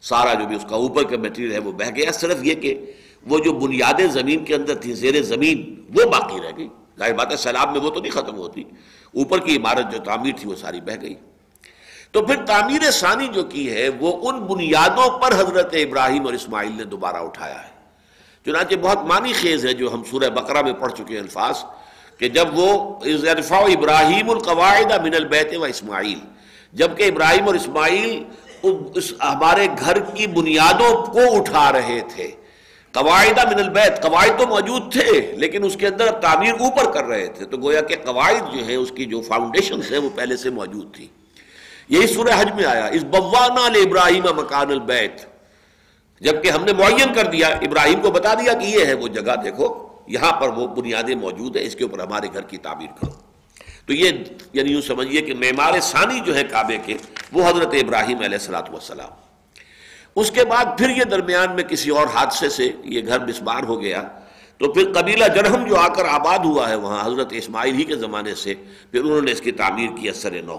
سارا 0.01 0.33
جو 0.33 0.47
بھی 0.47 0.55
اس 0.55 0.65
کا 0.69 0.75
اوپر 0.75 1.03
کا 1.03 1.17
میٹیریل 1.17 1.51
ہے 1.51 1.59
وہ 1.59 1.71
بہ 1.71 1.89
گیا۔ 1.95 2.11
صرف 2.11 2.37
یہ 2.41 2.55
کہ 2.55 2.91
وہ 3.27 3.39
جو 3.39 3.53
بنیادیں 3.53 4.07
زمین 4.07 4.45
کے 4.45 4.55
اندر 4.55 4.75
تھی، 4.75 4.93
زیر 4.93 5.21
زمین، 5.21 5.83
وہ 5.95 6.03
باقی 6.11 6.37
رہ 6.43 6.51
گئی۔ 6.57 6.67
ظاہر 6.99 7.13
بات 7.13 7.31
ہے، 7.31 7.37
سیلاب 7.37 7.71
میں 7.71 7.81
وہ 7.81 7.89
تو 7.89 7.99
نہیں 7.99 8.11
ختم 8.11 8.37
ہوتی۔ 8.37 8.63
اوپر 9.13 9.39
کی 9.39 9.57
عمارت 9.57 9.91
جو 9.91 9.97
تعمیر 9.99 10.33
تھی 10.39 10.49
وہ 10.49 10.55
ساری 10.55 10.81
بہ 10.81 11.01
گئی۔ 11.01 11.15
تو 12.11 12.25
پھر 12.25 12.45
تعمیر 12.45 12.91
ثانی 12.91 13.27
جو 13.27 13.43
کی 13.43 13.71
ہے، 13.73 13.89
وہ 13.89 14.31
ان 14.31 14.39
بنیادوں 14.39 15.19
پر 15.19 15.33
حضرت 15.33 15.73
ابراہیم 15.73 16.25
اور 16.25 16.33
اسماعیل 16.33 16.71
نے 16.77 16.83
دوبارہ 16.83 17.15
اٹھایا 17.15 17.63
ہے۔ 17.63 17.74
چنانچہ 18.45 18.75
بہت 18.81 19.03
معنی 19.09 19.33
خیز 19.33 19.65
ہے 19.65 19.73
جو 19.73 19.93
ہم 19.93 20.03
سورہ 20.09 20.29
بقرہ 20.33 20.61
میں 20.61 20.73
پڑھ 20.79 20.93
چکے 20.93 21.13
ہیں 21.13 21.21
الفاظ، 21.21 21.63
کہ 22.19 22.29
جب 22.29 22.57
وہ 22.57 22.69
ابراہیم 23.73 24.29
القواعد 24.29 24.91
من 25.03 25.15
البیت 25.15 25.57
و 25.57 25.63
اسماعیل 25.63 26.19
جبکہ 26.73 27.03
ابراہیم 27.03 27.45
اور 27.47 27.55
اسماعیل 27.55 28.23
اس 28.63 29.11
ہمارے 29.21 29.67
گھر 29.79 29.99
کی 30.13 30.27
بنیادوں 30.35 30.89
کو 31.05 31.21
اٹھا 31.37 31.71
رہے 31.71 31.99
تھے۔ 32.15 32.27
قواعدہ 32.93 33.47
من 33.49 33.59
البیت، 33.59 34.01
قواعد 34.03 34.39
تو 34.39 34.47
موجود 34.47 34.91
تھے، 34.91 35.19
لیکن 35.37 35.63
اس 35.65 35.75
کے 35.79 35.87
اندر 35.87 36.11
تعمیر 36.21 36.53
اوپر 36.59 36.91
کر 36.91 37.05
رہے 37.05 37.27
تھے۔ 37.35 37.45
تو 37.45 37.57
گویا 37.63 37.81
کہ 37.89 37.95
قواعد 38.05 38.53
جو 38.53 38.65
ہے 38.67 38.75
اس 38.75 38.91
کی 38.95 39.05
جو 39.05 39.21
فاؤنڈیشن 39.21 39.81
ہے 39.91 39.97
وہ 39.97 40.09
پہلے 40.15 40.37
سے 40.37 40.49
موجود 40.59 40.93
تھی 40.95 41.07
یہی 41.89 42.07
سورہ 42.13 42.39
حج 42.39 42.53
میں 42.55 42.65
آیا 42.65 42.85
اس 42.95 43.03
بوانا 43.11 43.65
ابراہیم 43.81 44.27
مکان 44.37 44.71
البیت۔ 44.71 45.25
جبکہ 46.21 46.49
ہم 46.49 46.63
نے 46.63 46.73
معین 46.73 47.13
کر 47.13 47.25
دیا، 47.25 47.47
ابراہیم 47.47 48.01
کو 48.01 48.11
بتا 48.11 48.33
دیا 48.33 48.53
کہ 48.53 48.65
یہ 48.65 48.85
ہے 48.85 48.93
وہ 48.93 49.07
جگہ، 49.07 49.35
دیکھو، 49.43 49.87
یہاں 50.07 50.31
پر 50.31 50.47
وہ 50.47 50.67
بنیادیں 50.67 51.15
موجود 51.15 51.55
ہیں، 51.55 51.63
اس 51.63 51.75
کے 51.75 51.83
اوپر 51.83 51.99
ہمارے 51.99 52.27
گھر 52.33 52.41
کی 52.41 52.57
تعمیر 52.57 52.87
کرو۔ 52.87 53.11
تو 53.85 53.93
یہ 53.93 54.11
یعنی 54.53 54.71
یوں 54.71 54.81
سمجھیے 54.81 55.21
کہ 55.21 55.33
معمار 55.33 55.79
ثانی 55.79 56.19
جو 56.19 56.35
ہے 56.35 56.43
کعبے 56.43 56.77
کے، 56.85 56.93
وہ 57.31 57.49
حضرت 57.49 57.73
ابراہیم 57.73 58.17
علیہ 58.17 58.37
السلاۃ 58.37 58.69
والسلام۔ 58.69 59.09
اس 60.15 60.31
کے 60.31 60.45
بعد 60.45 60.65
پھر 60.77 60.89
یہ 60.89 61.03
درمیان 61.03 61.55
میں 61.55 61.63
کسی 61.63 61.89
اور 61.89 62.07
حادثے 62.13 62.49
سے 62.49 62.71
یہ 62.83 63.01
گھر 63.07 63.19
بسمار 63.19 63.63
ہو 63.63 63.81
گیا۔ 63.81 64.03
تو 64.57 64.73
پھر 64.73 64.93
قبیلہ 64.93 65.25
جرہم 65.25 65.67
جو 65.67 65.75
آ 65.77 65.87
کر 65.87 66.05
آباد 66.05 66.39
ہوا 66.39 66.69
ہے 66.69 66.75
وہاں، 66.75 67.05
حضرت 67.05 67.27
اسماعیل 67.31 67.75
ہی 67.75 67.83
کے 67.83 67.95
زمانے 67.95 68.35
سے، 68.35 68.53
پھر 68.91 68.99
انہوں 68.99 69.21
نے 69.21 69.31
اس 69.31 69.41
کی 69.41 69.51
تعمیر 69.51 69.89
کی 69.97 70.09
اثر 70.09 70.41
نو۔ 70.41 70.57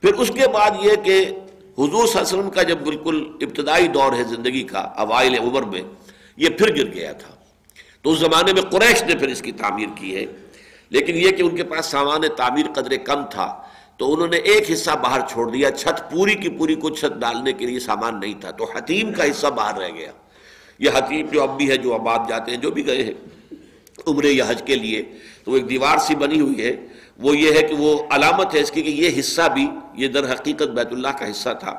پھر 0.00 0.14
اس 0.14 0.28
کے 0.28 0.48
بعد 0.48 0.70
یہ 0.80 0.90
کہ 1.04 1.30
حضور 1.80 2.06
صلی 2.06 2.18
اللہ 2.18 2.28
علیہ 2.28 2.38
وسلم 2.38 2.50
کا 2.50 2.62
جب 2.62 2.78
بالکل 2.78 3.32
ابتدائی 3.40 3.88
دور 3.88 4.12
ہے 4.12 4.22
زندگی 4.24 4.62
کا، 4.62 4.78
اوائل 4.78 5.38
عمر 5.38 5.62
میں، 5.62 5.82
یہ 6.36 6.48
پھر 6.48 6.76
گر 6.76 6.92
گیا 6.94 7.12
تھا۔ 7.12 7.34
تو 8.02 8.10
اس 8.10 8.18
زمانے 8.18 8.52
میں 8.52 8.62
قریش 8.62 9.02
نے 9.02 9.14
پھر 9.14 9.28
اس 9.28 9.42
کی 9.42 9.52
تعمیر 9.52 9.88
کی 9.94 10.16
ہے۔ 10.16 10.26
لیکن 10.90 11.16
یہ 11.16 11.30
کہ 11.30 11.42
ان 11.42 11.56
کے 11.56 11.64
پاس 11.64 11.86
سامان 11.86 12.20
تعمیر 12.36 12.66
قدرے 12.74 12.96
کم 12.96 13.24
تھا، 13.30 13.62
تو 13.96 14.14
انہوں 14.14 14.28
نے 14.28 14.36
ایک 14.36 14.70
حصہ 14.70 14.90
باہر 14.90 15.20
چھوڑ 15.30 15.50
دیا، 15.50 15.70
چھت 15.70 16.10
پوری 16.10 16.34
کی 16.34 16.48
پوری 16.48 16.74
کچھ 16.74 17.00
چھت 17.00 17.20
ڈالنے 17.20 17.52
کے 17.52 17.66
لیے 17.66 17.80
سامان 17.80 18.20
نہیں 18.20 18.40
تھا۔ 18.40 18.50
تو 18.50 18.64
حتیم 18.76 19.12
کا 19.12 19.24
حصہ 19.24 19.46
باہر 19.46 19.78
رہ 19.78 19.88
گیا۔ 19.94 20.12
یہ 20.78 20.90
حتیم 20.94 21.26
جو 21.26 21.42
اب 21.42 21.56
بھی 21.56 21.70
ہے، 21.70 21.76
جو 21.76 21.94
آباد 21.94 22.18
جاتے 22.28 22.50
ہیں، 22.50 22.58
جو 22.58 22.70
بھی 22.70 22.86
گئے 22.86 23.04
ہیں 23.04 23.54
عمر 24.06 24.24
یا 24.24 24.44
حج 24.48 24.62
کے 24.66 24.74
لیے 24.74 25.02
تو 25.44 25.54
ایک 25.54 25.70
دیوار 25.70 25.98
سی 25.98 26.14
بنی 26.14 26.40
ہوئی 26.40 26.64
ہے، 26.64 26.76
وہ 27.18 27.36
یہ 27.36 27.52
ہے 27.52 27.62
کہ 27.62 27.74
وہ 27.74 28.02
علامت 28.10 28.54
ہے 28.54 28.60
اس 28.60 28.70
کی 28.70 28.82
کہ 28.82 28.88
یہ 28.88 29.18
حصہ 29.18 29.48
بھی 29.54 29.70
یہ 29.94 30.08
در 30.08 30.32
حقیقت 30.32 30.68
بیت 30.68 30.92
اللہ 30.92 31.08
کا 31.08 31.30
حصہ 31.30 31.50
تھا، 31.60 31.72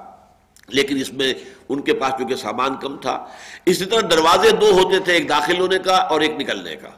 لیکن 0.67 0.97
اس 1.01 1.13
میں 1.13 1.33
ان 1.69 1.81
کے 1.81 1.93
پاس 1.93 2.13
چونکہ 2.17 2.35
سامان 2.35 2.75
کم 2.75 2.97
تھا۔ 2.97 3.25
اسی 3.65 3.85
طرح 3.85 4.01
دروازے 4.11 4.51
دو 4.51 4.71
ہوتے 4.71 4.99
تھے، 4.99 5.13
ایک 5.13 5.29
داخل 5.29 5.59
ہونے 5.59 5.79
کا 5.79 5.95
اور 5.95 6.21
ایک 6.21 6.31
نکلنے 6.31 6.75
کا۔ 6.75 6.89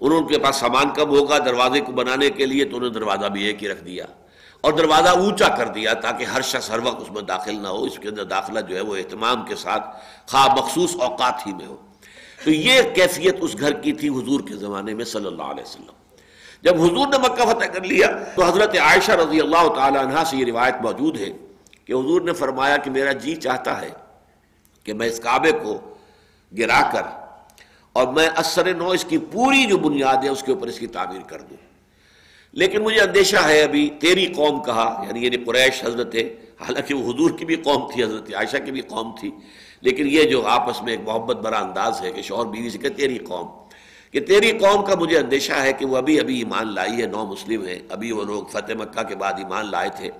انہوں 0.00 0.22
کے 0.22 0.38
پاس 0.38 0.56
سامان 0.56 0.90
کم 0.90 1.08
ہوگا 1.08 1.38
دروازے 1.38 1.80
کو 1.80 1.92
بنانے 1.92 2.30
کے 2.30 2.46
لیے 2.46 2.64
تو 2.64 2.76
انہوں 2.76 2.90
نے 2.90 2.94
دروازہ 2.94 3.26
بھی 3.26 3.44
ایک 3.44 3.62
ہی 3.62 3.68
رکھ 3.68 3.84
دیا۔ 3.84 4.04
اور 4.60 4.72
دروازہ 4.72 5.08
اونچا 5.08 5.48
کر 5.48 5.66
دیا 5.66 5.92
تاکہ 5.92 6.24
ہر 6.24 6.42
شخص 6.42 6.70
ہر 6.70 6.78
وقت 6.78 7.02
اس 7.02 7.10
میں 7.10 7.22
داخل 7.22 7.54
نہ 7.62 7.68
ہو، 7.68 7.84
اس 7.84 7.98
کے 7.98 8.08
اندر 8.08 8.24
داخلہ 8.24 8.60
جو 8.60 8.76
ہے 8.76 8.80
وہ 8.80 8.96
اہتمام 8.96 9.44
کے 9.44 9.54
ساتھ 9.54 9.96
خواہ 10.26 10.54
مخصوص 10.58 10.96
اوقات 11.00 11.46
ہی 11.46 11.52
میں 11.52 11.66
ہو۔ 11.66 11.76
تو 12.44 12.50
یہ 12.50 12.82
کیفیت 12.94 13.36
اس 13.40 13.60
گھر 13.60 13.72
کی 13.72 13.92
تھی 13.92 14.08
حضور 14.08 14.40
کے 14.40 14.54
زمانے 14.54 14.94
میں 14.94 15.04
صلی 15.04 15.26
اللہ 15.26 15.42
علیہ 15.42 15.62
وسلم۔ 15.62 15.92
جب 16.62 16.82
حضور 16.82 17.06
نے 17.08 17.18
مکہ 17.18 17.44
فتح 17.44 17.64
کر 17.64 17.84
لیا، 17.84 18.08
تو 18.36 18.44
حضرت 18.44 18.76
عائشہ 18.76 19.12
رضی 19.12 19.40
اللہ 19.40 19.68
تعالی 19.74 19.98
عنہ 19.98 20.24
سے 20.30 20.36
یہ 20.36 20.44
روایت 20.44 20.74
موجود 20.82 21.20
ہے 21.20 21.30
کہ 21.84 21.92
حضور 21.92 22.20
نے 22.20 22.32
فرمایا 22.32 22.76
کہ 22.76 22.90
میرا 22.90 23.12
جی 23.12 23.36
چاہتا 23.36 23.80
ہے 23.80 23.90
کہ 24.84 24.94
میں 24.94 25.06
اس 25.06 25.20
کعبے 25.20 25.52
کو 25.52 25.80
گرا 26.58 26.90
کر 26.92 27.02
اور 27.92 28.06
میں 28.08 28.28
اثر 28.36 28.74
نو 28.74 28.90
اس 28.90 29.04
کی 29.04 29.18
پوری 29.18 29.66
جو 29.66 29.78
بنیاد 29.78 30.16
ہے 30.24 30.28
اس 30.28 30.42
کے 30.42 30.52
اوپر 30.52 30.66
اس 30.66 30.78
کی 30.78 30.86
تعمیر 30.86 31.20
کر 31.20 31.40
دوں۔ 31.40 31.56
لیکن 32.52 32.82
مجھے 32.82 33.00
اندیشہ 33.00 33.36
ہے 33.36 33.62
ابھی 33.62 33.90
تیری 34.00 34.26
قوم 34.26 34.62
کہا 34.62 35.04
یعنی 35.08 35.24
یعنی 35.24 35.36
قریش 35.36 35.84
حضرت، 35.84 36.16
حالانکہ 36.60 36.94
وہ 36.94 37.12
حضور 37.12 37.30
کی 37.30 37.44
بھی 37.44 37.56
قوم 37.56 37.92
تھی، 37.92 38.04
حضرت 38.04 38.34
عائشہ 38.34 38.56
کی 38.64 38.70
بھی 38.70 38.80
قوم 38.80 39.16
تھی 39.20 39.30
لیکن 39.82 40.06
یہ 40.08 40.22
جو 40.22 40.46
آپس 40.46 40.82
میں 40.82 40.92
ایک 40.92 41.00
محبت 41.04 41.36
برا 41.36 41.58
انداز 41.58 42.00
ہے 42.02 42.10
کہ 42.10 42.22
شوہر 42.22 42.46
بیوی 42.46 42.70
سے 42.70 42.78
کہ 42.78 42.88
تیری 42.88 43.18
قوم، 43.18 43.46
کہ 44.12 44.20
تیری 44.20 44.50
قوم 44.52 44.84
کا 44.84 44.94
مجھے 44.94 45.18
اندیشہ 45.18 45.52
ہے 45.52 45.72
کہ 45.72 45.86
وہ 45.86 45.96
ابھی 45.96 46.20
ابھی 46.20 46.38
ایمان 46.38 46.74
لائی 46.74 47.00
ہے، 47.02 47.06
نو 47.06 47.24
مسلم 47.26 47.66
ہیں، 47.66 47.78
ابھی 47.88 48.12
وہ 48.12 48.24
لوگ 48.24 48.44
فتح 48.44 48.72
مکہ 48.72 49.02
کے 49.02 49.16
بعد 49.16 49.32
ایمان 49.38 49.70
لائے 49.70 49.88
تھے۔ 49.96 50.10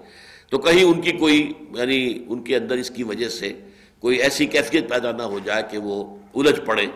تو 0.50 0.58
کہیں 0.58 0.84
ان 0.84 1.00
کی 1.00 1.12
کوئی 1.12 1.52
یعنی 1.76 2.24
ان 2.28 2.42
کے 2.42 2.56
اندر 2.56 2.76
اس 2.76 2.90
کی 2.90 3.02
وجہ 3.02 3.28
سے 3.28 3.52
کوئی 4.00 4.16
ایسی 4.16 4.46
کیفیت 4.46 4.88
پیدا 4.90 5.12
نہ 5.12 5.22
ہو 5.22 5.38
جائے 5.38 5.62
کہ 5.70 5.78
وہ 5.78 6.16
الجھ 6.34 6.60
پڑے 6.60 6.86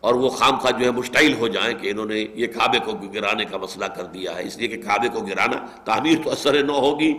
اور 0.00 0.14
وہ 0.14 0.28
خام 0.28 0.58
خواہ 0.58 0.78
جو 0.78 0.84
ہے 0.86 0.90
مشتعل 0.90 1.34
ہو 1.34 1.48
جائیں 1.48 1.74
کہ 1.78 1.90
انہوں 1.90 2.06
نے 2.06 2.26
یہ 2.34 2.46
کعبے 2.46 2.78
کو 2.78 2.92
گرانے 2.92 3.44
کا 3.44 3.56
مسئلہ 3.56 3.84
کر 3.84 4.04
دیا 4.04 4.34
ہے۔ 4.36 4.42
اس 4.42 4.56
لیے 4.58 4.68
کہ 4.68 4.82
کعبے 4.82 5.08
کو 5.08 5.20
گرانا 5.20 5.58
تعمیر 5.84 6.18
تو 6.24 6.30
اثر 6.30 6.62
نہ 6.62 6.72
ہوگی۔ 6.72 7.12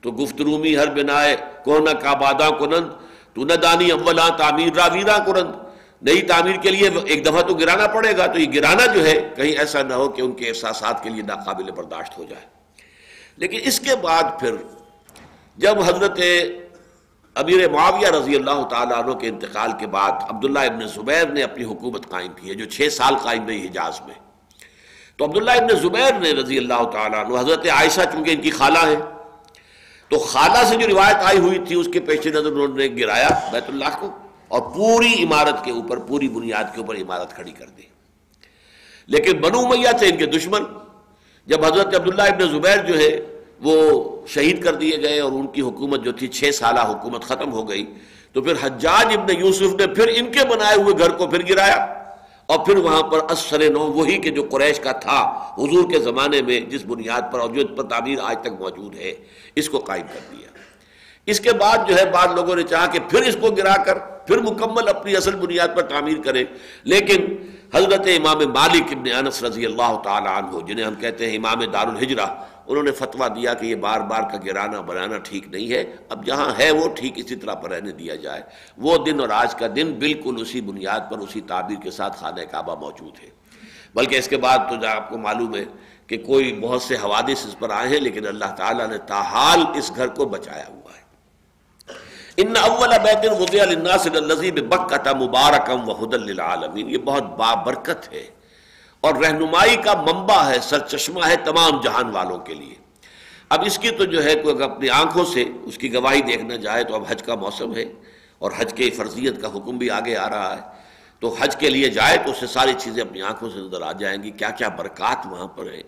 تو 0.00 0.10
گفترومی 0.10 0.76
ہر 0.76 0.94
بنائے 0.94 1.36
کونا 1.64 1.92
کعبادہ 1.92 2.48
کنند 2.58 3.03
تو 3.34 3.44
نہ 3.44 3.52
دانی 3.52 3.90
اولا 3.90 4.28
تعمیر، 4.28 4.74
را 4.74 4.86
ویرا 4.92 5.16
نئی 6.02 6.22
تعمیر 6.22 6.56
کے 6.56 6.70
لیے 6.70 6.88
ایک 7.04 7.24
دفعہ 7.26 7.42
تو 7.42 7.54
گرانا 7.54 7.86
پڑے 7.86 8.16
گا، 8.16 8.26
تو 8.26 8.40
یہ 8.40 8.52
گرانا 8.54 8.86
جو 8.86 9.06
ہے، 9.06 9.30
کہیں 9.36 9.52
ایسا 9.52 9.82
نہ 9.82 9.94
ہو 9.94 10.08
کہ 10.08 10.22
ان 10.22 10.32
کے 10.32 10.48
احساسات 10.48 11.02
کے 11.02 11.10
لیے 11.10 11.22
ناقابل 11.22 11.70
برداشت 11.70 12.18
ہو 12.18 12.24
جائے۔ 12.24 12.46
لیکن 13.36 13.58
اس 13.62 13.80
کے 13.80 13.96
بعد 13.96 14.22
پھر 14.40 14.54
جب 15.56 15.80
حضرت 15.80 16.20
امیر 17.36 17.68
معاویہ 17.68 18.08
رضی 18.08 18.36
اللہ 18.36 18.62
تعالیٰ 18.62 19.02
عنہ 19.02 19.12
کے 19.12 19.28
انتقال 19.28 19.70
کے 19.80 19.86
بعد 19.86 20.12
عبداللہ 20.28 20.58
ابن 20.58 20.86
زبیر 20.86 21.26
نے 21.26 21.42
اپنی 21.42 21.64
حکومت 21.64 22.10
قائم 22.10 22.32
کی 22.32 22.48
ہے، 22.48 22.54
جو 22.54 22.64
چھ 22.64 22.92
سال 22.92 23.16
قائم 23.16 23.46
رہی 23.46 23.66
حجاز 23.66 24.00
میں۔ 24.06 24.14
تو 25.16 25.24
عبداللہ 25.24 25.50
ابن 25.50 25.76
زبیر 25.76 26.12
نے 26.12 26.32
رضی 26.32 26.58
اللہ 26.58 26.84
تعالیٰ 26.92 27.24
عنہ، 27.24 27.40
حضرت 27.40 27.66
عائشہ 27.66 28.00
چونکہ 28.12 28.30
ان 28.30 28.40
کی 28.40 28.50
خالہ 28.50 28.78
ہے 28.78 28.96
تو 30.14 30.20
خالہ 30.20 30.64
سے 30.64 30.76
جو 30.76 30.88
روایت 30.88 31.16
آئی 31.16 31.38
ہوئی 31.38 31.58
تھی، 31.58 31.76
اس 31.76 31.88
کے 31.92 32.00
پیش 32.00 32.26
نظر 32.26 32.52
انہوں 32.52 32.68
نے 32.68 32.88
گرایا 32.98 33.28
بیت 33.52 33.64
اللہ 33.68 33.84
کو 34.00 34.10
اور 34.48 34.60
پوری 34.60 35.24
عمارت 35.24 35.64
کے 35.64 35.70
اوپر، 35.70 35.96
پوری 35.96 36.28
بنیاد 36.28 36.64
کے 36.74 36.80
اوپر 36.80 36.96
عمارت 36.96 37.34
کھڑی 37.34 37.52
کر 37.52 37.66
دی۔ 37.66 37.82
لیکن 39.06 39.40
بنو 39.40 39.68
میاں 39.68 39.92
تھے 39.92 40.08
ان 40.08 40.16
کے 40.16 40.26
دشمن۔ 40.26 40.62
جب 41.46 41.64
حضرت 41.64 41.86
عبداللہ 41.86 42.22
ابن 42.22 42.48
زبیر 42.48 42.78
جو 42.86 42.98
ہے، 42.98 43.20
وہ 43.60 44.02
شہید 44.26 44.64
کر 44.64 44.74
دیے 44.74 45.02
گئے 45.02 45.20
اور 45.20 45.32
ان 45.32 45.46
کی 45.46 45.60
حکومت 45.60 46.04
جو 46.04 46.12
تھی، 46.12 46.28
چھ 46.28 46.50
سالہ 46.54 46.80
حکومت 46.80 47.24
ختم 47.24 47.52
ہو 47.52 47.68
گئی۔ 47.68 47.94
تو 48.32 48.42
پھر 48.42 48.52
حجاج 48.62 49.06
ابن 49.16 49.34
یوسف 49.38 49.74
نے 49.80 49.86
پھر 49.86 50.08
ان 50.16 50.32
کے 50.32 50.40
بنائے 50.48 50.76
ہوئے 50.76 50.94
گھر 50.98 51.10
کو 51.10 51.26
پھر 51.26 51.48
گرایا۔ 51.48 51.93
اور 52.46 52.58
پھر 52.66 52.76
وہاں 52.76 53.02
پر 53.02 53.20
اثر 53.30 53.68
نو 53.70 53.80
وہی 53.92 54.16
کے 54.18 54.30
جو 54.30 54.42
قریش 54.50 54.80
کا 54.80 54.92
تھا، 54.92 55.20
حضور 55.58 55.90
کے 55.90 55.98
زمانے 55.98 56.42
میں 56.42 56.60
جس 56.70 56.84
بنیاد 56.86 57.32
پر 57.32 57.40
اور 57.40 57.50
جو 57.50 57.66
پر 57.76 57.84
تعمیر 57.88 58.18
آج 58.22 58.36
تک 58.40 58.60
موجود 58.60 58.94
ہے، 58.94 59.14
اس 59.56 59.68
کو 59.68 59.78
قائم 59.78 60.06
کر 60.06 60.20
دیا۔ 60.30 60.48
اس 61.28 61.40
کے 61.40 61.52
بعد 61.52 61.88
جو 61.88 61.96
ہے، 61.96 62.04
بعض 62.10 62.34
لوگوں 62.34 62.56
نے 62.56 62.62
چاہا 62.62 62.86
کہ 62.86 62.98
پھر 63.10 63.22
اس 63.22 63.36
کو 63.40 63.50
گرا 63.50 63.76
کر، 63.84 63.98
پھر 64.26 64.40
مکمل 64.42 64.88
اپنی 64.88 65.16
اصل 65.16 65.34
بنیاد 65.36 65.76
پر 65.76 65.82
تعمیر 65.82 66.20
کرے 66.24 66.44
لیکن 66.84 67.24
حضرت 67.74 68.08
امام 68.16 68.38
مالک 68.54 68.92
ابن 68.92 69.10
انس 69.18 69.42
رضی 69.42 69.64
اللہ 69.66 69.96
تعالیٰ 70.04 70.36
عنہ، 70.38 70.60
جنہیں 70.66 70.84
ہم 70.86 70.94
کہتے 70.94 71.30
ہیں 71.30 71.36
امام 71.36 71.64
دار 71.72 71.86
الحجرہ 71.86 72.26
انہوں 72.66 72.82
نے 72.82 72.90
فتویٰ 72.90 73.36
دیا 73.36 73.54
کہ 73.54 73.66
یہ 73.66 73.74
بار 73.74 74.00
بار 74.00 74.22
کا 74.22 74.38
گرانا 74.46 74.80
بنانا 74.80 75.18
ٹھیک 75.18 75.48
نہیں 75.48 75.70
ہے۔ 75.70 75.84
اب 76.08 76.26
جہاں 76.26 76.52
ہے 76.58 76.70
وہ 76.70 76.88
ٹھیک 76.88 77.12
اسی 77.16 77.36
طرح 77.36 77.54
پر 77.54 77.70
رہنے 77.70 77.92
دیا 77.92 78.14
جائے۔ 78.14 78.42
وہ 78.78 78.96
دن 78.96 79.20
اور 79.20 79.28
آج 79.28 79.54
کا 79.54 79.66
دن 79.76 79.92
بالکل 79.92 80.36
اسی 80.40 80.60
بنیاد 80.60 81.00
پر، 81.10 81.18
اسی 81.18 81.40
تعبیر 81.40 81.78
کے 81.82 81.90
ساتھ 81.90 82.16
خانہ 82.16 82.40
کعبہ 82.40 82.74
موجود 82.74 83.24
ہے۔ 83.24 83.30
بلکہ 83.94 84.16
اس 84.16 84.28
کے 84.28 84.36
بعد 84.36 84.58
تو 84.58 84.86
آپ 84.86 85.10
کو 85.10 85.18
معلوم 85.18 85.54
ہے 85.54 85.64
کہ 86.06 86.18
کوئی 86.18 86.60
بہت 86.60 86.82
سے 86.82 86.94
حوادث 86.94 87.46
اس 87.46 87.58
پر 87.58 87.70
آئے 87.70 87.88
ہیں، 87.88 88.00
لیکن 88.00 88.26
اللہ 88.26 88.54
تعالیٰ 88.56 88.88
نے 88.88 88.98
تاحال 88.98 89.64
اس 89.74 89.92
گھر 89.96 90.06
کو 90.06 90.24
بچایا 90.24 90.64
ہوا 90.68 90.92
ہے۔ 90.96 91.04
ان 92.36 92.54
اول 92.56 92.88
بیت 92.88 93.32
وضع 93.40 93.64
للناس 93.64 94.08
الذي 94.14 94.50
ببکۃ 94.50 95.06
مبارکم 95.14 95.88
وهدى 95.88 96.16
للعالمین۔ 96.16 96.90
یہ 96.90 96.98
بہت 96.98 97.22
بابرکت 97.22 98.12
ہے۔ 98.12 98.43
اور 99.04 99.14
رہنمائی 99.14 99.76
کا 99.76 99.94
منبع 99.94 100.42
ہے 100.48 100.58
سر 100.62 100.78
چشمہ 100.78 101.26
ہے 101.26 101.36
تمام 101.36 101.80
جہان 101.80 102.10
والوں 102.10 102.38
کے 102.38 102.54
لیے۔ 102.54 102.74
اب 103.48 103.62
اس 103.66 103.78
کی 103.78 103.90
تو 103.90 104.04
جو 104.04 104.24
ہے، 104.24 104.34
کوئی 104.34 104.62
اپنی 104.62 104.88
آنکھوں 104.88 105.24
سے 105.24 105.44
اس 105.62 105.78
کی 105.78 105.94
گواہی 105.94 106.22
دیکھنا 106.22 106.56
جائے 106.56 106.84
تو 106.84 106.94
اب 106.94 107.02
حج 107.08 107.22
کا 107.22 107.34
موسم 107.34 107.74
ہے 107.74 107.84
اور 108.38 108.50
حج 108.56 108.74
کے 108.74 108.90
فرضیت 108.90 109.42
کا 109.42 109.48
حکم 109.48 109.78
بھی 109.78 109.90
آگے 109.90 110.16
آ 110.16 110.30
رہا 110.30 110.56
ہے۔ 110.56 110.60
تو 111.20 111.36
حج 111.40 111.56
کے 111.56 111.70
لیے 111.70 111.88
جائے 111.88 112.16
تو 112.16 112.30
اس 112.30 112.36
سے 112.40 112.46
ساری 112.46 112.72
چیزیں 112.78 113.02
اپنی 113.02 113.22
آنکھوں 113.22 113.50
سے 113.50 113.58
نظر 113.58 113.82
آ 113.82 113.92
جائیں 113.92 114.22
گی۔ 114.22 114.30
کیا 114.30 114.50
کیا 114.50 114.68
برکات 114.68 115.26
وہاں 115.26 115.46
پر 115.46 115.72
ہے 115.72 115.82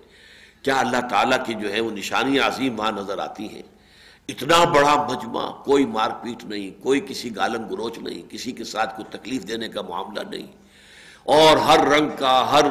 کیا 0.62 0.78
اللہ 0.78 1.08
تعالیٰ 1.10 1.38
کی 1.46 1.54
جو 1.54 1.72
ہے 1.72 1.80
وہ 1.80 1.90
نشانی 1.90 2.38
عظیم 2.38 2.78
وہاں 2.78 2.92
نظر 2.92 3.18
آتی 3.18 3.48
ہیں؟ 3.48 3.62
اتنا 4.28 4.64
بڑا 4.64 5.06
مجمع، 5.10 5.50
کوئی 5.50 5.86
مار 5.86 6.10
پیٹ 6.10 6.44
نہیں، 6.44 6.82
کوئی 6.82 7.00
کسی 7.00 7.36
گالم 7.36 7.68
گروچ 7.68 7.98
نہیں، 7.98 8.30
کسی 8.30 8.52
کے 8.52 8.64
ساتھ 8.64 8.96
کوئی 8.96 9.18
تکلیف 9.18 9.48
دینے 9.48 9.68
کا 9.68 9.82
معاملہ 9.82 10.20
نہیں۔ 10.30 10.65
اور 11.26 11.56
ہر 11.56 11.88
رنگ 11.88 12.08
کا، 12.18 12.52
ہر 12.52 12.64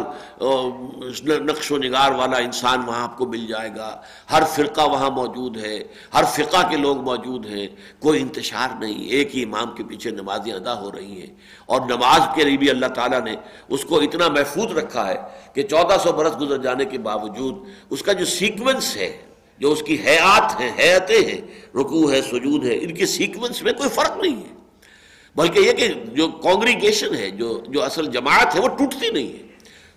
نقش 1.39 1.71
و 1.71 1.77
نگار 1.77 2.11
والا 2.11 2.37
انسان 2.37 2.81
وہاں 2.87 3.03
آپ 3.03 3.17
کو 3.17 3.25
مل 3.25 3.47
جائے 3.47 3.69
گا۔ 3.77 4.01
ہر 4.31 4.43
فرقہ 4.55 4.81
وہاں 4.81 5.09
موجود 5.09 5.57
ہے، 5.57 5.83
ہر 6.13 6.23
فقہ 6.23 6.69
کے 6.69 6.77
لوگ 6.77 6.97
موجود 6.97 7.45
ہیں۔ 7.45 7.67
کوئی 7.99 8.21
انتشار 8.21 8.69
نہیں، 8.79 9.03
ایک 9.03 9.35
ہی 9.35 9.43
امام 9.43 9.75
کے 9.75 9.83
پیچھے 9.83 10.09
نمازیں 10.09 10.53
ادا 10.53 10.81
ہو 10.81 10.91
رہی 10.91 11.19
ہیں۔ 11.19 11.35
اور 11.65 11.81
نماز 11.81 12.21
کے 12.35 12.43
لیے 12.43 12.57
بھی 12.57 12.69
اللہ 12.69 12.85
تعالیٰ 12.85 13.21
نے 13.21 13.35
اس 13.69 13.85
کو 13.85 13.99
اتنا 13.99 14.27
محفوظ 14.27 14.77
رکھا 14.77 15.07
ہے 15.07 15.15
کہ 15.53 15.63
چودہ 15.63 15.97
سو 16.03 16.11
برس 16.11 16.39
گزر 16.41 16.57
جانے 16.57 16.85
کے 16.85 16.97
باوجود 16.97 17.55
اس 17.89 18.01
کا 18.01 18.13
جو 18.13 18.25
سیکوینس 18.25 18.97
ہے، 18.97 19.17
جو 19.59 19.71
اس 19.71 19.81
کی 19.81 19.97
حیات 20.05 20.61
ہیں 20.61 20.71
حیاتیں 20.79 21.25
ہیں، 21.25 21.41
رکوع 21.77 22.11
ہے، 22.11 22.21
سجود 22.21 22.65
ہے، 22.65 22.77
ان 22.81 22.93
کے 22.93 23.05
سیکوینس 23.05 23.63
میں 23.63 23.73
کوئی 23.73 23.89
فرق 23.89 24.17
نہیں 24.17 24.37
ہے۔ 24.37 24.64
بلکہ 25.35 25.59
یہ 25.59 25.71
کہ 25.71 25.87
جو 25.87 26.27
کانگریگیشن 26.27 27.15
ہے، 27.15 27.29
جو 27.29 27.63
جو 27.67 27.83
اصل 27.83 28.05
جماعت 28.05 28.55
ہے، 28.55 28.61
وہ 28.61 28.67
ٹوٹتی 28.67 29.09
نہیں 29.09 29.33
ہے۔ 29.33 29.47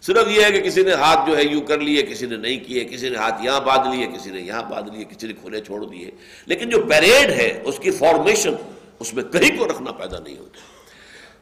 صرف 0.03 0.29
یہ 0.29 0.45
ہے 0.45 0.53
کہ 0.53 0.61
کسی 0.61 0.83
نے 0.83 0.93
ہاتھ 0.93 1.31
جو 1.31 1.37
ہے 1.37 1.43
یوں 1.45 1.61
کر 1.61 1.79
لیے، 1.79 2.03
کسی 2.03 2.27
نے 2.27 2.37
نہیں 2.37 2.57
کیے، 2.57 2.85
کسی 2.85 3.09
نے 3.09 3.17
ہاتھ 3.17 3.43
یہاں 3.43 3.61
باندھ 3.61 3.97
لیے، 3.97 4.07
کسی 4.07 4.31
نے 4.31 4.41
یہاں 4.41 4.63
باندھ 4.63 4.91
لیے، 4.95 5.05
کسی 5.05 5.27
نے 5.27 5.33
کھلے 5.33 5.61
چھوڑ 5.61 5.87
دیے۔ 5.87 6.11
لیکن 6.47 6.71
جو 6.71 6.83
پیریڈ 6.83 7.31
ہے، 7.31 7.61
اس 7.65 7.79
کی 7.79 7.91
فارمیشن 7.91 8.55
اس 8.99 9.15
میں 9.15 9.25
کہیں 9.25 9.59
کو 9.59 9.69
رکھنا 9.69 9.93
پیدا 9.93 10.19
نہیں 10.19 10.39
ہوتا۔ 10.39 10.59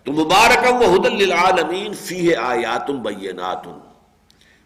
تو 0.05 0.13
مبارکم 0.13 0.75
و 0.75 0.93
حد 0.93 1.07
للعالمین 1.07 1.95
فی 1.95 2.35
آیاتم 2.35 3.03
بیناتم 3.03 3.79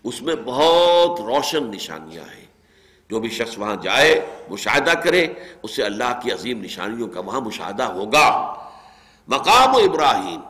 اس 0.05 0.23
میں 0.23 0.35
بہت 0.45 1.21
روشن 1.21 1.65
نشانیاں 1.65 2.23
ہیں۔ 2.23 2.47
جو 3.11 3.21
بھی 3.21 3.29
شخص 3.29 3.59
وہاں 3.59 3.77
جائے، 3.83 4.27
مشاہدہ 4.51 4.91
کرے 4.91 5.27
اس 5.63 5.77
سے 5.77 5.83
اللہ 5.83 6.21
کی 6.23 6.33
عظیم 6.33 6.63
نشانیوں 6.63 7.09
کا 7.09 7.21
وہاں 7.21 7.41
مشاہدہ 7.41 7.83
ہوگا۔ 7.83 8.55
مقام 9.29 9.75
و 9.75 9.79
ابراہیم۔ 9.79 10.41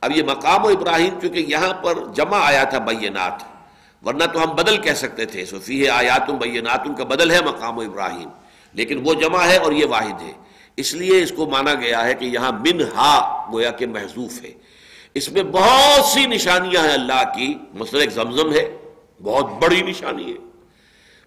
اب 0.00 0.16
یہ 0.16 0.22
مقام 0.22 0.64
و 0.64 0.68
ابراہیم 0.68 1.20
چونکہ 1.20 1.38
یہاں 1.38 1.72
پر 1.72 1.94
جمع 2.14 2.38
آیا 2.42 2.64
تھا 2.64 2.78
بینات، 2.78 3.42
ورنہ 4.06 4.24
تو 4.24 4.42
ہم 4.42 4.54
بدل 4.54 4.76
کہہ 4.76 4.92
سکتے 4.92 5.24
تھے 5.24 5.44
صفی 5.44 5.84
ہے 5.84 5.90
آیاتم 5.90 6.36
بیناتم 6.36 6.94
کا 6.94 7.04
بدل 7.04 7.30
ہے 7.30 7.40
مقام 7.40 7.78
و 7.78 7.80
ابراہیم۔ 7.80 8.28
لیکن 8.72 9.02
وہ 9.04 9.14
جمع 9.14 9.44
ہے 9.44 9.56
اور 9.56 9.72
یہ 9.72 9.86
واحد 9.86 10.22
ہے۔ 10.22 10.32
اس 10.76 10.94
لیے 10.94 11.22
اس 11.22 11.32
کو 11.36 11.46
مانا 11.46 11.74
گیا 11.74 12.04
ہے 12.04 12.14
کہ 12.14 12.24
یہاں 12.24 12.52
من 12.52 12.80
ہا 12.96 13.46
گویا 13.52 13.70
کہ 13.70 13.86
محضوف 13.86 14.44
ہے۔ 14.44 14.50
اس 15.14 15.32
میں 15.32 15.42
بہت 15.42 16.04
سی 16.04 16.26
نشانیاں 16.26 16.82
ہیں 16.82 16.94
اللہ 16.94 17.36
کی۔ 17.36 17.54
مثلا 17.74 18.00
ایک 18.00 18.10
زمزم 18.10 18.52
ہے، 18.52 18.76
بہت 19.22 19.50
بڑی 19.62 19.82
نشانی 19.82 20.32
ہے۔ 20.32 20.38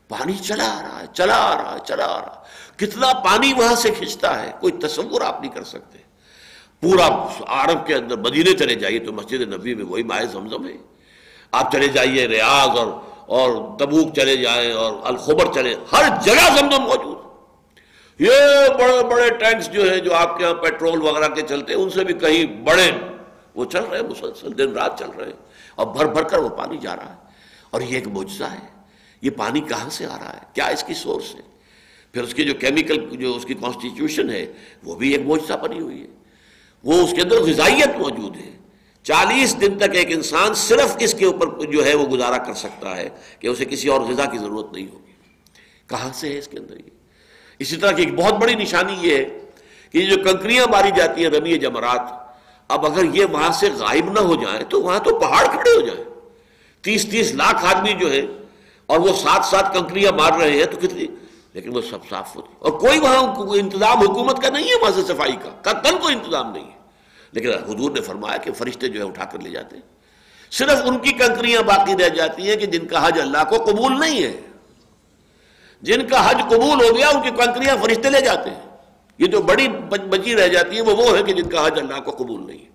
پانی 0.08 0.34
چلا 0.34 0.80
آ 0.80 0.82
رہا 0.82 1.00
ہے، 1.00 1.06
چلا 1.14 1.36
آ 1.36 1.64
رہا 1.64 1.74
ہے، 1.74 1.80
چلا 1.86 2.06
آ 2.06 2.22
رہا 2.22 2.36
ہے۔ 2.36 2.50
کتنا 2.76 3.14
پانی 3.14 3.54
وہاں 3.54 3.76
سے 3.76 3.92
کھنچتا 3.92 4.44
ہے، 4.44 4.52
کوئی 4.60 4.74
تصور 4.74 5.22
آپ 5.22 5.42
نہیں 5.42 5.52
کر 5.52 5.64
سکتے۔ 5.64 5.99
پورا 6.82 7.28
عرب 7.48 7.88
کے 7.88 7.96
اندر 7.96 8.18
مدینے 8.18 8.54
چلے 8.54 8.76
جائیے 8.76 9.00
تو 9.00 9.14
مسجد 9.14 9.42
نبی 9.42 9.76
میں 9.76 9.86
وہی 9.86 10.04
مائع 10.04 10.26
زمزم 10.26 10.66
ہے۔ 10.66 10.78
آپ 11.52 11.72
چلے 11.72 11.88
جائیے، 11.88 12.28
ریاض 12.28 12.78
اور 12.78 12.88
اور 13.26 13.80
تبوک 13.80 14.16
چلے 14.16 14.38
جائیں 14.38 14.72
اور 14.72 14.94
الخبر 15.04 15.54
چلے، 15.54 15.76
ہر 15.92 16.04
جگہ 16.24 16.58
زمزم 16.60 16.82
موجود۔ 16.82 17.18
یہ 18.20 18.40
بڑے 18.80 19.04
بڑے 19.04 19.30
ٹینکس 19.30 19.72
جو 19.72 19.92
ہیں 19.92 20.00
جو 20.00 20.14
آپ 20.14 20.38
کے 20.38 20.44
یہاں 20.44 20.54
پیٹرول 20.54 21.02
وغیرہ 21.02 21.30
کے 21.30 21.42
چلتے 21.42 21.74
ہیں، 21.74 21.82
ان 21.82 21.90
سے 21.90 22.04
بھی 22.04 22.14
کہیں 22.14 22.46
بڑے 22.46 22.92
وہ 23.56 23.66
چل 23.66 23.84
رہے 23.84 24.00
ہیں، 24.00 24.08
مسلسل 24.08 24.58
دن 24.58 24.72
رات 24.74 25.00
چل 25.00 25.10
رہے 25.18 25.26
ہیں 25.26 25.34
اور 25.76 25.88
بھر 25.88 26.06
بھر 26.06 26.24
کر 26.24 26.38
وہ 26.38 26.50
پانی 26.50 26.78
جا 26.78 26.96
رہا 26.96 27.10
ہے۔ 27.10 27.18
اور 27.70 27.82
یہ 27.82 27.96
ایک 27.96 28.08
معجزہ 28.08 28.44
ہے۔ 28.44 28.82
یہ 29.22 29.30
پانی 29.30 29.62
کہاں 29.62 29.90
سے 29.90 30.06
آ 30.06 30.18
رہا 30.18 30.34
ہے؟ 30.34 30.46
کیا 30.54 30.66
اس 30.66 30.84
کی 30.84 30.94
سورس 30.94 31.36
ہے؟ 31.36 31.42
پھر 32.14 32.24
اس 32.24 32.34
کی 32.34 32.44
جو 32.44 32.54
کیمیکل، 32.54 33.18
جو 33.18 33.36
اس 33.36 33.46
کی 33.46 33.54
کانسٹیٹیوشن 33.54 34.30
ہے، 34.30 34.54
وہ 34.84 34.96
بھی 34.96 35.12
ایک 35.12 35.22
معجزہ 35.26 35.54
بنی 35.54 35.80
ہوئی 35.80 36.02
ہے۔ 36.02 36.19
وہ 36.84 36.94
اس 36.94 37.14
کے 37.14 37.22
اندر 37.22 37.36
غذائیت 37.36 37.98
موجود 37.98 38.36
ہے۔ 38.36 38.52
چالیس 39.04 39.62
دن 39.62 39.78
تک 39.78 39.90
ایک 39.94 40.08
انسان 40.10 40.54
صرف 40.54 40.96
اس 41.00 41.14
کے 41.14 41.26
اوپر 41.26 41.66
جو 41.66 41.86
ہے 41.86 41.96
وہ 41.96 42.06
گزارا 42.06 42.38
کر 42.38 42.54
سکتا 42.54 42.98
ہے 42.98 43.10
کہ 43.40 43.48
اسے 43.48 43.66
کسی 43.66 43.88
اور 43.88 44.02
غذا 44.02 44.26
کی 44.26 44.38
ضرورت 44.38 44.74
نہیں 44.74 44.88
ہوگی۔ 44.94 45.12
کہاں 45.88 46.10
سے 46.14 46.34
ہے 46.34 46.38
اس 46.38 46.48
کے 46.48 46.58
اندر 46.60 46.76
یہ؟ 46.76 46.90
اسی 47.60 47.76
طرح 47.76 47.92
کی 47.92 48.02
ایک 48.02 48.16
بہت 48.16 48.34
بڑی 48.34 48.56
نشانی 48.56 48.96
یہ 49.00 49.18
ہے 49.18 49.30
کہ 49.92 50.02
جو 50.02 50.16
کنکریاں 50.24 50.66
ماری 50.72 50.90
جاتی 50.98 51.24
ہیں 51.24 51.30
رمی 51.30 51.58
جمرات، 51.58 52.02
اب 52.68 52.86
اگر 52.86 53.04
یہ 53.14 53.26
وہاں 53.26 53.52
سے 53.52 53.70
غائب 53.70 54.12
نہ 54.12 54.20
ہو 54.20 54.36
جائیں 54.36 54.64
تو 54.64 54.82
وہاں 54.82 55.00
تو 55.00 55.20
پہاڑ 55.20 55.46
کھڑے 55.46 55.82
ہو 55.82 55.82
جائیں۔ 55.82 56.04
تیس 56.82 57.10
تیس 57.12 57.34
لاکھ 57.34 57.66
آدمی 57.66 57.94
جو 57.94 58.12
ہے 58.12 58.22
اور 58.86 59.00
وہ 59.00 59.14
ساتھ 59.14 59.46
ساتھ 59.46 59.78
کنکریاں 59.78 60.12
مار 60.12 60.32
رہے 60.34 60.52
ہیں 60.52 60.66
تو 60.66 60.78
کتنی 60.78 61.06
لیکن 61.60 61.76
وہ 61.76 61.82
سب 61.82 61.98
صاف 62.10 62.36
ہوتی 62.36 62.54
اور 62.60 62.72
کوئی 62.72 63.00
وہاں 63.00 63.36
انتظام 63.60 63.98
حکومت 63.98 64.42
کا 64.42 64.50
نہیں 64.50 64.64
ہے، 64.64 64.76
وہاں 64.82 64.92
سے 64.92 65.02
صفائی 65.02 65.36
کا۔ 65.44 65.74
کل 65.74 65.98
کو 65.98 66.08
انتظام 66.08 66.52
نہیں 66.52 66.66
ہے۔ 66.66 66.78
لیکن 67.32 67.50
حضور 67.50 67.92
نے 67.92 68.02
فرمایا 68.02 68.38
کہ 68.38 68.52
فرشتے 68.52 68.88
جو 68.88 69.04
ہے 69.04 69.08
اٹھا 69.08 69.26
کر 69.26 69.40
لے 69.40 69.50
جاتے 69.50 69.76
ہیں۔ 69.76 69.84
صرف 70.52 70.78
ان 70.86 70.98
کی 70.98 71.12
کنکریاں 71.12 71.62
باقی 71.62 71.94
رہ 72.04 72.10
جاتی 72.10 72.50
ہیں 72.50 72.56
کہ 72.56 72.66
جن 72.66 72.88
کا 72.88 73.08
حج 73.08 73.22
اللہ 73.22 73.38
کو 73.50 73.56
قبول 73.58 74.00
نہیں 74.00 74.24
ہے۔ 74.24 74.42
جن 75.82 76.08
کا 76.08 76.30
حج 76.30 76.38
قبول 76.50 76.90
ہو 76.90 76.98
گیا، 76.98 77.10
ان 77.10 77.22
کی 77.22 77.30
کنکریاں 77.30 77.76
فرشتے 77.84 78.10
لے 78.10 78.22
جاتے 78.22 78.50
ہیں۔ 78.50 78.78
یہ 79.18 79.26
جو 79.26 79.42
بڑی 79.42 79.68
بچی 80.10 80.36
رہ 80.36 80.48
جاتی 80.48 80.76
ہیں، 80.76 80.82
وہ 80.82 80.96
وہ 80.96 81.18
ہے 81.18 81.24
کہ 81.24 81.34
جن 81.34 81.50
کا 81.50 81.68
حج 81.68 81.80
اللہ 81.80 82.00
کو 82.00 82.12
قبول 82.12 82.48
نہیں 82.48 82.60
ہے۔ 82.60 82.70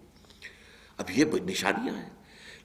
اب 0.98 1.10
یہ 1.10 1.24
نشانیاں 1.44 1.94
ہیں۔ 1.94 2.10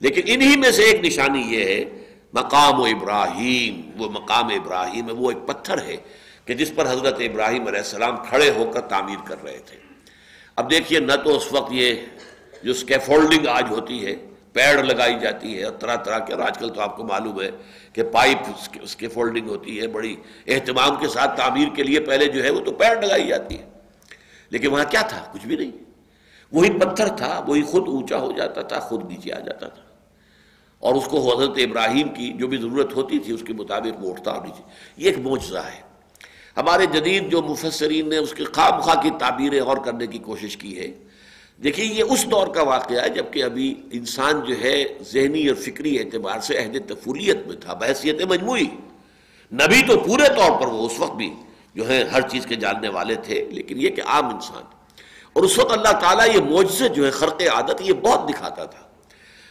لیکن 0.00 0.20
انہی 0.24 0.56
میں 0.56 0.70
سے 0.70 0.82
ایک 0.82 1.04
نشانی 1.04 1.40
یہ 1.40 1.64
ہے 1.64 1.99
مقام 2.32 2.80
و 2.80 2.84
ابراہیم، 2.84 4.02
وہ 4.02 4.10
مقام 4.10 4.46
ابراہیم 4.46 5.08
ہے، 5.08 5.12
وہ 5.12 5.30
ایک 5.30 5.48
پتھر 5.48 5.82
ہے 5.82 5.96
کہ 6.44 6.54
جس 6.54 6.72
پر 6.74 6.86
حضرت 6.86 7.14
ابراہیم 7.18 7.66
علیہ 7.66 7.78
السلام 7.78 8.16
کھڑے 8.16 8.50
ہو 8.50 8.70
کر 8.74 8.80
تعمیر 8.80 9.18
کر 9.24 9.42
رہے 9.44 9.58
تھے۔ 9.66 9.76
اب 10.56 10.70
دیکھیے، 10.70 11.00
نہ 11.00 11.12
تو 11.24 11.36
اس 11.36 11.52
وقت 11.52 11.72
یہ 11.72 11.94
جو 12.62 12.70
اسکیفولڈنگ 12.70 13.46
آج 13.46 13.64
ہوتی 13.70 14.06
ہے، 14.06 14.16
پیڑ 14.52 14.82
لگائی 14.82 15.14
جاتی 15.20 15.58
ہے 15.58 15.64
اور 15.64 15.72
طرح 15.72 15.96
طرح 15.96 16.18
کے، 16.18 16.32
اور 16.32 16.42
آج 16.42 16.58
کل 16.58 16.68
تو 16.68 16.80
آپ 16.80 16.96
کو 16.96 17.04
معلوم 17.04 17.40
ہے 17.40 17.50
کہ 17.92 18.02
پائپ 18.02 18.38
اس 18.80 18.96
کے 18.96 19.08
فولڈنگ 19.08 19.48
ہوتی 19.48 19.80
ہے، 19.80 19.86
بڑی 19.86 20.16
اہتمام 20.46 20.96
کے 20.96 21.08
ساتھ 21.08 21.36
تعمیر 21.36 21.68
کے 21.68 21.82
لیے 21.82 22.00
پہلے 22.00 22.26
جو 22.26 22.44
ہے 22.44 22.50
وہ 22.50 22.60
تو 22.60 22.72
پیڑ 22.72 23.04
لگائی 23.04 23.26
جاتی 23.26 23.58
ہے۔ 23.58 23.70
لیکن 24.50 24.68
وہاں 24.68 24.84
کیا 24.90 25.02
تھا؟ 25.02 25.30
کچھ 25.32 25.46
بھی 25.46 25.56
نہیں۔ 25.56 25.70
وہی 26.52 26.70
پتھر 26.70 27.08
تھا، 27.08 27.44
وہی 27.46 27.62
خود 27.62 27.88
اونچا 27.88 28.18
ہو 28.18 28.32
جاتا 28.32 28.62
تھا، 28.62 28.80
خود 28.80 29.04
نیچے 29.10 29.32
آ 29.32 29.38
جاتا 29.38 29.68
تھا۔ 29.68 29.82
اور 30.80 30.94
اس 30.94 31.04
کو 31.04 31.38
حضرت 31.38 31.56
ابراہیم 31.56 32.08
کی 32.08 32.32
جو 32.32 32.46
بھی 32.46 32.56
ضرورت 32.56 32.96
ہوتی 32.96 33.18
تھی 33.18 33.32
اس 33.32 33.42
کے 33.46 33.52
مطابق 33.52 34.04
وہ 34.04 34.10
اٹھتا 34.10 34.30
اور 34.30 34.42
نیچے 34.42 34.62
یہ 34.96 35.06
ایک 35.06 35.18
موجزہ 35.18 35.58
ہے۔ 35.58 35.90
ہمارے 36.56 36.86
جدید 36.86 37.30
جو 37.30 37.42
مفسرین 37.42 38.08
نے 38.08 38.16
اس 38.16 38.34
کے 38.34 38.44
خواہ 38.44 39.02
کی 39.02 39.10
تعبیریں 39.18 39.60
اور 39.60 39.76
کرنے 39.76 40.06
کی 40.06 40.18
کوشش 40.18 40.56
کی 40.56 40.78
ہے۔ 40.78 40.86
دیکھیے، 41.64 41.86
یہ 41.86 42.04
اس 42.10 42.30
دور 42.30 42.46
کا 42.46 42.62
واقعہ 42.62 43.02
ہے 43.02 43.08
جبکہ 43.08 43.44
ابھی 43.44 43.74
انسان 43.92 44.40
جو 44.40 44.54
ہے 44.62 44.84
ذہنی 45.12 45.46
اور 45.46 45.56
فکری 45.56 45.98
اعتبار 45.98 46.40
سے 46.40 46.58
عہد 46.58 46.88
تفولیت 46.88 47.46
میں 47.46 47.56
تھا، 47.56 47.74
بحثیت 47.74 48.22
مجموعی۔ 48.22 48.66
نبی 49.52 49.86
تو 49.86 50.00
پورے 50.00 50.28
طور 50.36 50.60
پر 50.60 50.66
وہ 50.66 50.86
اس 50.86 51.00
وقت 51.00 51.14
بھی 51.14 51.34
جو 51.74 51.88
ہے 51.88 52.04
ہر 52.04 52.20
چیز 52.28 52.46
کے 52.46 52.54
جاننے 52.54 52.88
والے 52.88 53.14
تھے، 53.14 53.44
لیکن 53.50 53.80
یہ 53.80 53.88
کہ 53.88 54.02
عام 54.06 54.26
انسان۔ 54.26 54.62
اور 55.32 55.42
اس 55.42 55.58
وقت 55.58 55.72
اللہ 55.72 56.00
تعالیٰ 56.00 56.34
یہ 56.34 56.40
معجزے 56.40 56.88
جو 56.88 57.06
ہے 57.06 57.10
خرق 57.10 57.42
عادت، 57.42 57.80
یہ 57.80 57.92
بہت 57.92 58.28
دکھاتا 58.28 58.64
تھا۔ 58.64 58.89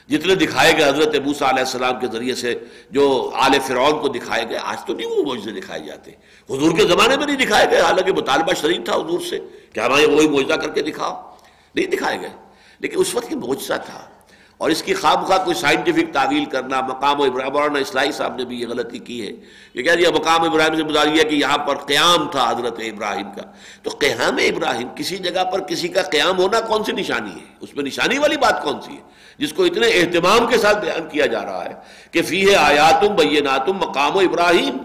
جتنے 0.09 0.35
دکھائے 0.35 0.73
گئے 0.77 0.89
حضرت 0.89 1.15
ابوسا 1.15 1.49
علیہ 1.49 1.59
السلام 1.59 1.99
کے 1.99 2.07
ذریعے 2.07 2.35
سے، 2.35 2.55
جو 2.89 3.31
آل 3.33 3.51
فرعون 3.67 4.01
کو 4.01 4.07
دکھائے 4.07 4.49
گئے، 4.49 4.57
آج 4.57 4.85
تو 4.85 4.93
نہیں 4.93 5.07
وہ 5.07 5.23
معجزے 5.23 5.51
دکھائے 5.51 5.79
جاتے۔ 5.79 6.11
حضور 6.49 6.71
کے 6.77 6.83
زمانے 6.83 7.17
میں 7.17 7.25
نہیں 7.25 7.45
دکھائے 7.45 7.65
گئے، 7.71 7.81
حالانکہ 7.81 8.11
مطالبہ 8.11 8.53
شریف 8.53 8.85
تھا 8.85 8.95
حضور 8.95 9.19
سے 9.19 9.39
کہ 9.73 9.79
ہمیں 9.79 10.07
وہی 10.07 10.27
معجزہ 10.27 10.53
کر 10.53 10.69
کے 10.69 10.81
دکھاؤ۔ 10.81 11.35
نہیں 11.75 11.85
دکھائے 11.85 12.21
گئے۔ 12.21 12.29
لیکن 12.79 12.99
اس 12.99 13.15
وقت 13.15 13.31
یہ 13.31 13.37
معجزہ 13.37 13.73
تھا۔ 13.85 14.18
اور 14.59 14.69
اس 14.69 14.83
کی 14.83 14.93
خواب 14.93 15.27
خواہ 15.27 15.43
کوئی 15.43 15.55
سائنٹیفک 15.55 16.13
تعویل 16.13 16.45
کرنا، 16.45 16.81
مقام 16.81 17.19
و 17.19 17.23
ابراہیم 17.23 17.53
مولانا 17.53 17.79
اسلائی 17.79 18.11
صاحب 18.11 18.35
نے 18.35 18.45
بھی 18.45 18.61
یہ 18.61 18.67
غلطی 18.67 18.99
کی 18.99 19.27
ہے۔ 19.27 19.31
کہ 19.73 19.83
کہہ 19.83 19.91
دیا 19.91 20.09
مقام 20.11 20.41
ابراہیم 20.41 20.75
سے 20.75 20.83
بتا 20.83 21.03
دیا 21.03 21.23
کہ 21.23 21.35
یہاں 21.35 21.57
پر 21.57 21.77
قیام 21.77 22.29
تھا 22.29 22.49
حضرت 22.49 22.79
ابراہیم 22.79 23.25
کا۔ 23.35 23.41
تو 23.83 23.89
قیام 23.89 24.35
ابراہیم 24.35 24.87
کسی 24.95 25.17
جگہ 25.17 25.43
پر 25.43 25.59
کسی 25.59 25.87
کا 25.87 26.01
قیام 26.01 26.37
ہونا 26.37 26.61
کون 26.61 26.83
سی 26.83 26.91
نشانی 26.91 27.29
ہے؟ 27.29 27.45
اس 27.61 27.75
میں 27.75 27.83
نشانی 27.83 28.17
والی 28.17 28.37
بات 28.37 28.63
کون 28.63 28.81
سی 28.81 28.91
ہے؟ 28.91 29.01
جس 29.37 29.53
کو 29.53 29.63
اتنے 29.63 29.87
اہتمام 29.87 30.47
کے 30.47 30.57
ساتھ 30.57 30.77
بیان 30.77 31.09
کیا 31.09 31.25
جا 31.25 31.45
رہا 31.45 31.65
ہے 31.65 31.73
کہ 32.11 32.21
فی 32.21 32.49
ہے 32.49 32.55
آیاتم 32.55 33.15
بیناتم 33.15 33.73
مقام 33.73 34.15
و 34.15 34.19
ابراہیم۔ 34.19 34.77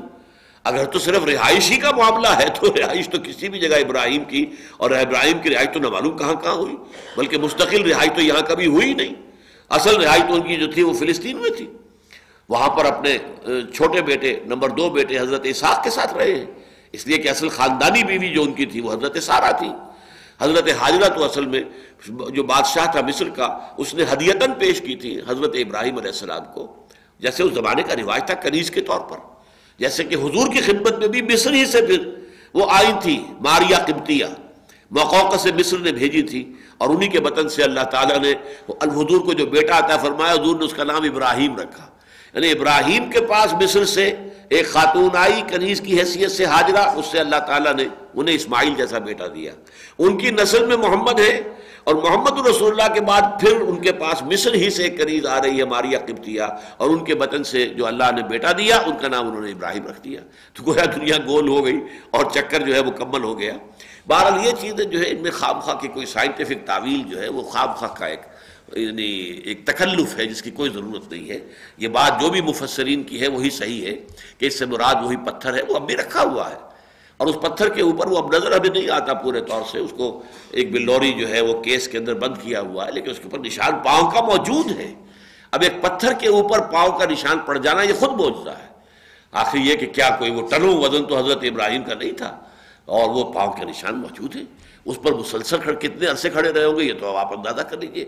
اگر 0.64 0.84
تو 0.84 0.98
صرف 0.98 1.24
رہائشی 1.24 1.76
کا 1.76 1.90
معاملہ 1.90 2.28
ہے، 2.28 2.46
تو 2.60 2.66
رہائش 2.66 3.08
تو 3.08 3.18
کسی 3.24 3.48
بھی 3.48 3.58
جگہ 3.58 3.76
ابراہیم 3.76 4.24
کی 4.24 4.46
اور 4.76 4.90
ابراہیم 4.90 5.38
کی 5.38 5.50
رہائش 5.50 5.68
تو 5.72 5.78
نہ 5.78 5.88
معلوم 5.88 6.16
کہاں 6.16 6.34
کہاں 6.34 6.54
ہوئی، 6.54 6.76
بلکہ 7.16 7.38
مستقل 7.38 7.90
رہائش 7.90 8.10
تو 8.14 8.22
یہاں 8.22 8.40
کبھی 8.40 8.66
ہوئی 8.66 8.94
نہیں۔ 8.94 9.33
اصل 9.74 10.00
رہائش 10.00 10.22
تو 10.28 10.34
ان 10.34 10.42
کی 10.42 10.56
جو 10.56 10.72
تھی 10.72 10.82
وہ 10.82 10.92
فلسطین 10.92 11.36
میں 11.36 11.50
تھی۔ 11.50 11.66
وہاں 12.48 12.68
پر 12.68 12.84
اپنے 12.84 13.18
چھوٹے 13.74 14.02
بیٹے، 14.02 14.40
نمبر 14.46 14.68
دو 14.68 14.90
بیٹے 14.90 15.18
حضرت 15.18 15.40
اسحاق 15.44 15.84
کے 15.84 15.90
ساتھ 15.90 16.14
رہے 16.14 16.34
ہیں۔ 16.34 16.46
اس 16.92 17.06
لیے 17.06 17.18
کہ 17.18 17.28
اصل 17.28 17.48
خاندانی 17.48 18.04
بیوی 18.04 18.28
جو 18.28 18.42
ان 18.42 18.52
کی 18.52 18.66
تھی 18.66 18.80
وہ 18.80 18.92
حضرت 18.92 19.22
سارا 19.22 19.50
تھی۔ 19.50 19.68
حضرت 20.40 20.68
حاجرہ 20.80 21.08
تو 21.08 21.24
اصل 21.24 21.46
میں 21.46 21.62
جو 22.30 22.42
بادشاہ 22.42 22.92
تھا 22.92 23.00
مصر 23.00 23.28
کا، 23.28 23.58
اس 23.78 23.94
نے 23.94 24.04
ہدیتاً 24.12 24.50
پیش 24.58 24.80
کی 24.80 24.96
تھی 24.96 25.18
حضرت 25.18 25.50
ابراہیم 25.54 25.96
علیہ 25.96 26.10
السلام 26.10 26.44
کو، 26.54 26.76
جیسے 27.20 27.42
اس 27.42 27.54
زمانے 27.54 27.82
کا 27.82 27.94
رواج 27.96 28.26
تھا 28.26 28.34
کنیز 28.34 28.70
کے 28.70 28.80
طور 28.80 29.00
پر۔ 29.00 29.16
جیسے 29.78 30.04
کہ 30.04 30.14
حضور 30.14 30.52
کی 30.52 30.60
خدمت 30.60 30.98
میں 30.98 31.08
بھی 31.08 31.22
مصر 31.22 31.52
ہی 31.52 31.66
سے 31.66 31.86
پھر 31.86 32.14
وہ 32.54 32.66
آئی 32.70 32.92
تھی، 33.02 33.22
ماریا 33.40 33.78
قبطیہ۔ 33.86 34.24
موقع 34.90 35.36
سے 35.36 35.52
مصر 35.52 35.78
نے 35.78 35.92
بھیجی 35.92 36.22
تھی۔ 36.22 36.52
اور 36.84 36.94
انہی 36.94 37.08
کے 37.08 37.20
بطن 37.20 37.48
سے 37.48 37.62
اللہ 37.62 37.84
تعالیٰ 37.90 38.18
نے 38.18 38.32
الحضور 38.68 39.20
کو 39.20 39.32
جو 39.32 39.46
بیٹا 39.46 39.76
آتا 39.76 39.96
فرمایا، 39.96 40.32
حضور 40.32 40.56
نے 40.56 40.64
اس 40.64 40.74
کا 40.74 40.84
نام 40.84 41.02
ابراہیم 41.04 41.56
رکھا۔ 41.56 41.86
یعنی 42.34 42.50
ابراہیم 42.50 43.10
کے 43.10 43.20
پاس 43.20 43.52
مصر 43.62 43.84
سے 43.84 44.04
ایک 44.48 44.66
خاتون 44.66 45.16
آئی، 45.16 45.42
کنیز 45.48 45.80
کی 45.80 45.98
حیثیت 45.98 46.30
سے 46.30 46.44
حاجرہ، 46.44 46.88
اس 46.96 47.06
سے 47.06 47.18
اللہ 47.18 47.40
تعالیٰ 47.46 47.74
نے 47.74 47.84
انہیں 48.14 48.34
اسماعیل 48.34 48.74
جیسا 48.76 48.98
بیٹا 48.98 49.26
دیا۔ 49.34 49.52
ان 49.98 50.18
کی 50.18 50.30
نسل 50.30 50.66
میں 50.66 50.76
محمد 50.76 51.20
ہے 51.20 51.40
اور 51.84 51.94
محمد 51.94 52.46
رسول 52.46 52.70
اللہ 52.70 52.92
کے 52.94 53.00
بعد 53.00 53.22
پھر 53.40 53.60
ان 53.60 53.76
کے 53.76 53.92
پاس 53.92 54.22
مصر 54.22 54.54
ہی 54.54 54.70
سے 54.70 54.82
ایک 54.82 54.98
کنیز 54.98 55.26
آ 55.26 55.40
رہی 55.42 55.58
ہے 55.58 55.64
ماریا 55.64 55.98
قبطیہ، 56.06 56.42
اور 56.76 56.90
ان 56.90 57.04
کے 57.04 57.14
بطن 57.14 57.44
سے 57.44 57.66
جو 57.66 57.86
اللہ 57.86 58.10
نے 58.16 58.22
بیٹا 58.28 58.52
دیا، 58.58 58.76
ان 58.86 58.96
کا 59.00 59.08
نام 59.08 59.28
انہوں 59.28 59.42
نے 59.42 59.50
ابراہیم 59.50 59.86
رکھ 59.86 60.00
دیا۔ 60.04 60.20
تو 60.54 60.62
گویا 60.66 60.84
دنیا 60.96 61.16
گول 61.26 61.48
ہو 61.48 61.64
گئی 61.64 61.78
اور 62.10 62.24
چکر 62.30 62.62
جو 62.62 62.74
ہے 62.74 62.82
مکمل 62.82 63.24
ہو 63.24 63.38
گیا۔ 63.38 63.52
بہرحال 64.06 64.46
یہ 64.46 64.52
چیزیں 64.60 64.84
جو 64.84 64.98
ہے، 64.98 65.04
ان 65.08 65.22
میں 65.22 65.30
خواب 65.30 65.62
خواہ 65.62 65.76
کی 65.76 65.88
کوئی 65.88 66.06
سائنٹیفک 66.06 66.66
تعویل 66.66 67.02
جو 67.10 67.22
ہے، 67.22 67.28
وہ 67.28 67.42
خواب 67.42 67.76
خواہ 67.76 67.94
کا 67.94 68.06
ایک 68.06 68.20
یعنی 68.72 69.04
ایک 69.44 69.66
تکلف 69.66 70.18
ہے، 70.18 70.26
جس 70.26 70.42
کی 70.42 70.50
کوئی 70.50 70.70
ضرورت 70.70 71.12
نہیں 71.12 71.30
ہے۔ 71.30 71.38
یہ 71.78 71.88
بات 71.88 72.20
جو 72.20 72.28
بھی 72.28 72.40
مفسرین 72.40 73.02
کی 73.02 73.20
ہے، 73.20 73.28
وہی 73.28 73.50
صحیح 73.50 73.86
ہے 73.86 73.94
کہ 74.38 74.46
اس 74.46 74.58
سے 74.58 74.66
مراد 74.66 74.94
وہی 75.02 75.16
پتھر 75.16 75.54
ہے، 75.54 75.62
وہ 75.68 75.76
اب 75.76 75.86
بھی 75.86 75.96
رکھا 75.96 76.22
ہوا 76.22 76.50
ہے۔ 76.50 76.56
اور 77.16 77.26
اس 77.26 77.36
پتھر 77.42 77.68
کے 77.68 77.82
اوپر 77.82 78.06
وہ 78.06 78.18
اب 78.18 78.36
نظر 78.36 78.52
ابھی 78.52 78.68
نہیں 78.68 78.90
آتا 78.90 79.14
پورے 79.14 79.40
طور 79.40 79.62
سے۔ 79.70 79.78
اس 79.78 79.90
کو 79.96 80.22
ایک 80.50 80.72
بلوری 80.72 81.12
جو 81.12 81.28
ہے، 81.28 81.40
وہ 81.40 81.62
کیس 81.62 81.88
کے 81.88 81.98
اندر 81.98 82.14
بند 82.14 82.34
کیا 82.42 82.60
ہوا 82.60 82.86
ہے، 82.86 82.92
لیکن 82.92 83.10
اس 83.10 83.16
کے 83.16 83.24
اوپر 83.24 83.38
نشان 83.38 83.72
پاؤں 83.84 84.10
کا 84.10 84.20
موجود 84.20 84.80
ہے۔ 84.80 84.94
اب 85.50 85.62
ایک 85.62 85.82
پتھر 85.82 86.12
کے 86.12 86.28
اوپر 86.28 86.60
پاؤں 86.60 86.98
کا 86.98 87.04
نشان 87.04 87.38
پڑ 87.38 87.58
جانا، 87.58 87.82
یہ 87.82 87.94
خود 87.94 88.08
موجودہ 88.08 88.50
ہے۔ 88.50 88.74
آخر 89.32 89.58
یہ 89.58 89.76
کہ 89.76 89.86
کیا 89.86 90.16
کوئی 90.18 90.30
وہ 90.30 90.48
ٹنو 90.48 90.76
وزن 90.76 91.04
تو 91.04 91.18
حضرت 91.18 91.38
ابراہیم 91.42 91.82
کا 91.82 91.94
نہیں 91.94 92.12
تھا۔ 92.12 92.43
اور 92.86 93.10
وہ 93.10 93.32
پاؤں 93.32 93.52
کے 93.52 93.64
نشان 93.64 93.94
موجود 93.94 94.36
ہیں۔ 94.36 94.44
اس 94.84 95.02
پر 95.02 95.12
مسلسل 95.12 95.58
کھڑ 95.58 95.72
کتنے 95.72 96.06
عرصے 96.06 96.30
کھڑے 96.30 96.52
رہے 96.52 96.64
ہوں 96.64 96.78
گے؟ 96.78 96.84
یہ 96.84 96.92
تو 97.00 97.16
آپ 97.16 97.32
اندازہ 97.32 97.62
کر 97.62 97.76
لیجیے 97.76 98.04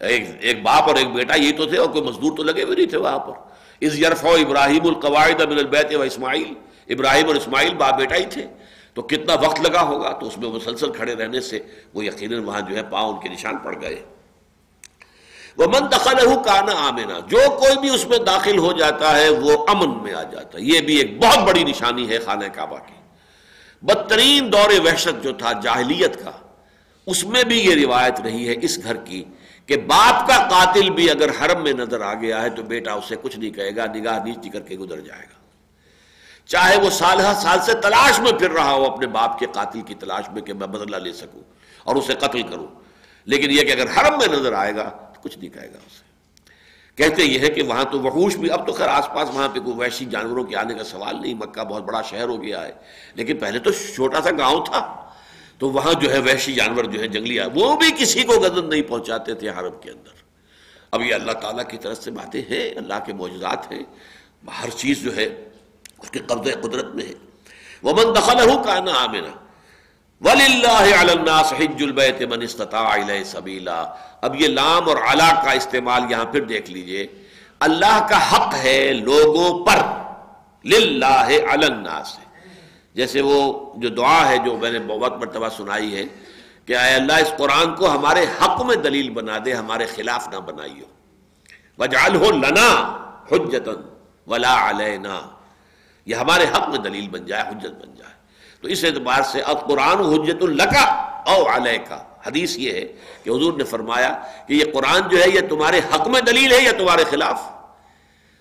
ایک 0.00 0.24
ایک 0.40 0.62
باپ 0.62 0.88
اور 0.88 0.94
ایک 0.94 1.12
بیٹا 1.12 1.34
یہ 1.34 1.52
تو 1.56 1.66
تھے 1.66 1.78
اور 1.78 1.88
کوئی 1.88 2.04
مزدور 2.04 2.36
تو 2.36 2.42
لگے 2.42 2.62
ہوئے 2.62 2.76
نہیں 2.76 2.86
تھے 2.86 2.98
وہاں 2.98 3.18
پر۔ 3.18 3.32
اس 3.80 3.98
یرف 3.98 4.26
ابراہیم 4.26 4.86
القواعد 4.86 5.40
من 5.40 5.58
البیت 5.58 5.94
و 5.94 6.02
اسماعیل۔ 6.02 6.54
ابراہیم 6.88 7.26
اور 7.26 7.34
اسماعیل 7.34 7.74
باپ 7.74 7.98
بیٹا 7.98 8.16
ہی 8.16 8.24
تھے۔ 8.24 8.46
تو 8.94 9.02
کتنا 9.02 9.34
وقت 9.34 9.60
لگا 9.60 9.82
ہوگا؟ 9.82 10.12
تو 10.12 10.26
اس 10.26 10.38
میں 10.38 10.48
مسلسل 10.48 10.92
کھڑے 10.92 11.14
رہنے 11.14 11.40
سے 11.40 11.58
وہ 11.94 12.04
یقیناً 12.04 12.44
وہاں 12.44 12.60
جو 12.60 12.76
ہے 12.76 12.82
پاؤں 12.82 13.14
ان 13.14 13.20
کے 13.20 13.28
نشان 13.28 13.56
پڑ 13.56 13.74
گئے۔ 13.80 14.02
وہ 15.56 15.66
من 15.66 15.86
دخل 15.92 16.26
کانا 16.44 16.72
آمینا 16.76 17.18
جو 17.18 17.38
کوئی 17.48 17.78
بھی 17.78 17.94
اس 17.94 18.08
میں 18.08 18.18
داخل 18.18 18.58
ہو 18.58 18.72
جاتا 18.72 19.16
ہے 19.16 19.28
وہ 19.28 19.66
امن 19.68 20.02
میں 20.02 20.14
آ 20.14 20.22
جاتا 20.22 20.58
ہے۔ 20.58 20.64
یہ 20.64 20.80
بھی 20.80 20.96
ایک 20.96 21.22
بہت 21.22 21.48
بڑی 21.48 21.64
نشانی 21.64 22.08
ہے 22.08 22.18
خانہ 22.18 22.44
کعبہ 22.44 22.76
کی۔ 22.76 22.99
بدترین 23.82 24.52
دور 24.52 24.70
وحشت 24.84 25.22
جو 25.22 25.32
تھا 25.32 25.52
جاہلیت 25.62 26.22
کا، 26.24 26.30
اس 27.06 27.24
میں 27.24 27.42
بھی 27.44 27.58
یہ 27.58 27.74
روایت 27.76 28.20
رہی 28.20 28.48
ہے 28.48 28.54
اس 28.62 28.78
گھر 28.82 28.96
کی 29.04 29.22
کہ 29.68 29.76
باپ 29.86 30.26
کا 30.28 30.36
قاتل 30.48 30.90
بھی 30.90 31.08
اگر 31.10 31.30
حرم 31.40 31.62
میں 31.62 31.72
نظر 31.72 32.00
آ 32.00 32.12
گیا 32.14 32.42
ہے 32.42 32.50
تو 32.50 32.62
بیٹا 32.62 32.92
اسے 32.92 33.16
کچھ 33.22 33.38
نہیں 33.38 33.50
کہے 33.50 33.74
گا، 33.76 33.86
نگاہ 33.86 34.18
نیچی 34.24 34.48
کر 34.48 34.60
کے 34.60 34.76
گزر 34.76 35.00
جائے 35.00 35.22
گا۔ 35.22 35.38
چاہے 36.48 36.76
وہ 36.76 36.90
سال 36.90 37.20
سال 37.42 37.58
سے 37.66 37.74
تلاش 37.82 38.20
میں 38.20 38.32
پھر 38.32 38.50
رہا 38.50 38.72
ہو 38.72 38.84
اپنے 38.84 39.06
باپ 39.08 39.38
کے 39.38 39.46
قاتل 39.54 39.80
کی 39.80 39.94
تلاش 39.94 40.30
میں 40.32 40.42
کہ 40.42 40.52
میں 40.52 40.66
بدلہ 40.66 40.96
لے 40.96 41.12
سکوں 41.12 41.42
اور 41.84 41.96
اسے 41.96 42.14
قتل 42.20 42.42
کروں، 42.42 42.66
لیکن 43.26 43.50
یہ 43.50 43.64
کہ 43.64 43.72
اگر 43.72 43.90
حرم 43.96 44.18
میں 44.18 44.28
نظر 44.28 44.52
آئے 44.52 44.74
گا 44.76 44.88
تو 45.14 45.20
کچھ 45.22 45.38
نہیں 45.38 45.50
کہے 45.50 45.68
گا 45.68 45.78
اسے۔ 45.86 46.08
کہتے 47.00 47.22
یہ 47.22 47.38
ہے 47.38 47.48
کہ 47.48 47.62
وہاں 47.62 47.84
تو 47.84 48.00
وحوش 48.00 48.36
بھی، 48.36 48.50
اب 48.50 48.66
تو 48.66 48.72
خیر 48.72 48.88
آس 48.88 49.08
پاس 49.08 49.28
وہاں 49.34 49.48
پہ 49.48 49.60
کوئی 49.60 49.76
ویشی 49.76 50.04
جانوروں 50.04 50.44
کے 50.44 50.56
آنے 50.56 50.74
کا 50.74 50.84
سوال 50.84 51.20
نہیں، 51.20 51.34
مکہ 51.34 51.64
بہت 51.64 51.82
بڑا 51.82 52.02
شہر 52.02 52.24
ہو 52.24 52.42
گیا 52.42 52.66
ہے۔ 52.66 52.72
لیکن 53.14 53.36
پہلے 53.36 53.58
تو 53.58 53.70
چھوٹا 53.72 54.20
سا 54.20 54.30
گاؤں 54.30 54.64
تھا۔ 54.64 55.10
تو 55.58 55.70
وہاں 55.70 55.92
جو 56.00 56.12
ہے 56.12 56.18
وحشی 56.18 56.52
جانور 56.52 56.84
جو 56.84 57.00
ہے 57.00 57.08
جنگلی 57.08 57.38
وہ 57.54 57.76
بھی 57.76 57.90
کسی 57.98 58.22
کو 58.22 58.32
گزن 58.32 58.68
نہیں 58.68 58.82
پہنچاتے 58.82 59.34
تھے 59.34 59.50
حرم 59.50 59.80
کے 59.80 59.90
اندر۔ 59.90 60.10
اب 60.90 61.02
یہ 61.02 61.14
اللہ 61.14 61.32
تعالیٰ 61.32 61.64
کی 61.68 61.78
طرف 61.78 62.02
سے 62.02 62.10
باتیں 62.10 62.42
ہیں، 62.50 62.78
اللہ 62.78 62.94
کے 63.06 63.12
معجزات 63.12 63.72
ہیں۔ 63.72 63.82
ہر 64.62 64.70
چیز 64.70 64.98
جو 64.98 65.16
ہے 65.16 65.48
اس 65.98 66.10
کے 66.10 66.18
قبضے 66.18 66.52
قدرت 66.52 66.94
میں 66.94 67.04
ہے۔ 67.04 67.12
وہ 67.82 67.92
من 67.92 68.14
دخل 68.16 68.50
ہو 68.50 68.62
کا 68.62 68.80
نا 68.80 69.39
ولی 70.20 70.44
اللہ 70.44 71.52
حج 71.58 71.82
البیت 71.82 72.22
من 72.22 72.42
استطاع 72.42 72.88
الیہ 72.92 73.24
سبیلا 73.24 73.80
اب 74.20 74.34
یہ 74.40 74.48
لام 74.48 74.88
اور 74.88 74.96
علا 74.96 75.30
کا 75.44 75.50
استعمال 75.50 76.10
یہاں 76.10 76.24
پھر 76.24 76.40
دیکھ 76.40 76.70
لیجیے۔ 76.70 77.06
اللہ 77.60 78.06
کا 78.10 78.18
حق 78.32 78.54
ہے 78.54 78.92
لوگوں 78.92 79.64
پر۔ 79.66 79.78
للہ 80.64 81.28
النا 81.52 82.02
سے 82.04 82.22
جیسے 82.94 83.20
وہ 83.20 83.74
جو 83.76 83.88
دعا 83.88 84.28
ہے 84.28 84.38
جو 84.38 84.56
میں 84.56 84.70
نے 84.70 84.78
بہت 84.78 85.16
مرتبہ 85.16 85.48
سنائی 85.56 85.96
ہے 85.96 86.04
کہ 86.66 86.76
اے 86.76 86.94
اللہ، 86.94 87.12
اس 87.12 87.32
قرآن 87.36 87.74
کو 87.74 87.90
ہمارے 87.90 88.26
حق 88.42 88.64
میں 88.64 88.76
دلیل 88.76 89.10
بنا 89.10 89.38
دے، 89.44 89.52
ہمارے 89.52 89.86
خلاف 89.86 90.28
نہ 90.28 90.38
بنائی 90.38 90.80
ہو 90.80 90.86
وجال 91.78 92.16
ہو 92.16 92.30
لنا 92.30 92.68
حجتن 93.32 93.80
ولا 94.26 94.70
علینا 94.70 95.20
یہ 96.06 96.14
ہمارے 96.14 96.44
حق 96.44 96.68
میں 96.68 96.78
دلیل 96.78 97.08
بن 97.08 97.26
جائے، 97.26 97.42
حجت 97.42 97.74
بن 97.82 97.94
جائے۔ 97.94 98.19
تو 98.60 98.68
اس 98.68 98.84
اعتبار 98.84 99.22
سے 99.22 99.40
اب 99.40 99.66
قرآن 99.66 99.98
حجت 99.98 100.42
القا 100.42 100.82
او 101.26 101.56
علیہ 101.56 101.78
کا 101.88 102.02
حدیث 102.26 102.58
یہ 102.58 102.72
ہے 102.72 102.80
کہ 103.24 103.30
حضور 103.30 103.52
نے 103.52 103.64
فرمایا 103.64 104.20
کہ 104.48 104.54
یہ 104.54 104.64
قرآن 104.72 105.08
جو 105.08 105.22
ہے 105.22 105.28
یہ 105.28 105.40
تمہارے 105.48 105.80
حق 105.94 106.08
میں 106.08 106.20
دلیل 106.20 106.52
ہے 106.52 106.62
یا 106.62 106.72
تمہارے 106.78 107.04
خلاف؟ 107.04 107.42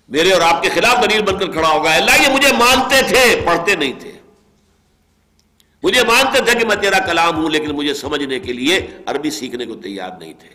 میرے 0.09 0.31
اور 0.31 0.41
آپ 0.41 0.63
کے 0.63 0.69
خلاف 0.69 1.03
دلیل 1.03 1.23
بن 1.23 1.37
کر 1.39 1.51
کھڑا 1.51 1.69
ہوگا۔ 1.69 1.93
اللہ 1.93 2.11
یہ 2.11 2.33
مجھے 2.33 2.53
مانتے 2.53 3.01
تھے، 3.07 3.41
پڑھتے 3.45 3.75
نہیں 3.75 3.93
تھے۔ 3.99 4.11
مجھے 5.83 6.03
مانتے 6.03 6.43
تھے 6.43 6.59
کہ 6.59 6.65
میں 6.65 6.75
تیرا 6.75 6.99
کلام 6.99 7.35
ہوں، 7.35 7.49
لیکن 7.49 7.71
مجھے 7.71 7.93
سمجھنے 7.93 8.39
کے 8.39 8.53
لیے 8.53 8.87
عربی 9.05 9.29
سیکھنے 9.29 9.65
کو 9.65 9.75
تیار 9.75 10.11
نہیں 10.19 10.33
تھے۔ 10.39 10.49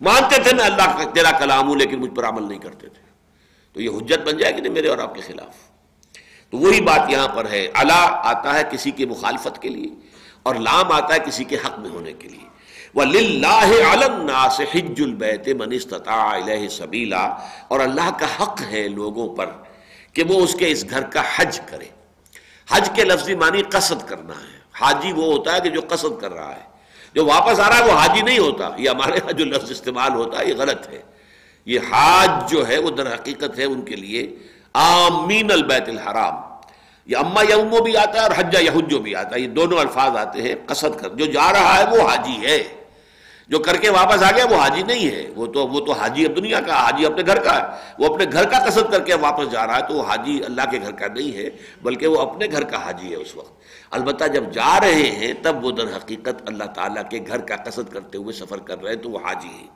مانتے 0.00 0.42
تھے 0.42 0.54
میں 0.54 0.64
اللہ 0.64 0.82
کا 0.82 1.10
تیرا 1.14 1.30
کلام 1.30 1.68
ہوں، 1.68 1.76
لیکن 1.76 1.98
مجھ 1.98 2.14
پر 2.14 2.24
عمل 2.24 2.48
نہیں 2.48 2.58
کرتے 2.58 2.88
تھے۔ 2.88 3.02
تو 3.72 3.80
یہ 3.80 3.90
حجت 3.90 4.18
بن 4.18 4.36
جائے 4.36 4.56
گی 4.56 4.60
نہیں 4.60 4.72
میرے 4.72 4.88
اور 4.88 4.98
آپ 4.98 5.14
کے 5.14 5.20
خلاف؟ 5.20 5.79
تو 6.50 6.58
وہی 6.58 6.80
بات 6.80 7.00
یہاں 7.08 7.28
پر 7.28 7.50
ہے۔ 7.50 7.68
اللہ 7.74 8.10
آتا 8.10 8.54
ہے 8.54 8.62
کسی 8.72 8.90
کی 8.90 9.06
مخالفت 9.06 9.62
کے 9.62 9.68
لیے 9.68 9.88
اور 10.42 10.54
لام 10.54 10.92
آتا 10.92 11.14
ہے 11.14 11.18
کسی 11.26 11.44
کے 11.44 11.56
حق 11.56 11.78
میں 11.78 11.90
ہونے 11.90 12.12
کے 12.12 12.28
لیے۔ 12.28 12.50
وہ 12.94 13.04
للہ 13.04 14.48
سے 14.56 14.62
حج 14.62 15.02
البیت 15.02 15.48
منستطاع 15.48 16.38
سبیلا 16.70 17.20
اور 17.68 17.80
اللہ 17.80 18.10
کا 18.18 18.42
حق 18.42 18.62
ہے 18.70 18.88
لوگوں 18.88 19.36
پر 19.36 19.46
کہ 20.12 20.22
وہ 20.28 20.44
اس 20.44 20.54
کے 20.54 20.70
اس 20.70 20.84
گھر 20.90 21.02
کا 21.02 21.22
حج 21.36 21.60
کرے۔ 21.66 21.84
حج 22.70 22.90
کے 22.94 23.04
لفظی 23.04 23.34
معنی 23.34 23.62
قصد 23.62 24.08
کرنا 24.08 24.34
ہے۔ 24.34 24.60
حاجی 24.72 25.12
وہ 25.12 25.24
ہوتا 25.24 25.54
ہے 25.54 25.60
کہ 25.60 25.68
جو 25.68 25.80
قصد 25.88 26.20
کر 26.20 26.32
رہا 26.32 26.52
ہے۔ 26.52 26.70
جو 27.14 27.26
واپس 27.26 27.60
آ 27.60 27.68
رہا 27.68 27.78
ہے 27.78 27.84
وہ 27.84 27.98
حاجی 27.98 28.22
نہیں 28.22 28.38
ہوتا۔ 28.38 28.68
یہ 28.76 28.90
ہمارے 28.90 29.12
یہاں 29.16 29.32
جو 29.32 29.44
لفظ 29.44 29.70
استعمال 29.70 30.14
ہوتا 30.14 30.38
ہے، 30.38 30.48
یہ 30.48 30.54
غلط 30.58 30.88
ہے۔ 30.88 31.02
یہ 31.66 31.80
حاج 31.90 32.50
جو 32.50 32.68
ہے 32.68 32.78
وہ 32.78 32.90
در 32.90 33.14
حقیقت 33.14 33.58
ہے 33.58 33.64
ان 33.64 33.82
کے 33.82 33.96
لیے۔ 33.96 34.36
آمین 34.74 35.50
البیت 35.50 35.88
الحرام۔ 35.88 36.34
یہ 37.06 37.16
اما 37.16 37.42
یومو 37.42 37.82
بھی 37.82 37.96
آتا 37.96 38.12
ہے 38.12 38.18
اور 38.18 38.30
حجہ 38.36 38.58
یہجو 38.58 38.98
بھی 38.98 39.14
آتا 39.14 39.36
ہے۔ 39.36 39.40
یہ 39.40 39.46
دونوں 39.46 39.78
الفاظ 39.78 40.16
آتے 40.16 40.42
ہیں، 40.42 40.54
قصد 40.66 41.00
کر، 41.00 41.08
جو 41.08 41.26
جا 41.26 41.52
رہا 41.52 41.78
ہے 41.78 41.84
وہ 41.84 42.08
حاجی 42.08 42.46
ہے۔ 42.46 42.62
جو 43.48 43.58
کر 43.58 43.76
کے 43.76 43.90
واپس 43.90 44.22
آ 44.22 44.30
گیا 44.36 44.44
وہ 44.50 44.56
حاجی 44.56 44.82
نہیں 44.82 45.10
ہے۔ 45.10 45.26
وہ 45.36 45.46
تو 45.46 45.68
وہ 45.68 45.80
تو 45.80 45.92
حاجی 45.92 46.26
اب 46.26 46.36
دنیا 46.36 46.60
کا، 46.60 46.84
حاجی 46.84 47.06
اپنے 47.06 47.22
گھر 47.26 47.38
کا 47.38 47.56
ہے۔ 47.56 47.62
وہ 47.98 48.14
اپنے 48.14 48.24
گھر 48.32 48.48
کا 48.48 48.58
قصد 48.58 48.92
کر 48.92 49.00
کے 49.00 49.14
واپس 49.14 49.50
جا 49.50 49.66
رہا 49.66 49.76
ہے 49.76 49.82
تو 49.88 49.94
وہ 49.94 50.02
حاجی 50.02 50.40
اللہ 50.44 50.62
کے 50.70 50.78
گھر 50.82 50.92
کا 50.92 51.06
نہیں 51.06 51.36
ہے، 51.36 51.50
بلکہ 51.82 52.06
وہ 52.06 52.18
اپنے 52.18 52.46
گھر 52.52 52.64
کا 52.64 52.84
حاجی 52.84 53.10
ہے 53.10 53.16
اس 53.16 53.36
وقت۔ 53.36 53.52
البتہ 53.90 54.24
جب 54.24 54.52
جا 54.52 54.80
رہے 54.80 55.10
ہیں 55.10 55.32
تب 55.42 55.64
وہ 55.64 55.70
در 55.70 55.96
حقیقت 55.96 56.42
اللہ 56.46 56.64
تعالیٰ 56.64 57.02
کے 57.10 57.18
گھر 57.26 57.38
کا 57.38 57.56
قصد 57.56 57.92
کرتے 57.92 58.18
ہوئے 58.18 58.32
سفر 58.32 58.58
کر 58.58 58.82
رہے 58.82 58.92
ہیں 58.92 59.02
تو 59.02 59.10
وہ 59.10 59.18
حاجی 59.18 59.66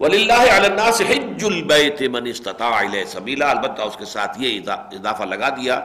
ہیں 0.00 0.08
وَلِلَّهِ 0.08 1.06
حِجُّ 1.08 1.46
الْبَيْتِ 1.46 2.06
مَنِ 2.08 2.30
اسْتَطَاعَ 2.30 2.84
إِلَيْهِ 2.84 3.06
سَبِيلًا، 3.08 3.48
البتہ 3.50 3.82
اس 3.82 3.96
کے 3.96 4.04
ساتھ 4.12 4.40
یہ 4.42 4.70
اضافہ 4.98 5.24
لگا 5.32 5.48
دیا، 5.56 5.80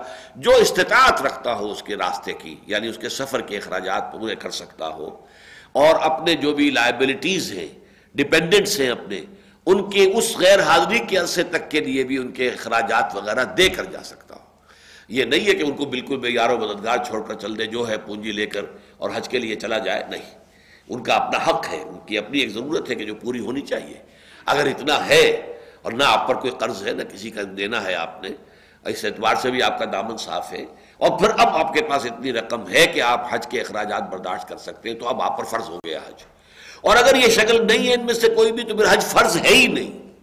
جو 0.46 0.52
استطاعت 0.66 1.22
رکھتا 1.26 1.56
ہو 1.62 1.72
اس 1.72 1.82
کے 1.84 1.96
راستے 2.04 2.34
کی 2.44 2.56
یعنی 2.74 2.88
اس 2.88 2.98
کے 2.98 3.10
سفر 3.16 3.42
کے 3.50 3.58
اخراجات 3.58 4.12
پورے 4.12 4.36
کر 4.44 4.52
سکتا 4.60 4.88
ہو، 5.00 5.10
اور 5.84 6.00
اپنے 6.10 6.36
جو 6.44 6.54
بھی 6.60 6.70
لائبلٹیز 6.72 7.52
ہیں 7.58 7.68
ڈپینڈنٹس 8.16 8.80
ہیں 8.80 8.90
اپنے، 8.90 9.20
ان 9.68 9.90
کے 9.90 10.04
اس 10.16 10.32
غیر 10.40 10.60
حاضری 10.70 11.00
کے 11.10 11.18
عرصے 11.18 11.44
تک 11.52 11.70
کے 11.72 11.80
لیے 11.90 12.04
بھی 12.10 12.18
ان 12.18 12.32
کے 12.32 12.50
اخراجات 12.50 13.16
وغیرہ 13.16 13.44
دے 13.58 13.70
کر 13.76 13.86
جا 13.92 14.04
سکتا 14.04 14.36
ہو۔ 14.36 14.44
یہ 15.10 15.24
نہیں 15.26 15.48
ہے 15.48 15.54
کہ 15.54 15.64
ان 15.64 15.76
کو 15.76 15.86
بالکل 15.98 16.18
بے 16.24 16.30
یار 16.30 16.50
و 16.50 16.58
مددگار 16.58 17.04
چھوڑ 17.08 17.22
کر 17.28 17.36
چل 17.44 17.58
دے، 17.60 17.66
جو 17.76 17.88
ہے 17.90 17.98
پونجی 18.08 18.32
لے 18.32 18.46
کر 18.56 18.64
اور 18.98 19.10
حج 19.16 19.30
کے 19.30 19.40
لیے 19.40 19.56
چلا 19.56 19.78
جائے، 19.86 20.04
نہیں۔ 20.10 20.45
ان 20.90 21.04
کا 21.04 21.14
اپنا 21.14 21.50
حق 21.50 21.70
ہے، 21.72 21.82
ان 21.82 21.98
کی 22.06 22.18
اپنی 22.18 22.40
ایک 22.40 22.50
ضرورت 22.50 22.90
ہے 22.90 22.96
کہ 22.96 23.06
جو 23.06 23.16
پوری 23.16 23.40
ہونی 23.40 23.62
چاہیے۔ 23.62 23.98
اگر 24.46 24.66
اتنا 24.66 25.08
ہے 25.08 25.30
اور 25.82 25.92
نہ 25.92 26.04
آپ 26.08 26.28
پر 26.28 26.36
کوئی 26.36 26.54
قرض 26.60 26.88
ہے، 26.88 26.92
نہ 26.92 27.04
کسی 27.04 27.30
کا 27.30 27.42
دینا 27.58 27.84
ہے 27.84 27.96
آپ 27.96 28.24
نے، 28.24 28.30
اس 28.86 29.06
اعتبار 29.06 29.36
سے 29.36 29.52
بھی 29.52 29.64
آپ 29.64 29.80
کا 29.80 29.86
دامن 29.92 30.18
صاف 30.18 30.54
ہے۔ 30.54 30.66
اور 30.98 31.20
پھر 31.20 31.30
اب 31.30 31.48
آپ 31.48 31.74
کے 31.74 31.82
پاس 31.82 32.06
اتنی 32.06 32.34
رقم 32.34 32.70
ہے 32.70 32.88
کہ 32.88 33.02
آپ 33.02 33.28
حج 33.30 33.48
کے 33.48 33.62
اخراجات 33.62 34.10
برداشت 34.12 34.50
کر 34.50 34.58
سکتے 34.58 34.90
ہیں، 34.90 35.00
تو 35.00 35.08
اب 35.08 35.22
آپ 35.22 35.38
پر 35.38 35.44
فرض 35.44 35.70
ہو 35.70 35.80
گیا 35.88 35.98
حج۔ 35.98 36.24
اور 36.82 36.96
اگر 36.96 37.16
یہ 37.16 37.30
شکل 37.30 37.68
نہیں 37.68 37.88
ہے، 37.88 37.94
ان 37.94 38.06
میں 38.06 38.14
سے 38.14 38.30
کوئی 38.30 38.52
بھی، 38.52 38.64
تو 38.64 38.78
پھر 38.78 38.86
حج 38.90 39.04
فرض 39.04 39.38
ہے 39.38 39.54
ہی 39.54 39.68
نہیں۔ 39.68 40.14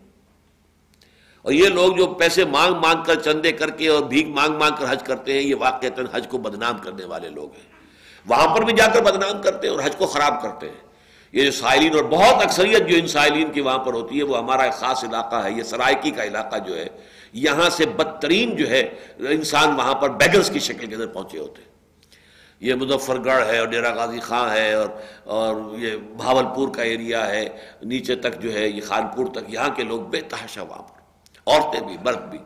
اور 1.42 1.52
یہ 1.52 1.68
لوگ 1.68 1.92
جو 1.92 2.06
پیسے 2.06 2.44
مانگ 2.44 2.74
مانگ 2.74 3.02
کر، 3.04 3.14
چندے 3.14 3.52
کر 3.52 3.70
کے 3.70 3.88
اور 3.88 4.02
بھیک 4.02 4.26
مانگ 4.28 4.54
مانگ 4.54 4.76
کر 4.78 4.92
حج 4.92 5.02
کرتے 5.02 5.32
ہیں، 5.32 5.40
یہ 5.40 5.54
واقع 5.54 5.86
حج 6.12 6.26
کو 6.28 6.38
بدنام 6.38 6.78
کرنے 6.78 7.04
والے 7.04 7.28
لوگ 7.28 7.52
ہیں۔ 7.52 7.81
وہاں 8.26 8.56
پر 8.56 8.62
بھی 8.62 8.72
جا 8.72 8.86
کر 8.86 9.02
بدنام 9.02 9.42
کرتے 9.42 9.68
ہیں 9.68 9.74
اور 9.74 9.84
حج 9.84 9.96
کو 9.96 10.06
خراب 10.06 10.42
کرتے 10.42 10.68
ہیں۔ 10.68 10.92
یہ 11.32 11.44
جو 11.44 11.52
سائلین 11.52 11.94
اور 11.94 12.04
بہت 12.04 12.42
اکثریت 12.42 12.88
جو 12.88 12.96
ان 12.98 13.06
سائلین 13.06 13.52
کی 13.52 13.60
وہاں 13.60 13.78
پر 13.78 13.92
ہوتی 13.92 14.18
ہے، 14.18 14.22
وہ 14.22 14.38
ہمارا 14.38 14.62
ایک 14.62 14.72
خاص 14.72 15.04
علاقہ 15.04 15.36
ہے، 15.36 15.50
یہ 15.52 15.62
سرائکی 15.62 16.10
کا 16.10 16.24
علاقہ 16.24 16.56
جو 16.58 16.76
ہے، 16.76 16.86
یہاں 17.32 17.70
سے 17.70 17.86
بدترین 17.86 18.56
جو 18.56 18.68
ہے، 18.68 18.80
انسان 19.18 19.74
وہاں 19.74 19.94
پر 19.94 20.08
بیگرز 20.10 20.50
کی 20.50 20.58
شکل 20.58 20.86
کے 20.86 20.94
اندر 20.94 21.06
پہنچے 21.06 21.38
ہوتے 21.38 21.62
ہیں۔ 21.62 21.72
یہ 22.60 22.74
مظفر 22.74 23.24
گڑھ 23.24 23.46
ہے 23.46 23.58
اور 23.58 23.66
ڈیرا 23.66 23.94
غازی 23.94 24.20
خاں 24.20 24.50
ہے 24.50 24.72
اور 24.74 24.88
اور 25.24 25.78
یہ 25.78 25.96
بھاول 25.96 26.44
پور 26.54 26.68
کا 26.68 26.82
ایریا 26.82 27.26
ہے۔ 27.26 27.48
نیچے 27.82 28.14
تک 28.14 28.40
جو 28.40 28.52
ہے، 28.52 28.68
یہ 28.68 28.80
خانپور 28.86 29.26
تک، 29.26 29.44
یہاں 29.48 29.68
کے 29.68 29.82
لوگ 29.82 30.00
بے 30.00 30.20
تحاشا 30.20 30.62
وہاں 30.62 30.82
پر، 30.82 31.00
عورتیں 31.46 31.80
بھی، 31.80 31.96
مرد 32.04 32.22
بھی۔ 32.30 32.38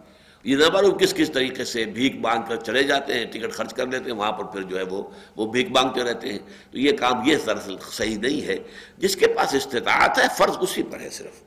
یہ 0.46 0.56
نہ 0.56 0.64
معلوم 0.72 0.98
کس 0.98 1.14
کس 1.14 1.30
طریقے 1.32 1.64
سے 1.64 1.84
بھیک 1.84 2.16
مانگ 2.16 2.42
کر 2.48 2.56
چلے 2.56 2.82
جاتے 2.82 3.14
ہیں، 3.14 3.24
ٹکٹ 3.24 3.52
خرچ 3.52 3.74
کر 3.74 3.86
لیتے 3.86 4.10
ہیں، 4.10 4.16
وہاں 4.16 4.32
پر 4.32 4.44
پھر 4.44 4.62
جو 4.62 4.78
ہے 4.78 4.82
وہ 4.82 5.02
وہ 5.36 5.52
بھیک 5.52 5.70
مانگتے 5.70 6.02
رہتے 6.02 6.32
ہیں۔ 6.32 6.38
تو 6.70 6.78
یہ 6.78 6.96
کام 6.96 7.22
یہ 7.24 7.36
دراصل 7.46 7.76
صحیح 7.90 8.18
نہیں 8.18 8.46
ہے۔ 8.46 8.56
جس 8.98 9.16
کے 9.16 9.26
پاس 9.26 9.54
استطاعت 9.54 10.18
ہے، 10.18 10.24
فرض 10.36 10.56
اسی 10.60 10.82
پر 10.82 11.00
ہے 11.00 11.10
صرف۔ 11.10 11.42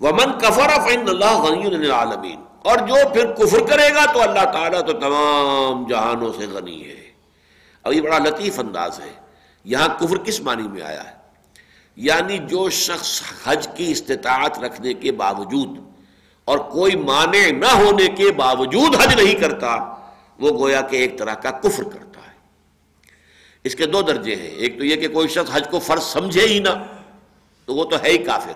ومن 0.00 0.38
کفر 0.38 0.68
فن 0.68 1.08
اللہ 1.08 1.36
غنی 1.36 1.90
عالمین 1.90 2.40
اور 2.58 2.78
جو 2.78 2.94
پھر 3.14 3.32
کفر 3.32 3.60
کرے 3.66 3.94
گا، 3.94 4.12
تو 4.12 4.22
اللہ 4.22 4.44
تعالیٰ 4.52 4.86
تو 4.86 4.92
تمام 4.92 5.88
جہانوں 5.88 6.32
سے 6.38 6.46
غنی 6.46 6.88
ہے۔ 6.88 7.10
اب 7.82 7.92
یہ 7.92 8.00
بڑا 8.00 8.18
لطیف 8.18 8.60
انداز 8.60 9.00
ہے۔ 9.00 9.12
یہاں 9.64 9.88
کفر 9.98 10.16
کس 10.16 10.40
معنی 10.40 10.68
میں 10.68 10.82
آیا 10.82 11.04
ہے؟ 11.04 11.14
یعنی 11.96 12.38
جو 12.38 12.70
شخص 12.70 13.22
حج 13.44 13.68
کی 13.76 13.90
استطاعت 13.90 14.58
رکھنے 14.58 14.94
کے 14.94 15.12
باوجود 15.12 15.93
اور 16.44 16.58
کوئی 16.58 16.96
معنی 16.96 17.50
نہ 17.50 17.66
ہونے 17.66 18.06
کے 18.06 18.32
باوجود 18.32 18.94
حج 18.94 19.22
نہیں 19.22 19.34
کرتا، 19.34 19.94
وہ 20.38 20.58
گویا 20.58 20.80
کہ 20.80 20.96
ایک 20.96 21.18
طرح 21.18 21.34
کا 21.34 21.50
کفر 21.50 21.82
کرتا 21.82 22.20
ہے۔ 22.20 22.32
اس 23.64 23.74
کے 23.74 23.86
دو 23.86 24.02
درجے 24.02 24.36
ہیں۔ 24.36 24.46
ایک 24.46 24.78
تو 24.78 24.84
یہ 24.84 24.96
کہ 24.96 25.08
کوئی 25.08 25.28
شخص 25.28 25.50
حج 25.52 25.68
کو 25.70 25.78
فرض 25.78 26.02
سمجھے 26.02 26.46
ہی 26.46 26.58
نہ، 26.58 26.68
تو 27.64 27.74
وہ 27.74 27.84
تو 27.84 27.96
ہے 28.02 28.08
ہی 28.08 28.18
کافر۔ 28.18 28.52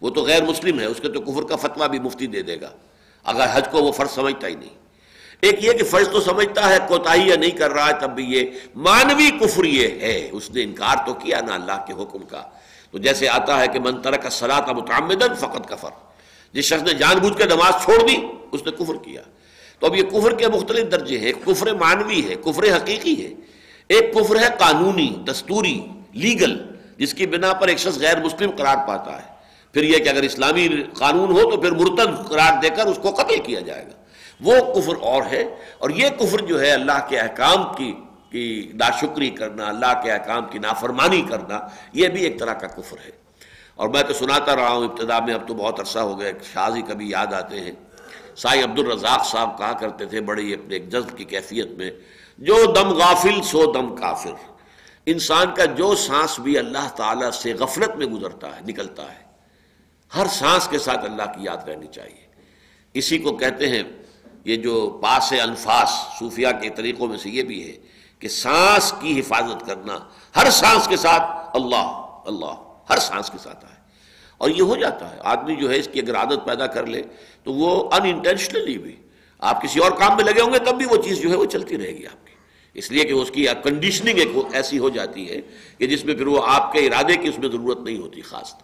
وہ 0.00 0.10
تو 0.10 0.22
غیر 0.22 0.44
مسلم 0.44 0.80
ہے، 0.80 0.84
اس 0.84 1.00
کے 1.00 1.08
تو 1.08 1.20
کفر 1.20 1.42
کا 1.42 1.56
فتویٰ 1.56 1.88
بھی 1.88 1.98
مفتی 1.98 2.26
دے 2.26 2.42
دے 2.42 2.60
گا۔ 2.60 2.70
اگر 3.24 3.46
حج 3.52 3.68
کو 3.70 3.82
وہ 3.82 3.92
فرض 3.92 4.10
سمجھتا 4.10 4.46
ہی 4.46 4.54
نہیں۔ 4.54 4.74
ایک 5.40 5.64
یہ 5.64 5.72
کہ 5.72 5.84
فرض 5.84 6.08
تو 6.08 6.20
سمجھتا 6.20 6.68
ہے 6.68 6.78
کوتاہی 6.88 7.28
یا 7.28 7.36
نہیں 7.36 7.50
کر 7.50 7.70
رہا 7.70 7.86
ہے، 7.86 7.92
تب 8.00 8.10
بھی 8.10 8.24
یہ 8.24 8.50
مانوی 8.76 9.30
کفر 9.30 9.64
یہ 9.64 10.00
ہے۔ 10.00 10.28
اس 10.32 10.50
نے 10.50 10.62
انکار 10.62 11.06
تو 11.06 11.14
کیا 11.14 11.40
نا 11.40 11.54
اللہ 11.54 11.84
کے 11.86 11.92
حکم 11.92 12.18
کا۔ 12.18 12.42
تو 12.90 12.98
جیسے 12.98 13.28
آتا 13.28 13.60
ہے 13.60 13.68
کہ 13.68 13.78
منتر 13.78 14.16
کا 14.16 14.30
سلاط 14.30 14.68
متعمدن 14.68 15.34
فقط 15.34 15.68
کفر۔ 15.68 15.88
جس 16.54 16.64
شخص 16.64 16.82
نے 16.82 16.94
جان 16.94 17.18
بوجھ 17.18 17.36
کے 17.38 17.44
نماز 17.44 17.82
چھوڑ 17.84 17.98
دی، 18.08 18.16
اس 18.52 18.62
نے 18.66 18.70
کفر 18.70 18.96
کیا۔ 19.02 19.22
تو 19.78 19.86
اب 19.86 19.96
یہ 19.96 20.02
کفر 20.02 20.34
کے 20.34 20.48
مختلف 20.48 20.92
درجے 20.92 21.18
ہیں، 21.18 21.26
ایک 21.26 21.44
کفر 21.44 21.72
معنوی 21.74 22.28
ہے، 22.28 22.34
کفر 22.34 22.64
حقیقی 22.76 23.14
ہے۔ 23.24 23.32
ایک 23.88 24.14
کفر 24.14 24.36
ہے 24.36 24.48
قانونی، 24.58 25.08
دستوری، 25.26 25.80
لیگل، 26.14 26.56
جس 26.98 27.14
کی 27.14 27.26
بنا 27.26 27.52
پر 27.52 27.68
ایک 27.68 27.78
شخص 27.78 27.98
غیر 27.98 28.22
مسلم 28.22 28.50
قرار 28.50 28.86
پاتا 28.86 29.16
ہے۔ 29.16 29.32
پھر 29.72 29.82
یہ 29.82 29.98
کہ 29.98 30.08
اگر 30.08 30.22
اسلامی 30.22 30.68
قانون 30.98 31.30
ہو 31.30 31.50
تو 31.50 31.56
پھر 31.60 31.70
مرتد 31.70 32.28
قرار 32.28 32.60
دے 32.62 32.68
کر 32.68 32.86
اس 32.86 32.98
کو 33.02 33.10
قتل 33.10 33.38
کیا 33.44 33.60
جائے 33.60 33.84
گا۔ 33.84 34.02
وہ 34.40 34.74
کفر 34.74 34.96
اور 35.00 35.22
ہے، 35.30 35.42
اور 35.78 35.90
یہ 35.90 36.08
کفر 36.08 36.38
جو 36.38 36.60
ہے 36.60 36.70
اللہ 36.70 37.06
کے 37.08 37.18
احکام 37.18 37.74
کی 37.74 37.92
کی 38.30 38.70
ناشکری 38.74 39.30
کرنا، 39.30 39.66
اللہ 39.66 39.92
کے 40.02 40.10
احکام 40.12 40.44
کی 40.50 40.58
نافرمانی 40.58 41.22
کرنا، 41.28 41.58
یہ 41.92 42.08
بھی 42.08 42.22
ایک 42.22 42.38
طرح 42.38 42.52
کا 42.52 42.66
کفر 42.66 42.96
ہے۔ 43.06 43.23
اور 43.74 43.88
میں 43.88 44.02
تو 44.02 44.12
سناتا 44.12 44.56
رہا 44.56 44.68
ہوں، 44.68 44.84
ابتدا 44.84 45.20
میں 45.20 45.34
اب 45.34 45.48
تو 45.48 45.54
بہت 45.54 45.80
عرصہ 45.80 45.98
ہو 45.98 46.20
گیا 46.20 46.30
شاہی 46.52 46.82
کبھی 46.82 47.10
یاد 47.10 47.26
آتے 47.26 47.60
ہیں۔ 47.60 47.72
سائی 48.36 48.62
عبد 48.62 48.78
الرزاق 48.78 49.26
صاحب 49.26 49.58
کہا 49.58 49.72
کرتے 49.72 50.06
تھے، 50.06 50.20
بڑی 50.20 50.54
اپنے 50.54 50.74
ایک 50.74 50.88
جذب 50.88 51.16
کی 51.16 51.24
کیفیت 51.24 51.70
میں۔ 51.70 51.90
جو 52.38 52.72
دم 52.76 52.88
غافل، 52.88 53.42
سو 53.42 53.72
دم 53.72 53.96
کافر۔ 53.96 54.32
انسان 55.06 55.54
کا 55.54 55.64
جو 55.64 55.94
سانس 55.94 56.40
بھی 56.40 56.58
اللہ 56.58 56.88
تعالیٰ 56.96 57.30
سے 57.30 57.54
غفلت 57.54 57.96
میں 57.96 58.06
گزرتا 58.06 58.56
ہے، 58.56 58.60
نکلتا 58.68 59.02
ہے، 59.02 59.24
ہر 60.16 60.26
سانس 60.26 60.68
کے 60.68 60.78
ساتھ 60.78 61.04
اللہ 61.04 61.22
کی 61.22 61.44
یاد 61.44 61.68
رہنی 61.68 61.86
چاہیے۔ 61.86 62.26
اسی 62.94 63.18
کو 63.18 63.36
کہتے 63.36 63.68
ہیں، 63.68 63.82
یہ 64.44 64.56
جو 64.56 64.98
پاس 65.02 65.32
الفاظ 65.42 65.88
صوفیہ 66.18 66.48
کے 66.62 66.68
طریقوں 66.68 67.06
میں 67.06 67.18
سے 67.18 67.30
یہ 67.30 67.42
بھی 67.42 67.68
ہے 67.68 67.78
کہ 68.18 68.28
سانس 68.28 68.94
کی 69.00 69.20
حفاظت 69.20 69.66
کرنا، 69.66 69.98
ہر 70.36 70.50
سانس 70.50 70.88
کے 70.88 70.96
ساتھ 70.96 71.56
اللہ 71.56 72.10
اللہ۔ 72.26 72.73
ہر 72.90 72.98
سانس 72.98 73.30
کے 73.30 73.38
ساتھ 73.38 73.64
آئے 73.64 73.80
اور 74.38 74.50
یہ 74.50 74.62
ہو 74.62 74.76
جاتا 74.76 75.10
ہے۔ 75.10 75.16
آدمی 75.24 75.56
جو 75.56 75.70
ہے 75.70 75.76
اس 75.76 75.88
کی 75.92 76.00
اگر 76.00 76.16
عادت 76.16 76.46
پیدا 76.46 76.66
کر 76.66 76.86
لے 76.86 77.02
تو 77.42 77.52
وہ 77.52 77.90
ان 77.92 78.00
انٹینشنلی 78.04 78.78
بھی 78.78 78.96
آپ 79.38 79.62
کسی 79.62 79.80
اور 79.80 79.90
کام 79.90 80.16
میں 80.16 80.24
لگے 80.24 80.40
ہوں 80.40 80.52
گے 80.52 80.58
تب 80.58 80.74
بھی 80.74 80.86
وہ 80.86 80.96
چیز 80.96 81.18
جو 81.18 81.30
ہے 81.30 81.36
وہ 81.36 81.44
چلتی 81.44 81.78
رہے 81.78 81.92
گی 81.92 82.06
آپ 82.06 82.26
کی۔ 82.26 82.34
اس 82.74 82.90
لیے 82.90 83.04
کہ 83.04 83.12
اس 83.12 83.30
کی 83.30 83.46
کنڈیشننگ 83.64 84.18
ایک 84.18 84.28
ایسی 84.52 84.78
ہو 84.78 84.88
جاتی 84.88 85.30
ہے 85.30 85.40
کہ 85.78 85.86
جس 85.86 86.04
میں 86.04 86.14
پھر 86.14 86.26
وہ 86.26 86.42
آپ 86.46 86.72
کے 86.72 86.78
ارادے 86.78 87.16
کی 87.16 87.28
اس 87.28 87.38
میں 87.38 87.48
ضرورت 87.48 87.80
نہیں 87.80 87.98
ہوتی 87.98 88.20
خاص۔ 88.20 88.54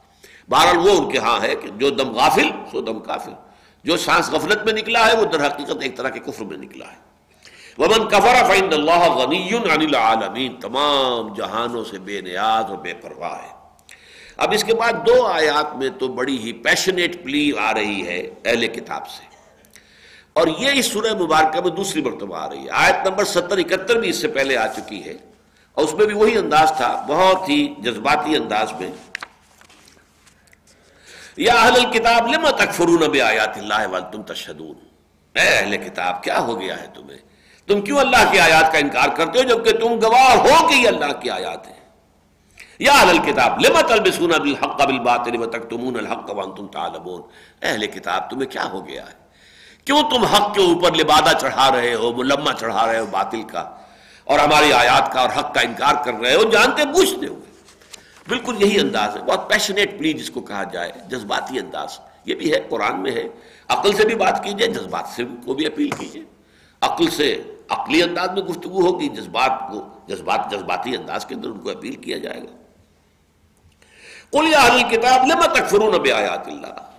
بہرحال 0.49 0.77
وہ 0.77 0.91
ان 0.91 1.11
کے 1.11 1.19
ہاں 1.19 1.43
ہے 1.43 1.55
کہ 1.55 1.69
جو 1.77 1.91
دم 1.91 2.11
غافل، 2.13 2.49
سو 2.71 2.81
دم 2.81 3.01
کافل 3.01 3.33
جو 3.85 3.97
سانس 3.97 4.31
غفلت 4.31 4.65
میں 4.65 4.73
نکلا 4.73 5.07
ہے 5.07 5.17
وہ 5.17 5.25
در 5.25 5.47
حقیقت 5.47 5.77
ایک 5.81 5.97
طرح 5.97 6.09
کے 6.09 6.21
کفر 6.21 6.45
میں 6.45 6.57
نکلا 6.57 6.85
ہے۔ 6.85 7.11
ومن 7.79 8.09
کفر 8.09 8.45
فعند 8.49 8.73
اللہ 8.73 9.09
غنی 9.09 9.49
عن 9.49 9.71
العالمین 9.71 10.61
تمام 10.61 11.35
جہانوں 11.35 11.85
سے 11.85 11.99
بے 11.99 12.21
نیاز 12.21 12.65
اور 12.65 12.79
بے 12.79 12.95
پرواہ 12.95 13.43
ہے۔ 13.43 13.60
اب 14.41 14.53
اس 14.53 14.65
کے 14.65 14.75
بعد 14.75 14.93
دو 14.93 15.27
آیات 15.27 15.77
میں 15.77 15.89
تو 15.89 16.09
بڑی 16.09 16.39
ہی 16.39 16.53
پیشنیٹ 16.53 17.25
پلی 17.25 17.53
آ 17.59 17.75
رہی 17.75 18.07
ہے 18.07 18.31
اہل 18.45 18.67
کتاب 18.67 19.09
سے۔ 19.09 19.25
اور 20.33 20.49
یہ 20.59 20.71
اس 20.75 20.87
سورہ 20.87 21.15
مبارکہ 21.15 21.61
میں 21.61 21.71
دوسری 21.71 22.03
مرتبہ 22.03 22.37
آ 22.37 22.51
رہی 22.51 22.65
ہے۔ 22.65 22.71
آیت 22.73 23.07
نمبر 23.07 23.25
ستر 23.25 23.59
اکہتر 23.59 23.97
بھی 23.97 24.09
اس 24.09 24.17
سے 24.17 24.29
پہلے 24.29 24.57
آ 24.57 24.67
چکی 24.67 25.05
ہے۔ 25.05 25.15
اور 25.73 25.85
اس 25.85 25.95
میں 25.95 26.07
بھی 26.07 26.15
وہی 26.15 26.39
انداز 26.39 26.73
تھا، 26.77 27.05
بہت 27.09 27.49
ہی 27.49 27.75
جذباتی 27.79 28.37
انداز 28.37 28.73
میں۔ 28.73 28.91
یا 31.37 31.55
اہل 31.55 31.73
الکتاب 31.85 32.29
لما 32.29 32.51
تکفرون 32.51 33.11
بے 33.11 33.21
آیات 33.21 33.59
اللہ 33.59 33.87
والتم 33.87 34.23
تشہدون۔ 34.23 34.75
اے 35.35 35.49
اہل 35.49 35.77
کتاب، 35.77 36.23
کیا 36.23 36.39
ہو 36.39 36.61
گیا 36.61 36.81
ہے 36.81 36.87
تمہیں؟ 36.95 37.19
تم 37.67 37.81
کیوں 37.81 37.99
اللہ 37.99 38.33
کی 38.33 38.39
آیات 38.39 38.73
کا 38.73 38.79
انکار 38.79 39.09
کرتے 39.09 39.39
ہو 39.39 39.45
جبکہ 39.45 39.73
تم 39.73 40.01
گواہ 40.03 40.37
ہو 40.37 40.69
کہ 40.69 40.75
یہ 40.75 40.89
اللہ 40.89 41.13
کی 41.21 41.31
آیات 41.31 41.69
ہیں؟ 41.69 41.80
یا 42.81 42.93
اہل 42.93 43.09
الکتاب 43.09 43.61
لما 43.61 43.81
تلبسون 43.81 44.31
بالحق 44.31 44.87
بالباطل 44.87 45.43
وتکتمون 45.43 45.97
الحق 45.97 46.31
وانتم 46.31 46.67
تعلمون۔ 46.67 47.23
اہل 47.63 47.87
کتاب، 47.87 48.31
تمہیں 48.31 48.51
کیا 48.51 48.71
ہو 48.71 48.89
گیا 48.89 49.07
ہے؟ 49.07 49.13
کیوں 49.85 50.03
تم 50.03 50.25
حق 50.25 50.55
کے 50.55 50.61
اوپر 50.61 50.95
لبادہ 50.95 51.39
چڑھا 51.41 51.77
رہے 51.77 51.95
ہو، 51.95 52.13
ملمہ 52.13 52.51
چڑھا 52.61 52.87
رہے 52.87 52.99
ہو 52.99 53.07
باطل 53.07 53.43
کا؟ 53.43 53.71
اور 54.25 54.39
ہماری 54.39 54.73
آیات 54.73 55.13
کا 55.13 55.21
اور 55.21 55.29
حق 55.39 55.55
کا 55.55 55.61
انکار 55.61 55.95
کر 56.05 56.15
رہے 56.15 56.35
ہو، 56.35 56.43
جانتے 56.43 56.85
بوجھتے 56.85 57.27
ہوئے۔ 57.27 57.51
بالکل 58.29 58.63
یہی 58.63 58.81
انداز 58.81 59.17
ہے، 59.17 59.23
بہت 59.23 59.51
پیشنیٹ 59.51 59.99
پلی 59.99 60.13
جس 60.13 60.31
کو 60.31 60.41
کہا 60.41 60.65
جائے، 60.65 60.93
جذباتی 61.09 61.59
انداز۔ 61.59 61.99
یہ 62.25 62.35
بھی 62.35 62.55
ہے، 62.55 62.61
قرآن 62.69 63.01
میں 63.01 63.13
ہے۔ 63.13 63.29
عقل 63.69 63.93
سے 63.93 64.07
بھی 64.07 64.15
بات 64.15 64.45
کیجیے، 64.45 64.67
جذبات 64.67 65.09
سے 65.09 65.25
کو 65.45 65.55
بھی 65.55 65.67
اپیل 65.67 65.91
کیجیے۔ 65.91 66.23
عقل 66.81 67.11
سے 67.11 67.43
عقلی 67.69 68.03
انداز 68.03 68.31
میں 68.31 68.43
گفتگو 68.43 68.81
ہوگی، 68.81 69.09
جذبات 69.09 69.53
کو، 69.71 69.89
جذبات، 70.07 70.51
جذباتی 70.51 70.97
انداز 70.97 71.27
کے 71.27 71.35
اندر 71.35 71.49
ان 71.49 71.59
کو 71.59 71.71
اپیل 71.71 71.95
کیا 71.95 72.19
جائے 72.19 72.43
گا۔ 72.43 72.70
کتاب 74.33 75.27
لما 75.27 75.47
تکفرون 75.47 75.91
بآیات 75.91 76.49
اللہ؟ 76.49 76.91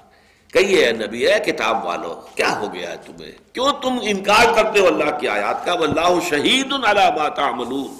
کہیے، 0.53 0.85
اے 0.85 0.91
نبی، 0.91 1.27
اے 1.27 1.51
کتاب 1.51 1.85
والو، 1.85 2.21
کیا 2.35 2.59
ہو 2.59 2.73
گیا 2.73 2.91
ہے 2.91 2.97
تمہیں؟ 3.05 3.31
کیوں 3.53 3.69
تم 3.81 3.99
انکار 4.01 4.45
کرتے 4.55 4.79
ہو 4.79 4.87
اللہ 4.87 5.17
کی 5.19 5.27
آیات 5.27 5.65
کا؟ 5.65 5.73
واللہ 5.73 6.29
شہید 6.29 6.73
علی 6.73 7.19
ما 7.19 7.29
تعملون۔ 7.29 7.97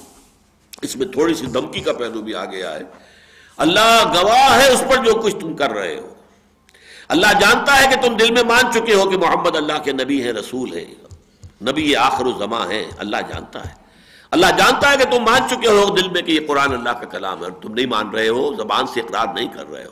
اس 0.81 0.95
میں 0.95 1.07
تھوڑی 1.07 1.33
سی 1.33 1.45
دھمکی 1.45 1.79
کا 1.79 1.93
پہلو 1.93 2.21
بھی 2.21 2.35
آ 2.35 2.45
گیا 2.45 2.73
ہے۔ 2.73 2.79
اللہ 3.57 4.13
گواہ 4.15 4.61
ہے 4.61 4.67
اس 4.67 4.83
پر 4.89 5.05
جو 5.05 5.13
کچھ 5.13 5.35
تم 5.39 5.55
کر 5.55 5.71
رہے 5.71 5.99
ہو۔ 5.99 6.13
اللہ 7.07 7.27
جانتا 7.39 7.81
ہے 7.81 7.95
کہ 7.95 8.07
تم 8.07 8.17
دل 8.17 8.31
میں 8.31 8.43
مان 8.43 8.71
چکے 8.73 8.93
ہو 8.93 9.09
کہ 9.09 9.17
محمد 9.17 9.55
اللہ 9.55 9.81
کے 9.83 9.91
نبی 9.91 10.23
ہیں، 10.23 10.33
رسول 10.33 10.77
ہیں۔ 10.77 10.95
نبی 11.61 11.95
آخر 11.95 12.25
الزما 12.25 12.67
ہے 12.67 12.85
اللہ 12.97 13.17
جانتا 13.17 13.65
ہے۔ 13.65 13.80
اللہ 14.31 14.45
جانتا 14.45 14.91
ہے 14.91 14.97
کہ 14.97 15.03
تم 15.03 15.23
مان 15.23 15.41
چکے 15.49 15.67
ہو 15.67 15.95
دل 15.95 16.09
میں 16.09 16.21
کہ 16.21 16.31
یہ 16.31 16.39
قرآن 16.47 16.73
اللہ 16.73 16.89
کا 16.89 17.05
کلام 17.05 17.39
ہے 17.39 17.43
اور 17.43 17.51
تم 17.51 17.73
نہیں 17.73 17.85
مان 17.85 18.09
رہے 18.09 18.27
ہو، 18.27 18.53
زبان 18.53 18.87
سے 18.87 18.99
اقرار 18.99 19.33
نہیں 19.33 19.47
کر 19.47 19.71
رہے 19.71 19.85
ہو۔ 19.85 19.91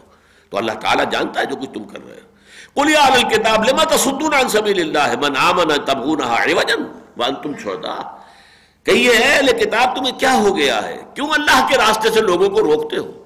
تو 0.49 0.57
اللہ 0.57 0.71
تعالیٰ 0.71 1.11
جانتا 1.11 1.39
ہے 1.39 1.45
جو 1.45 1.55
کچھ 1.55 1.69
تم 1.73 1.83
کر 1.83 1.99
رہے 2.07 2.15
ہو۔ 2.15 2.29
قلیا 2.81 3.01
الکتاب 3.01 3.63
لما 3.63 3.83
تصدون 3.83 4.33
عن 4.33 4.49
سبیل 4.49 4.79
اللہ؟ 4.79 5.15
من 5.17 5.37
آمن 5.37 5.85
تبغونها 5.85 6.35
عوجا 6.35 6.75
وانتم 7.17 7.51
شهداء 7.57 8.17
کہیے 8.83 9.11
اہل 9.11 9.47
کتاب، 9.47 9.95
تمہیں 9.95 10.19
کیا 10.19 10.33
ہو 10.33 10.57
گیا 10.57 10.83
ہے؟ 10.83 11.03
کیوں 11.15 11.27
اللہ 11.29 11.67
کے 11.69 11.77
راستے 11.77 12.09
سے 12.09 12.21
لوگوں 12.21 12.49
کو 12.49 12.61
روکتے 12.61 12.97
ہو؟ 12.97 13.23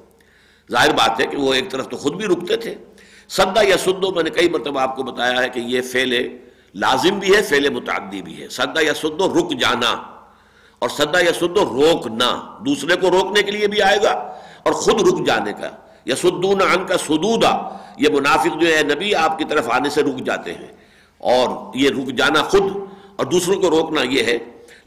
ظاہر 0.71 0.89
بات 0.89 1.19
ہے 1.19 1.25
کہ 1.27 1.37
وہ 1.37 1.53
ایک 1.53 1.71
طرف 1.71 1.89
تو 1.89 1.97
خود 1.97 2.13
بھی 2.13 2.25
رکتے 2.25 2.57
تھے۔ 2.57 2.75
سدا 3.29 3.61
یا 3.61 3.77
سدو، 3.77 4.11
میں 4.11 4.23
نے 4.23 4.29
کئی 4.29 4.49
مرتبہ 4.49 4.79
آپ 4.79 4.95
کو 4.95 5.03
بتایا 5.03 5.41
ہے 5.41 5.49
کہ 5.49 5.59
یہ 5.59 5.81
فعل 5.81 6.37
لازم 6.75 7.19
بھی 7.19 7.35
ہے، 7.35 7.41
فعل 7.41 7.69
متعدی 7.69 8.21
بھی 8.21 8.43
ہے۔ 8.43 8.49
سدا 8.49 8.81
یا 8.81 8.93
سدو، 8.93 9.39
رک 9.39 9.59
جانا۔ 9.59 10.12
اور 10.83 10.89
سدا 10.89 11.19
یا 11.19 11.33
سدو 11.33 11.65
روکنا، 11.65 12.41
دوسرے 12.65 12.95
کو 12.95 13.11
روکنے 13.11 13.43
کے 13.43 13.51
لیے 13.51 13.67
بھی 13.67 13.81
آئے 13.81 13.97
گا 14.03 14.11
اور 14.63 14.71
خود 14.71 15.01
رک 15.01 15.25
جانے 15.25 15.53
کا۔ 15.53 15.69
یا 16.05 16.15
سدون 16.15 16.61
عن 16.61 16.85
کا 16.85 16.97
سدودا، 16.97 17.77
یہ 17.97 18.09
منافق 18.09 18.61
جو 18.61 18.67
ہے 18.67 18.83
نبی، 18.83 19.15
آپ 19.15 19.37
کی 19.37 19.45
طرف 19.45 19.69
آنے 19.69 19.89
سے 19.89 20.03
رک 20.03 20.17
جاتے 20.25 20.53
ہیں۔ 20.53 20.67
اور 21.17 21.71
یہ 21.75 21.89
رک 21.89 22.07
جانا 22.07 22.43
خود 22.43 22.63
اور 23.15 23.25
دوسروں 23.25 23.61
کو 23.61 23.69
روکنا 23.69 24.01
یہ 24.01 24.23
ہے۔ 24.23 24.37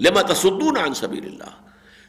لما 0.01 0.23
تصدون 0.23 0.77
عن 0.77 0.95
سبیل 0.95 1.25
اللہ 1.25 1.51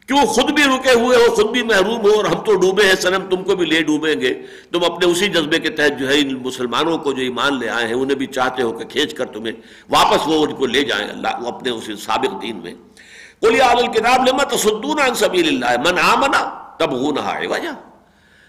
کیوں 0.07 0.25
خود 0.25 0.51
بھی 0.51 0.63
رکے 0.63 0.91
ہوئے 0.91 1.17
ہو، 1.17 1.35
خود 1.35 1.49
بھی 1.49 1.63
محروم 1.63 2.01
ہو 2.01 2.11
اور 2.11 2.25
ہم 2.25 2.35
تو 2.35 2.55
ڈوبے 2.55 2.85
ہیں 2.85 2.95
سنم 2.95 3.25
تم 3.29 3.43
کو 3.43 3.55
بھی 3.55 3.65
لے 3.65 3.81
ڈوبیں 3.81 4.21
گے۔ 4.21 4.33
تم 4.73 4.83
اپنے 4.83 5.11
اسی 5.11 5.27
جذبے 5.27 5.59
کے 5.59 5.69
تحت 5.69 5.99
جو 5.99 6.09
ہے 6.09 6.19
ان 6.19 6.33
مسلمانوں 6.33 6.97
کو 6.97 7.13
جو 7.13 7.21
ایمان 7.21 7.59
لے 7.59 7.69
آئے 7.69 7.87
ہیں، 7.87 7.93
انہیں 7.93 8.17
بھی 8.17 8.25
چاہتے 8.25 8.61
ہو 8.61 8.71
کہ 8.71 8.85
کھینچ 8.85 9.13
کر 9.13 9.25
تمہیں 9.25 9.53
واپس 9.89 10.27
وہ 10.27 10.45
ان 10.45 10.55
کو 10.55 10.65
لے 10.65 10.83
جائیں۔ 10.83 11.09
اللہ، 11.09 11.27
وہ 11.41 11.47
اپنے 11.47 11.69
اسی 11.69 11.95
سابق 11.95 12.41
دین 12.41 12.59
میں۔ 12.63 12.73
قل 13.41 13.55
یا 13.55 13.67
الکتاب 13.67 14.27
لما 14.27 14.43
تصدون 14.43 14.99
عن 14.99 15.13
سبیل 15.13 15.63
اللہ؟ 15.63 15.91
من 15.91 15.99
آمنا 15.99 16.67
تب 16.79 16.93
غنہا 16.93 17.39
وجہ 17.49 17.69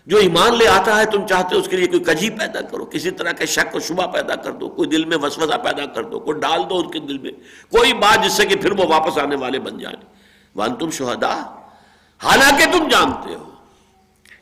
جو 0.06 0.16
ایمان 0.16 0.54
لے 0.54 0.68
آتا 0.68 0.96
ہے، 0.96 1.06
تم 1.06 1.26
چاہتے 1.26 1.54
ہو 1.54 1.60
اس 1.60 1.68
کے 1.68 1.76
لیے 1.76 1.86
کوئی 1.86 2.04
کجی 2.04 2.30
پیدا 2.30 2.60
کرو، 2.60 2.84
کسی 2.84 3.10
طرح 3.10 3.32
کے 3.32 3.46
شک 3.46 3.76
و 3.76 3.80
شبہ 3.80 4.06
پیدا 4.06 4.34
کر 4.34 4.52
دو، 4.52 4.68
کوئی 4.68 4.88
دل 4.88 5.04
میں 5.04 5.16
وسوسہ 5.16 5.56
پیدا 5.56 5.86
کر 5.86 6.02
دو، 6.02 6.20
کوئی 6.20 6.40
ڈال 6.40 6.62
دو 6.70 6.78
ان 6.78 6.90
کے 6.90 6.98
دل 6.98 7.18
میں۔ 7.18 7.30
کوئی 7.70 7.92
بات 7.92 8.24
جس 8.24 8.32
سے 8.32 8.46
کہ 8.46 8.56
پھر 8.56 8.72
وہ 8.72 8.84
واپس 8.88 9.18
آنے 9.18 9.36
والے 9.36 9.58
بن 9.58 9.78
جائیں۔ 9.78 10.04
وان 10.54 10.74
تم 10.74 10.90
شہدا 10.90 11.34
حالانکہ 12.22 12.64
تم 12.72 12.88
جانتے 12.88 13.34
ہو۔ 13.34 13.50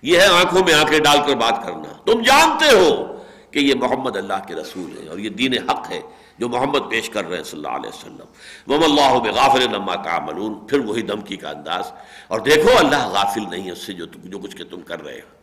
یہ 0.03 0.21
ہے 0.21 0.27
آنکھوں 0.27 0.63
میں 0.65 0.75
آنکھیں 0.75 0.99
ڈال 0.99 1.19
کر 1.27 1.37
بات 1.37 1.63
کرنا۔ 1.65 2.13
تم 2.13 2.23
جانتے 2.23 2.79
ہو 2.79 3.17
کہ 3.51 3.59
یہ 3.59 3.75
محمد 3.75 4.17
اللہ 4.17 4.47
کے 4.47 4.55
رسول 4.55 5.03
ہے 5.03 5.09
اور 5.09 5.19
یہ 5.19 5.31
دین 5.31 5.71
حق 5.71 5.91
ہے۔ 5.91 6.01
جو 6.39 6.49
محمد 6.49 6.91
پیش 6.91 7.11
کر 7.11 7.29
رہے 7.29 7.37
ہیں 7.37 7.45
صلی 7.45 7.65
اللہ 7.65 7.77
علیہ 7.77 7.89
وسلم۔ 7.89 8.73
وم 8.73 8.85
اللہ 8.85 9.31
بغافل 9.31 9.71
نما 9.71 9.95
تعملون۔ 9.95 10.67
پھر 10.67 10.79
وہی 10.79 11.03
دمکی 11.03 11.37
کا 11.37 11.51
انداز۔ 11.51 11.93
اور 12.29 12.41
دیکھو 12.41 12.71
اللہ 12.79 13.09
غافل 13.09 13.41
نہیں 13.51 13.67
ہے 13.67 13.71
اس 13.71 13.79
سے 13.79 13.93
جو 13.93 14.07
جو 14.15 14.39
کچھ 14.39 14.57
کہ 14.57 14.65
تم 14.65 14.81
کر 14.81 15.05
رہے 15.05 15.15
ہو۔ 15.15 15.37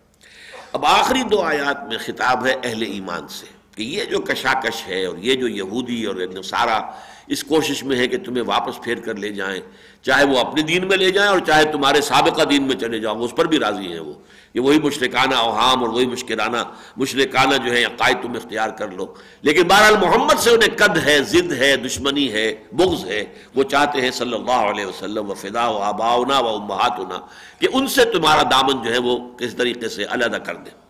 اب 0.73 0.85
آخری 0.85 1.23
دو 1.23 1.41
آیات 1.41 1.87
میں 1.87 1.97
خطاب 1.97 2.45
ہے 2.45 2.55
اہل 2.63 2.81
ایمان 2.81 3.27
سے 3.27 3.45
کہ 3.75 3.83
یہ 3.83 4.03
جو 4.03 4.19
کشاکش 4.19 4.87
ہے 4.87 5.05
اور 5.05 5.17
یہ 5.17 5.35
جو 5.35 5.47
یہودی 5.47 6.05
اور 6.05 6.15
نصارہ 6.15 6.81
اس 7.27 7.43
کوشش 7.43 7.83
میں 7.83 7.97
ہے 7.97 8.07
کہ 8.07 8.17
تمہیں 8.17 8.43
واپس 8.43 8.81
پھیر 8.81 8.99
کر 8.99 9.15
لے 9.15 9.29
جائیں، 9.29 9.61
چاہے 10.01 10.25
وہ 10.25 10.39
اپنے 10.39 10.61
دین 10.61 10.87
میں 10.87 10.97
لے 10.97 11.11
جائیں 11.11 11.29
اور 11.29 11.39
چاہے 11.39 11.65
تمہارے 11.65 12.01
سابقہ 12.01 12.43
دین 12.43 12.67
میں 12.67 12.75
چلے 12.75 12.99
جاؤ 12.99 13.23
اس 13.23 13.35
پر 13.35 13.45
بھی 13.45 13.59
راضی 13.59 13.93
ہیں 13.93 13.99
وہ۔ 13.99 14.13
یہ 14.53 14.61
وہی 14.61 14.79
مشرکانہ 14.79 15.35
اوہام 15.35 15.79
اور 15.79 15.89
وہی 15.89 16.05
مشکرانہ 16.05 16.57
مشرکانہ 16.97 17.55
جو 17.65 17.73
ہے 17.73 17.83
عقائد 17.83 18.17
تم 18.21 18.33
اختیار 18.33 18.69
کر 18.69 18.91
لو۔ 18.91 19.05
لیکن 19.41 19.63
بہرحال 19.63 19.97
محمد 19.97 20.39
سے 20.39 20.49
انہیں 20.49 20.77
قد 20.77 20.97
ہے، 20.97 21.23
ضد 21.23 21.51
ہے، 21.51 21.75
دشمنی 21.75 22.31
ہے، 22.31 22.55
بغض 22.71 23.05
ہے، 23.05 23.23
وہ 23.55 23.63
چاہتے 23.63 24.01
ہیں 24.01 24.11
صلی 24.11 24.33
اللہ 24.33 24.69
علیہ 24.71 24.85
وسلم 24.85 25.29
و 25.29 25.33
فدا 25.33 25.67
و 25.67 25.77
آباؤنا 25.77 26.39
و 26.39 26.47
امہاتنا 26.47 27.19
کہ 27.59 27.67
ان 27.73 27.87
سے 27.87 28.05
تمہارا 28.05 28.43
دامن 28.43 28.83
جو 28.83 28.93
ہے 28.93 28.97
وہ 28.97 29.37
کس 29.37 29.55
طریقے 29.55 29.89
سے 29.89 30.05
علیحدہ 30.09 30.37
کر 30.37 30.55
دیں 30.55 30.83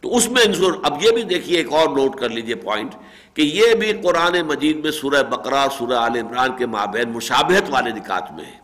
تو 0.00 0.16
اس 0.16 0.28
میں 0.28 0.42
انصور 0.42 0.72
اب 0.82 1.02
یہ 1.02 1.10
بھی 1.10 1.22
دیکھیے، 1.22 1.56
ایک 1.56 1.72
اور 1.72 1.88
نوٹ 1.88 2.20
کر 2.20 2.28
لیجیے 2.28 2.54
پوائنٹ 2.54 2.94
کہ 3.34 3.42
یہ 3.42 3.74
بھی 3.74 3.92
قرآن 3.92 4.40
مجید 4.46 4.76
میں 4.76 4.90
سورہ 4.90 5.22
بقرہ، 5.22 5.66
سورہ 5.78 5.92
آل 5.92 6.16
عمران 6.16 6.56
کے 6.56 6.66
مابین 6.66 7.12
مشابہت 7.12 7.70
والے 7.70 7.90
نکات 7.90 8.32
میں 8.32 8.44
ہے۔ 8.44 8.59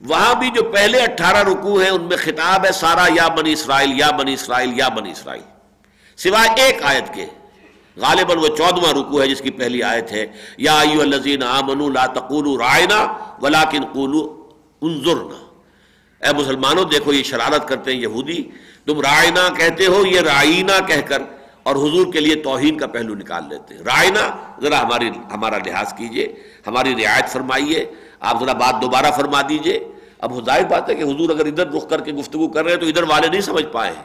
وہاں 0.00 0.34
بھی 0.34 0.50
جو 0.50 0.62
پہلے 0.62 0.98
اٹھارہ 0.98 1.48
رکوع 1.48 1.82
ہیں، 1.82 1.90
ان 1.90 2.02
میں 2.02 2.16
خطاب 2.16 2.66
ہے، 2.66 2.72
سارا 2.72 3.06
یا 3.14 3.28
بنی 3.28 3.52
اسرائیل، 3.52 4.00
یا 4.00 4.10
بنی 4.10 4.32
اسرائیل، 4.32 4.78
یا 4.78 4.88
بنی 4.88 5.10
اسرائیل۔ 5.10 5.42
سوائے 6.16 6.62
ایک 6.62 6.82
آیت 6.82 7.14
کے، 7.14 7.26
غالباً 7.96 8.38
وہ 8.38 8.48
چودواں 8.48 8.92
رکوع 8.92 9.22
ہے 9.22 9.28
جس 9.28 9.40
کی 9.40 9.50
پہلی 9.50 9.82
آیت 9.82 10.12
ہے۔ 10.12 10.26
یا 10.58 10.80
ایو 10.80 11.00
الذین 11.00 11.42
آمنوا 11.42 11.90
لا 11.90 12.06
تقولوا 12.06 12.68
رائنا 12.68 13.12
ولیکن 13.42 13.84
قولوا 13.92 14.50
انظرنا۔ 14.82 15.46
اے 16.26 16.34
مسلمانوں، 16.36 16.84
دیکھو 16.84 17.12
یہ 17.12 17.22
شرارت 17.22 17.68
کرتے 17.68 17.92
ہیں 17.92 18.00
یہودی۔ 18.00 18.44
تم 18.86 19.00
رائنا 19.00 19.48
کہتے 19.56 19.86
ہو، 19.86 20.06
یہ 20.06 20.20
رائنا 20.20 20.80
کہہ 20.80 21.00
کر 21.00 21.22
اور 21.62 21.76
حضور 21.76 22.12
کے 22.12 22.20
لیے 22.20 22.34
توہین 22.34 22.78
کا 22.78 22.86
پہلو 22.86 23.14
نکال 23.14 23.42
لیتے 23.48 23.74
ہیں۔ 23.74 23.82
رائنا، 23.82 24.36
ذرا 24.62 24.82
ہماری، 24.82 25.10
ہمارا 25.32 25.56
لحاظ 25.66 25.92
کیجیے، 25.96 26.34
ہماری 26.66 27.04
رعایت 27.04 27.28
فرمائیے۔ 27.28 27.86
آپ 28.20 28.40
ذرا 28.40 28.52
بات 28.52 28.82
دوبارہ 28.82 29.06
فرما 29.16 29.42
دیجیے۔ 29.48 29.88
اب 30.18 30.46
ظاہر 30.46 30.64
بات 30.64 30.90
ہے 30.90 30.94
کہ 30.94 31.02
حضور 31.02 31.30
اگر 31.30 31.46
ادھر 31.46 31.70
رخ 31.70 31.88
کر 31.88 32.00
کے 32.00 32.12
گفتگو 32.12 32.48
کر 32.48 32.64
رہے 32.64 32.72
ہیں 32.72 32.80
تو 32.80 32.86
ادھر 32.86 33.02
والے 33.02 33.28
نہیں 33.28 33.40
سمجھ 33.40 33.66
پائے 33.72 33.92
ہیں۔ 33.92 34.02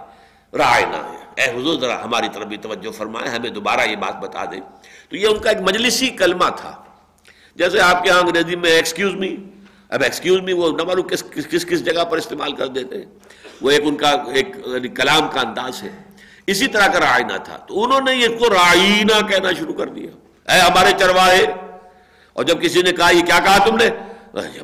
رائنا 0.58 0.98
ہے۔ 0.98 1.44
اے 1.44 1.60
حضور، 1.60 1.80
ذرا 1.80 2.04
ہماری 2.04 2.28
طرف 2.34 2.46
بھی 2.46 2.58
توجہ 2.58 2.92
فرمائے 2.92 3.30
ہمیں 3.30 3.50
دوبارہ 3.50 3.82
یہ 3.82 3.96
بات 3.96 4.20
بتا 4.20 4.46
دیں۔ 4.46 4.60
تو 5.10 5.16
یہ 5.16 5.28
ان 5.28 5.40
کا 5.40 5.50
ایک 5.50 5.62
مجلسی 5.62 6.10
کلمہ 6.10 6.50
تھا۔ 6.56 6.76
جیسے 7.56 7.82
آپ 7.82 8.04
کے 8.04 8.10
ہاں 8.10 8.20
انگریزی 8.20 8.56
میں 8.56 8.70
ایکسکیوز 8.70 9.16
می 9.16 9.36
اب 9.90 10.04
ایکسکیوز 10.04 10.42
می 10.42 10.54
وہ 10.54 10.78
نہ 10.78 10.84
معلوم 10.84 11.08
کس 11.08 11.24
کس 11.24 11.66
کس 11.66 11.86
جگہ 11.86 12.04
پر 12.04 12.18
استعمال 12.18 12.52
کر 12.52 12.68
دیتے 12.68 12.96
ہیں۔ 12.96 13.06
وہ 13.62 13.72
ایک 13.72 13.82
ان 13.86 13.96
کا 13.96 14.10
ایک 14.10 14.50
یعنی 14.66 14.88
کلام 14.88 15.28
کا 15.28 15.42
انداز 15.42 15.84
ہے۔ 15.84 16.04
اسی 16.48 16.68
طرح 16.68 16.88
کا 16.88 17.00
رائنا 17.00 17.38
تھا۔ 17.38 17.58
تو 17.58 17.84
انہوں 17.84 18.02
نے 18.02 18.26
اس 18.26 18.40
کو 18.40 18.50
رائنا 18.50 19.28
کہنا 19.28 19.50
شروع 19.60 19.74
کر 19.74 19.88
دیا۔ 19.88 20.12
اے 20.54 20.60
ہمارے 20.60 20.92
چرواہے 21.00 21.46
اور 22.36 22.44
جب 22.44 22.62
کسی 22.62 22.82
نے 22.82 22.92
کہا، 22.92 23.10
یہ 23.10 23.22
کیا 23.22 23.40
کہا 23.40 23.66
تم 23.66 23.76
نے؟ 23.76 23.90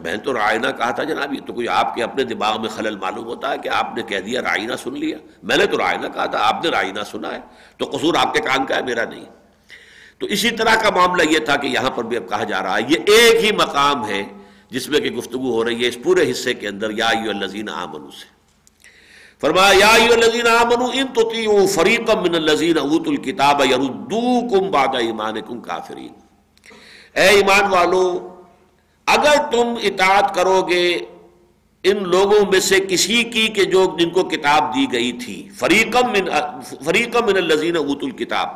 میں 0.03 0.17
تو 0.17 0.33
رائنا 0.33 0.71
کہا 0.71 0.91
تھا 0.91 1.03
جناب، 1.03 1.33
یہ 1.33 1.39
تو 1.47 1.53
کوئی 1.53 1.67
آپ 1.67 1.95
کے 1.95 2.03
اپنے 2.03 2.23
دماغ 2.23 2.61
میں 2.61 2.69
خلل 2.69 2.95
معلوم 2.95 3.25
ہوتا 3.25 3.51
ہے 3.51 3.57
کہ 3.57 3.69
آپ 3.69 3.95
نے 3.95 4.03
کہہ 4.03 4.19
دیا 4.19 4.41
رائنا 4.41 4.77
سن 4.77 4.93
لیا۔ 4.93 5.17
میں 5.43 5.57
نے 5.57 5.65
تو 5.65 5.77
رائنا 5.77 6.07
کہا 6.07 6.25
تھا، 6.25 6.37
آپ 6.41 6.63
نے 6.63 6.69
رائنا 6.69 7.03
سنا 7.03 7.35
ہے۔ 7.35 7.39
تو 7.77 7.85
قصور 7.85 8.15
آپ 8.15 8.33
کے 8.33 8.39
کان 8.39 8.65
کا 8.65 8.75
ہے، 8.75 8.81
میرا 8.81 9.05
نہیں۔ 9.05 9.25
تو 10.19 10.25
اسی 10.25 10.49
طرح 10.49 10.75
کا 10.75 10.89
معاملہ 10.89 11.23
یہ 11.29 11.39
تھا 11.39 11.55
کہ 11.55 11.67
یہاں 11.67 11.89
پر 11.89 12.03
بھی 12.03 12.17
اب 12.17 12.29
کہا 12.29 12.43
جا 12.43 12.63
رہا 12.63 12.77
ہے، 12.77 12.81
یہ 12.89 12.97
ایک 13.05 13.43
ہی 13.43 13.51
مقام 13.51 14.07
ہے 14.07 14.23
جس 14.69 14.89
میں 14.89 14.99
کہ 14.99 15.11
گفتگو 15.11 15.51
ہو 15.51 15.65
رہی 15.65 15.83
ہے 15.83 15.87
اس 15.87 15.97
پورے 16.03 16.31
حصے 16.31 16.53
کے 16.53 16.67
اندر، 16.67 16.89
یا 16.89 17.07
الزین 17.07 17.69
آمنو 17.69 18.11
سے۔ 18.11 18.25
فرمایا، 19.41 19.73
یا 19.73 19.87
الذین 19.87 20.47
آمنو 20.47 20.85
ان 20.93 21.07
تطیعوا 21.07 21.65
فریقا 21.73 22.13
من 22.13 22.35
الذین 22.35 22.77
اوتوا 22.77 23.13
الکتاب 23.13 23.61
یردوکم 23.71 24.71
بعد 24.71 24.95
ایمانکم 24.99 25.61
کافرین۔ 25.61 26.30
اے 27.15 27.27
ایمان 27.27 27.65
والو، 27.69 28.35
اگر 29.05 29.35
تم 29.51 29.73
اطاعت 29.83 30.35
کرو 30.35 30.61
گے 30.61 30.99
ان 31.83 32.09
لوگوں 32.09 32.51
میں 32.51 32.59
سے 32.59 32.79
کسی 32.79 33.23
کی 33.23 33.47
کہ 33.47 33.63
جو 33.63 33.97
جن 33.99 34.09
کو 34.09 34.23
کتاب 34.23 34.75
دی 34.75 34.91
گئی 34.91 35.11
تھی۔ 35.11 35.49
فریقم 35.55 36.11
من 36.11 36.25
فریقم 36.85 37.25
من 37.25 37.37
الذین 37.37 37.77
اوتوا 37.77 38.09
الکتاب۔ 38.09 38.47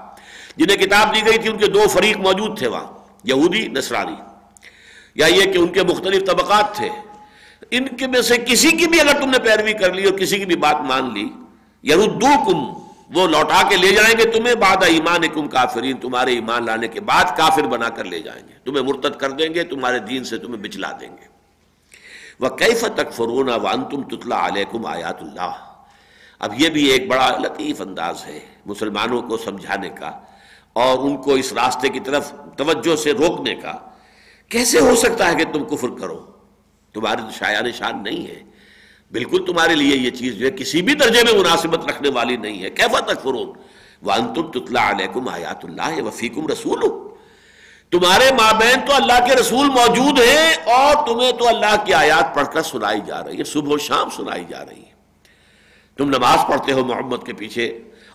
جنہیں 0.57 0.77
کتاب 0.77 1.15
دی 1.15 1.19
گئی 1.25 1.37
تھی، 1.37 1.49
ان 1.49 1.57
کے 1.57 1.67
دو 1.67 1.87
فریق 1.87 2.17
موجود 2.17 2.57
تھے 2.57 2.67
وہاں، 2.67 2.87
یہودی، 3.23 3.67
نصرانی۔ 3.67 4.15
یا 5.15 5.27
یہ 5.27 5.43
کہ 5.43 5.57
ان 5.57 5.67
کے 5.67 5.83
مختلف 5.83 6.25
طبقات 6.25 6.75
تھے۔ 6.75 6.89
ان 7.71 7.87
کے 7.87 8.07
میں 8.07 8.21
سے 8.21 8.37
کسی 8.37 8.71
کی 8.71 8.87
بھی 8.87 8.99
اگر 8.99 9.21
تم 9.21 9.29
نے 9.29 9.39
پیروی 9.39 9.73
کر 9.73 9.93
لی 9.93 10.03
اور 10.03 10.17
کسی 10.17 10.39
کی 10.39 10.45
بھی 10.45 10.55
بات 10.55 10.81
مان 10.81 11.13
لی، 11.13 11.29
یردوکم 11.91 12.84
وہ 13.15 13.27
لوٹا 13.27 13.69
کے 13.69 13.77
لے 13.77 13.87
جائیں 13.87 14.17
گے 14.17 14.23
تمہیں، 14.23 14.55
بعد 14.55 14.83
ایمان 14.87 15.27
کم 15.27 15.47
کافرین، 15.47 15.97
تمہارے 15.97 16.33
ایمان 16.33 16.65
لانے 16.65 16.87
کے 16.87 16.99
بعد 16.99 17.23
کافر 17.37 17.63
بنا 17.63 17.89
کر 17.89 18.03
لے 18.03 18.19
جائیں 18.19 18.47
گے۔ 18.47 18.53
تمہیں 18.65 18.83
مرتد 18.83 19.19
کر 19.19 19.31
دیں 19.31 19.53
گے، 19.53 19.63
تمہارے 19.63 19.99
دین 19.99 20.23
سے 20.23 20.37
تمہیں 20.37 20.63
بچلا 20.63 20.91
دیں 20.99 21.09
گے۔ 21.09 21.35
وہ 22.39 22.49
کیف 22.49 22.81
تک 22.95 23.13
فرون 23.13 23.49
وان 23.49 23.83
تم 23.83 24.03
تتلا 24.03 24.47
علیکم 24.47 24.85
آیات 24.85 25.23
اللہ 25.23 25.51
اب 26.39 26.61
یہ 26.61 26.69
بھی 26.69 26.85
ایک 26.85 27.07
بڑا 27.07 27.37
لطیف 27.37 27.81
انداز 27.81 28.25
ہے 28.25 28.39
مسلمانوں 28.65 29.21
کو 29.21 29.37
سمجھانے 29.37 29.89
کا 29.89 30.11
اور 30.73 30.99
ان 30.99 31.17
کو 31.17 31.33
اس 31.33 31.53
راستے 31.53 31.89
کی 31.89 31.99
طرف 31.99 32.33
توجہ 32.57 32.95
سے 32.95 33.11
روکنے 33.11 33.55
کا۔ 33.55 33.73
کیسے 34.49 34.79
ہو 34.79 34.95
سکتا 34.95 35.31
ہے 35.31 35.35
کہ 35.35 35.53
تم 35.53 35.63
کفر 35.63 35.87
کرو؟ 35.89 36.25
تمہاری 36.93 37.21
تو 37.21 37.31
شاعر 37.31 37.63
نشان 37.63 38.03
نہیں 38.03 38.27
ہے۔ 38.27 38.54
بالکل 39.11 39.45
تمہارے 39.45 39.75
لیے 39.75 39.95
یہ 39.97 40.09
چیز 40.09 40.35
جو 40.35 40.45
ہے 40.45 40.51
کسی 40.51 40.81
بھی 40.81 40.93
درجے 40.93 41.23
میں 41.23 41.33
مناسبت 41.33 41.85
رکھنے 41.89 42.09
والی 42.09 42.37
نہیں 42.37 42.61
ہے۔ 42.63 42.69
کیفا 42.69 42.99
تک 42.99 43.21
فرون 43.23 43.51
وانتم 44.01 44.51
تتلا 44.51 44.89
علیکم 44.91 45.27
آیات 45.29 45.65
اللہ 45.65 46.01
وفیکم 46.01 46.47
رسول 46.47 46.81
تمہارے 47.91 48.29
مابین 48.33 48.85
تو 48.85 48.93
اللہ 48.93 49.25
کے 49.27 49.35
رسول 49.35 49.67
موجود 49.69 50.19
ہیں 50.19 50.53
اور 50.73 50.95
تمہیں 51.07 51.31
تو 51.31 51.47
اللہ 51.47 51.75
کی 51.85 51.93
آیات 51.93 52.33
پڑھ 52.35 52.47
کر 52.53 52.61
سنائی 52.61 52.99
جا 53.05 53.23
رہی 53.23 53.37
ہے، 53.39 53.43
صبح 53.43 53.73
و 53.73 53.77
شام 53.77 54.09
سنائی 54.09 54.43
جا 54.49 54.65
رہی 54.65 54.81
ہے۔ 54.81 54.93
تم 55.97 56.09
نماز 56.09 56.39
پڑھتے 56.47 56.71
ہو 56.71 56.83
محمد 56.85 57.25
کے 57.25 57.33
پیچھے 57.33 57.65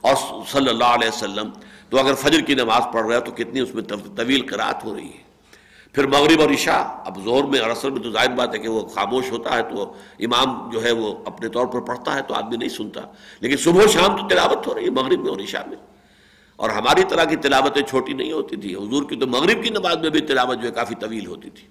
اور 0.01 0.14
صلی 0.53 0.68
اللہ 0.68 0.91
علیہ 0.97 1.09
وسلم، 1.09 1.51
تو 1.88 1.99
اگر 1.99 2.14
فجر 2.14 2.41
کی 2.41 2.55
نماز 2.55 2.82
پڑھ 2.93 3.07
رہے 3.07 3.16
ہو 3.16 3.20
تو 3.20 3.32
کتنی 3.32 3.61
اس 3.61 3.74
میں 3.74 3.82
طویل 4.16 4.47
قرات 4.47 4.84
ہو 4.84 4.95
رہی 4.97 5.09
ہے۔ 5.09 5.30
پھر 5.93 6.07
مغرب 6.07 6.41
اور 6.41 6.51
عشاء، 6.51 7.03
اب 7.05 7.24
زور 7.24 7.45
میں 7.45 7.61
اور 7.61 7.70
اصل 7.70 7.91
میں 7.91 8.03
تو 8.03 8.11
ظاہر 8.11 8.30
بات 8.30 8.55
ہے 8.55 8.59
کہ 8.59 8.68
وہ 8.68 8.86
خاموش 8.86 9.30
ہوتا 9.30 9.57
ہے 9.57 9.62
تو 9.62 9.93
امام 10.18 10.70
جو 10.70 10.84
ہے 10.84 10.93
وہ 10.93 11.14
اپنے 11.26 11.49
طور 11.49 11.66
پر 11.66 11.80
پڑھتا 11.80 12.14
ہے 12.14 12.22
تو 12.22 12.34
آدمی 12.34 12.57
نہیں 12.57 12.68
سنتا۔ 12.68 13.01
لیکن 13.41 13.57
صبح 13.57 13.84
و 13.84 13.86
شام 13.86 14.16
تو 14.16 14.28
تلاوت 14.28 14.66
ہو 14.66 14.74
رہی 14.74 14.84
ہے 14.84 14.91
مغرب 14.91 15.20
میں 15.20 15.30
اور 15.30 15.41
عشاء 15.41 15.66
میں۔ 15.66 15.76
اور 16.57 16.70
ہماری 16.70 17.03
طرح 17.09 17.24
کی 17.24 17.36
تلاوتیں 17.36 17.82
چھوٹی 17.82 18.12
نہیں 18.12 18.32
ہوتی 18.32 18.57
تھی 18.57 18.74
حضور 18.74 19.03
کی 19.03 19.16
تو 19.16 19.26
مغرب 19.26 19.64
کی 19.64 19.70
نماز 19.70 19.97
میں 19.97 20.11
بھی 20.11 20.20
تلاوت 20.20 20.59
جو 20.61 20.68
ہے 20.68 20.72
کافی 20.72 20.95
طویل 20.95 21.26
ہوتی 21.26 21.51
تھی۔ 21.51 21.66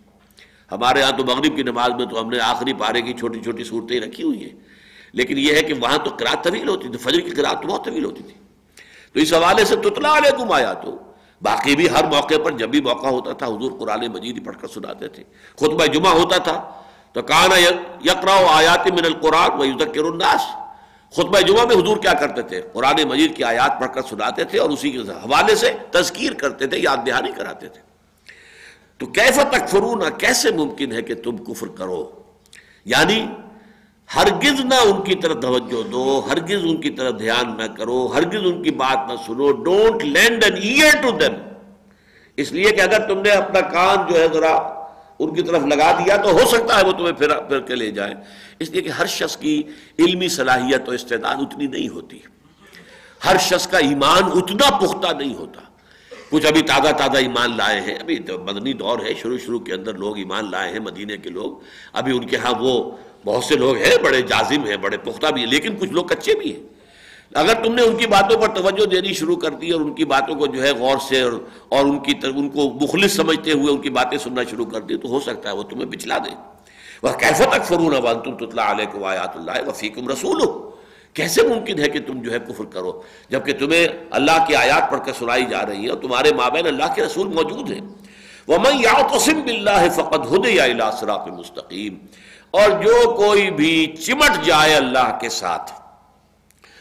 ہمارے 0.72 1.02
ہاں 1.02 1.12
تو 1.18 1.26
مغرب 1.26 1.56
کی 1.56 1.64
نماز 1.64 1.92
میں 1.98 2.06
تو 2.06 2.22
ہم 2.22 2.30
نے 2.30 2.40
آخری 2.40 2.74
پارے 2.74 3.02
کی 3.02 3.14
چھوٹی 3.14 3.40
چھوٹی 3.40 3.64
صورتیں 3.64 4.02
رکھی 4.02 4.24
ہوئی 4.24 4.44
ہیں۔ 4.44 4.60
لیکن 5.14 5.38
یہ 5.38 5.54
ہے 5.54 5.64
کہ 5.64 5.74
وہاں 5.74 5.98
تو 5.98 6.10
قرآت 6.10 6.44
طویل 6.44 6.70
ہوتی 6.70 6.88
تھی، 6.88 6.98
فجر 6.98 7.20
کی 7.20 7.30
قرآت 7.30 7.62
تو 7.62 7.68
بہت 7.68 7.86
طویل 7.86 8.06
ہوتی 8.06 8.24
تھی۔ 8.24 8.34
تو 9.14 9.20
اس 9.20 9.34
حوالے 9.34 9.66
سے 9.66 9.76
تتلا 9.76 10.18
علیکم 10.18 10.52
آیا 10.52 10.74
تو 10.74 10.98
باقی 11.42 11.76
بھی 11.76 11.90
ہر 11.90 12.06
موقع 12.06 12.34
پر 12.44 12.52
جب 12.52 12.70
بھی 12.70 12.82
موقع 12.82 13.08
ہوتا 13.08 13.34
تھا 13.34 13.46
حضور 13.46 13.72
قرآن 13.80 14.08
مجید 14.08 14.46
پڑھ 14.46 14.58
کر 14.62 14.68
سناتے 14.68 15.08
تھے۔ 15.08 15.24
خطبہ 15.56 15.86
جمعہ 15.86 16.12
ہوتا 16.12 16.38
تھا۔ 16.38 16.72
تو 17.14 17.22
کانا 17.22 17.58
یقرا 18.06 18.46
آیات 18.48 18.88
من 18.88 19.06
القرآن 19.06 19.50
و 19.52 19.80
ذکر 19.80 20.04
الناس۔ 20.04 20.42
خطبہ 21.16 21.40
جمعہ 21.40 21.66
میں 21.66 21.76
حضور 21.76 21.98
کیا 21.98 22.14
کرتے 22.14 22.42
تھے؟ 22.42 22.62
قرآن 22.74 23.08
مجید 23.08 23.36
کی 23.36 23.44
آیات 23.44 23.80
پڑھ 23.80 23.94
کر 23.94 24.02
سناتے 24.02 24.44
تھے 24.44 24.60
اور 24.60 24.70
اسی 24.70 24.92
کے 24.92 24.98
حوالے 24.98 25.56
سے 25.56 25.74
تذکیر 25.92 26.34
کرتے 26.34 26.68
تھے، 26.68 26.80
یاد 26.80 26.98
دہانی 27.06 27.32
کراتے 27.32 27.68
تھے۔ 27.68 27.82
تو 28.98 29.06
کیف 29.06 29.40
تک 29.52 29.76
کیسے 30.18 30.52
ممکن 30.52 30.92
ہے 30.92 31.02
کہ 31.02 31.16
تم 31.16 31.38
کفر 31.38 31.68
کرو؟ 31.68 32.12
یعنی 32.86 33.28
ہرگز 34.16 34.60
نہ 34.60 34.76
ان 34.76 35.04
کی 35.04 35.16
طرف 35.16 35.42
توجہ 35.42 35.84
دو، 35.84 36.28
ہرگز 36.32 36.64
ان 36.64 36.82
کی 36.82 36.90
طرف 36.90 37.20
دھیان 37.20 37.58
نہ 37.58 37.64
کرو، 37.64 38.06
ہرگز 38.06 38.46
ان 38.46 38.64
کی 38.64 38.72
بات 38.72 39.12
نہ 39.12 39.14
سنو 39.28 39.52
don't 39.52 40.04
lend 40.04 40.44
an 40.44 40.54
ear 40.54 41.02
to 41.02 41.12
them 41.12 41.34
اس 42.36 42.52
لیے 42.52 42.72
کہ 42.72 42.82
اگر 42.82 43.08
تم 43.08 43.22
نے 43.22 43.30
اپنا 43.30 43.62
کان 43.62 44.14
جو 44.14 44.20
ہے 44.20 44.28
ذرا 44.34 44.56
ان 45.20 45.34
کی 45.34 45.42
طرف 45.42 45.62
لگا 45.62 45.92
دیا 45.92 46.16
تو 46.16 46.32
ہو 46.32 46.46
سکتا 46.46 46.80
ہے 46.80 46.86
وہ 46.86 46.92
تمہیں 46.92 47.14
پھر 47.14 47.40
پھر 47.40 47.60
کے 47.60 47.76
لے 47.76 47.92
جائیں۔ 47.92 48.16
اس 48.60 48.70
لیے 48.70 48.82
کہ 48.82 48.90
ہر 48.90 49.06
شخص 49.06 49.38
کی 49.38 49.64
علمی 50.00 50.28
صلاحیت 50.28 50.90
و 50.90 50.92
استعداد 50.92 51.36
اتنی 51.36 51.68
نہیں 51.68 51.90
ہوتی۔ 51.90 52.20
ہر 53.26 53.38
شخص 53.38 53.68
کا 53.68 53.78
ایمان 53.78 54.24
اتنا 54.36 54.78
پختہ 54.78 55.14
نہیں 55.14 55.36
ہوتا۔ 55.36 55.62
کچھ 56.30 56.46
ابھی 56.46 56.62
تازہ 56.62 56.92
تازہ 56.92 57.18
ایمان 57.18 57.58
لائے 57.58 57.82
ہیں، 57.82 57.96
ابھی 57.96 58.20
مدنی 58.46 58.74
دور 58.74 59.00
ہے، 59.00 59.14
شروع 59.14 59.38
شروع 59.38 59.60
کے 59.60 59.74
اندر 59.74 59.94
لوگ 59.94 60.18
ایمان 60.18 60.52
لائے 60.52 60.72
ہیں، 60.72 60.80
مدینے 60.80 61.18
کے 61.18 61.30
لوگ۔ 61.30 61.58
ابھی 61.94 62.18
ان 62.18 62.28
کے 62.28 62.38
ہاں 62.38 62.54
وہ 62.60 62.92
بہت 63.26 63.44
سے 63.44 63.56
لوگ 63.56 63.76
ہیں، 63.76 63.98
بڑے 64.04 64.22
جازم 64.22 64.66
ہیں، 64.66 64.78
بڑے 64.78 64.98
پختہ 64.98 65.28
بھی 65.28 65.42
ہیں، 65.42 65.50
لیکن 65.50 65.76
کچھ 65.76 65.92
لوگ 65.92 66.06
کچے 66.06 66.34
بھی 66.36 66.54
ہیں۔ 66.54 66.64
اگر 67.34 67.54
تم 67.64 67.76
نے 67.76 67.82
ان 67.82 67.98
کی 67.98 68.08
باتوں 68.08 68.42
پر 68.42 68.48
توجہ 68.48 68.86
دینی 68.86 69.14
شروع 69.14 69.36
کر 69.36 69.50
دی 69.50 69.72
اور 69.72 69.82
ان 69.82 69.94
کی 69.94 70.06
باتوں 70.06 70.36
کو 70.36 70.48
جو 70.48 70.64
ہے 70.64 70.72
غور 70.72 70.98
سے 71.10 71.22
اور 71.22 71.86
ان 71.86 72.00
کی 72.00 72.14
ان 72.24 72.50
کو 72.50 72.70
مخلص 72.82 73.16
سمجھتے 73.16 73.52
ہوئے 73.52 73.74
ان 73.74 73.82
کی 73.82 73.90
باتیں 73.90 74.18
سننا 74.18 74.42
شروع 74.50 74.66
کر 74.66 74.82
دی 74.82 74.98
تو 74.98 75.08
ہو 75.08 75.20
سکتا 75.20 75.50
ہے 75.50 75.56
وہ 75.56 75.64
تمہیں 75.64 75.86
بچلا 75.86 76.18
دے۔ 76.18 76.30
وہ 77.04 77.10
کیفت 77.10 77.52
تک 77.52 77.66
فرون 77.66 77.96
تم 78.24 78.46
تطلع 78.46 78.72
علیہ 78.72 79.06
آیات 79.06 79.36
اللہ 79.36 79.68
وفیقم 79.68 80.10
رسول 80.10 80.42
کیسے 81.14 81.42
ممکن 81.44 81.80
ہے 81.80 81.90
کہ 81.90 82.00
تم 82.00 82.22
جو 82.22 82.32
ہے 82.32 82.40
کفر 82.40 82.64
کرو؟ 82.64 83.02
جبکہ 83.30 83.54
تمہیں 83.54 83.88
اللہ 84.12 84.46
کی 84.48 84.56
آیات 84.56 84.92
پڑھ 84.92 85.00
کر 85.06 85.12
سنائی 85.20 85.46
جا 85.46 85.66
رہی 85.66 85.78
ہیں 85.78 85.90
اور 85.90 85.98
تمہارے 85.98 86.34
مابین 86.34 86.68
اللہ 86.68 86.94
کے 86.96 87.04
رسول 87.04 87.28
موجود 87.28 87.72
ہیں۔ 87.72 87.82
وہ 88.48 88.58
میں 88.58 88.78
یا 88.80 89.08
قسم 89.08 89.42
بلّہ 89.42 89.90
فقط 89.96 90.34
ہد 90.34 90.46
یا 90.46 90.90
مستقیم 91.38 91.98
اور 92.52 92.70
جو 92.70 93.16
کوئی 93.16 93.52
بھی 93.52 93.98
چمٹ 94.06 94.46
جائے 94.46 94.76
اللہ 94.76 95.18
کے 95.22 95.30
ساتھ، 95.30 95.72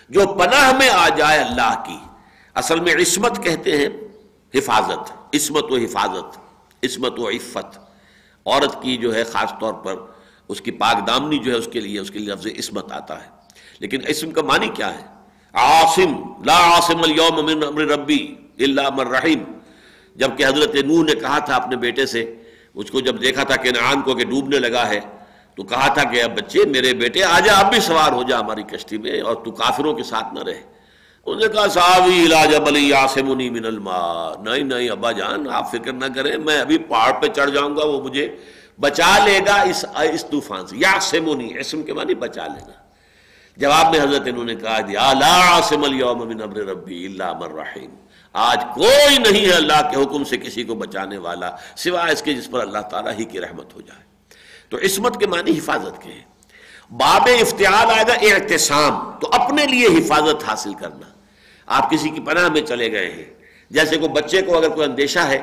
جو 0.08 0.26
پناہ 0.26 0.72
میں 0.78 0.88
آ 0.88 1.08
جائے 1.08 1.38
اللہ 1.38 1.82
کی، 1.86 1.98
اصل 2.54 2.80
میں 2.80 2.94
عصمت 2.94 3.42
کہتے 3.42 3.76
ہیں 3.76 3.88
حفاظت، 4.54 5.34
عصمت 5.34 5.64
و 5.64 5.76
حفاظت، 5.76 6.38
عصمت 6.84 7.18
و 7.18 7.28
عفت۔ 7.28 7.78
عورت 8.46 8.82
کی 8.82 8.96
جو 8.96 9.14
ہے 9.14 9.24
خاص 9.24 9.52
طور 9.60 9.74
پر 9.74 9.94
اس 10.48 10.60
کی 10.60 10.70
پاک 10.70 11.06
دامنی 11.06 11.38
جو 11.38 11.52
ہے 11.52 11.56
اس 11.56 11.68
کے 11.72 11.80
لیے، 11.80 12.00
اس 12.00 12.10
کے 12.10 12.18
لیے 12.18 12.32
لفظ 12.32 12.46
عصمت 12.58 12.92
آتا 12.92 13.24
ہے۔ 13.24 13.28
لیکن 13.78 14.00
اسم 14.06 14.30
کا 14.30 14.42
معنی 14.42 14.68
کیا 14.68 14.94
ہے؟ 14.94 15.04
عاصم، 15.52 16.42
لا 16.44 16.56
عاصم 16.56 17.02
اليوم 17.02 17.46
من 17.46 17.62
امر 17.62 17.82
ربی 17.82 18.34
اللہ 18.58 18.90
من 18.96 19.06
رحیم۔ 19.06 19.42
جبکہ 20.16 20.46
حضرت 20.46 20.74
نوح 20.74 21.04
نے 21.04 21.14
کہا 21.14 21.38
تھا 21.38 21.54
اپنے 21.54 21.76
بیٹے 21.76 22.06
سے، 22.06 22.34
اس 22.74 22.90
کو 22.90 23.00
جب 23.00 23.22
دیکھا 23.22 23.42
تھا 23.42 23.56
کہ 23.56 23.70
نعان 23.70 24.00
کو 24.02 24.14
کہ 24.14 24.24
ڈوبنے 24.24 24.58
لگا 24.58 24.88
ہے 24.88 25.00
تو 25.58 25.64
کہا 25.64 25.88
تھا 25.88 26.04
کہ 26.04 26.22
اب 26.22 26.38
بچے 26.38 26.58
میرے 26.64 26.94
بیٹے 26.94 27.24
آ 27.24 27.40
جا، 27.40 27.52
اب 27.52 27.70
بھی 27.70 27.80
سوار 27.80 28.12
ہو 28.12 28.22
جا 28.22 28.40
ہماری 28.40 28.62
کشتی 28.62 28.98
میں 28.98 29.20
اور 29.20 29.34
تو 29.34 29.50
کافروں 29.50 29.94
کے 29.94 30.02
ساتھ 30.02 30.34
نہ 30.34 30.42
رہے۔ 30.42 30.62
انہوں 31.26 31.40
نے 31.40 31.54
کہا 31.54 31.66
صاحبی 31.66 32.26
علاج 32.26 32.56
بلی 32.56 32.92
آسمنی 32.92 33.50
من 33.50 33.64
الماء۔ 33.64 34.42
نہیں 34.42 34.64
نہیں، 34.64 34.90
ابا 34.90 35.12
جان، 35.12 35.50
آپ 35.50 35.70
فکر 35.70 35.92
نہ 35.92 36.04
کریں، 36.14 36.36
میں 36.38 36.60
ابھی 36.60 36.78
پہاڑ 36.78 37.12
پہ 37.12 37.26
چڑھ 37.26 37.50
جاؤں 37.50 37.76
گا، 37.76 37.86
وہ 37.86 38.02
مجھے 38.02 38.36
بچا 38.80 39.18
لے 39.24 39.40
گا 39.46 39.60
اس 39.60 39.84
اس 40.12 40.24
طوفان 40.24 40.66
سے۔ 40.66 40.76
یاسمنی 40.76 41.58
اسم 41.58 41.82
کے 41.82 41.92
معنی 41.92 42.14
بچا 42.14 42.46
لے 42.46 42.60
گا۔ 42.66 42.72
جواب 43.56 43.96
میں 43.96 44.04
حضرت 44.04 44.22
انہوں 44.26 44.44
نے 44.44 44.54
کہا 44.54 44.80
دیا، 44.80 45.12
لا 45.12 45.56
عاصم 45.56 45.84
اليوم 45.84 46.28
من 46.28 46.42
امر 46.42 46.56
ربی 46.56 47.06
الا 47.06 47.32
من 47.32 47.58
رحیم۔ 47.58 47.90
آج 48.32 48.64
کوئی 48.74 49.18
نہیں 49.18 49.46
ہے 49.46 49.52
اللہ 49.52 49.90
کے 49.90 50.02
حکم 50.02 50.24
سے 50.24 50.36
کسی 50.36 50.64
کو 50.64 50.74
بچانے 50.74 51.18
والا، 51.18 51.50
سوائے 51.76 52.12
اس 52.12 52.22
کے 52.22 52.32
جس 52.32 52.50
پر 52.50 52.60
اللہ 52.60 52.78
تعالیٰ 52.78 53.12
ہی 53.18 53.24
کی 53.24 53.40
رحمت 53.40 53.74
ہو 53.74 53.80
جائے۔ 53.80 54.07
تو 54.68 54.76
عصمت 54.76 55.20
کے 55.20 55.26
معنی 55.26 55.58
حفاظت 55.58 56.02
کے 56.02 56.10
ہیں۔ 56.10 56.28
باب 56.92 57.28
افتعال 57.40 57.90
آئے 57.90 58.04
گا 58.08 58.34
احتسام 58.34 59.10
تو 59.20 59.28
اپنے 59.32 59.66
لیے 59.66 59.86
حفاظت 59.86 60.48
حاصل 60.48 60.74
کرنا۔ 60.74 61.08
آپ 61.66 61.90
کسی 61.90 62.08
کی 62.08 62.20
پناہ 62.20 62.48
میں 62.48 62.60
چلے 62.60 62.92
گئے 62.92 63.10
ہیں۔ 63.10 63.24
جیسے 63.70 63.96
کوئی 63.96 64.08
بچے 64.08 64.42
کو 64.42 64.56
اگر 64.56 64.68
کوئی 64.68 64.88
اندیشہ 64.88 65.18
ہے، 65.18 65.38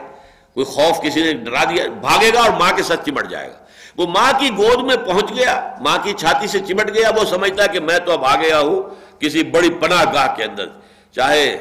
کوئی 0.53 0.65
خوف 0.65 1.01
کسی 1.01 1.23
نے 1.23 1.33
ڈرا 1.33 1.63
دیا، 1.63 1.83
بھاگے 2.01 2.31
گا 2.33 2.39
اور 2.39 2.49
ماں 2.49 2.71
کے 2.75 2.83
ساتھ 2.83 3.09
چمٹ 3.09 3.29
جائے 3.29 3.49
گا۔ 3.49 3.57
وہ 3.97 4.07
ماں 4.07 4.39
کی 4.39 4.49
گود 4.57 4.83
میں 4.83 4.95
پہنچ 4.95 5.29
گیا، 5.35 5.75
ماں 5.81 5.97
کی 6.03 6.13
چھاتی 6.13 6.47
سے 6.47 6.59
چمٹ 6.59 6.93
گیا، 6.93 7.09
وہ 7.09 7.25
سمجھتا 7.25 7.63
ہے 7.63 7.67
کہ 7.67 7.79
میں 7.79 7.99
تو 7.99 8.11
اب 8.11 8.25
آ 8.25 8.35
گیا 8.35 8.59
ہوں 8.59 8.81
کسی 9.19 9.43
بڑی 9.43 9.69
پناہ 9.69 10.03
گاہ 10.13 10.35
کے 10.35 10.43
اندر۔ 10.43 10.67
چاہے 11.11 11.57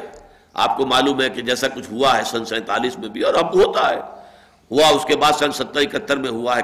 آپ 0.55 0.77
کو 0.77 0.87
معلوم 0.87 1.23
ہے 1.23 1.31
کہ 1.31 1.43
جیسا 1.43 1.69
کچھ 1.69 1.93
ہوا 1.93 2.19
ہے 2.19 2.23
سن 2.25 2.45
سینتالیس 2.45 2.99
میں 2.99 3.09
بھی 3.09 3.23
اور 3.23 3.35
اب 3.35 3.55
ہوتا 3.55 3.91
ہے۔ 3.91 4.01
ہوا 4.71 4.89
اس 4.89 5.05
کے 5.05 5.17
بعد 5.17 5.33
سن 5.33 5.53
ستر 5.53 5.81
اکہتر 5.81 6.17
میں 6.17 6.31
ہوا 6.31 6.57
ہے 6.57 6.62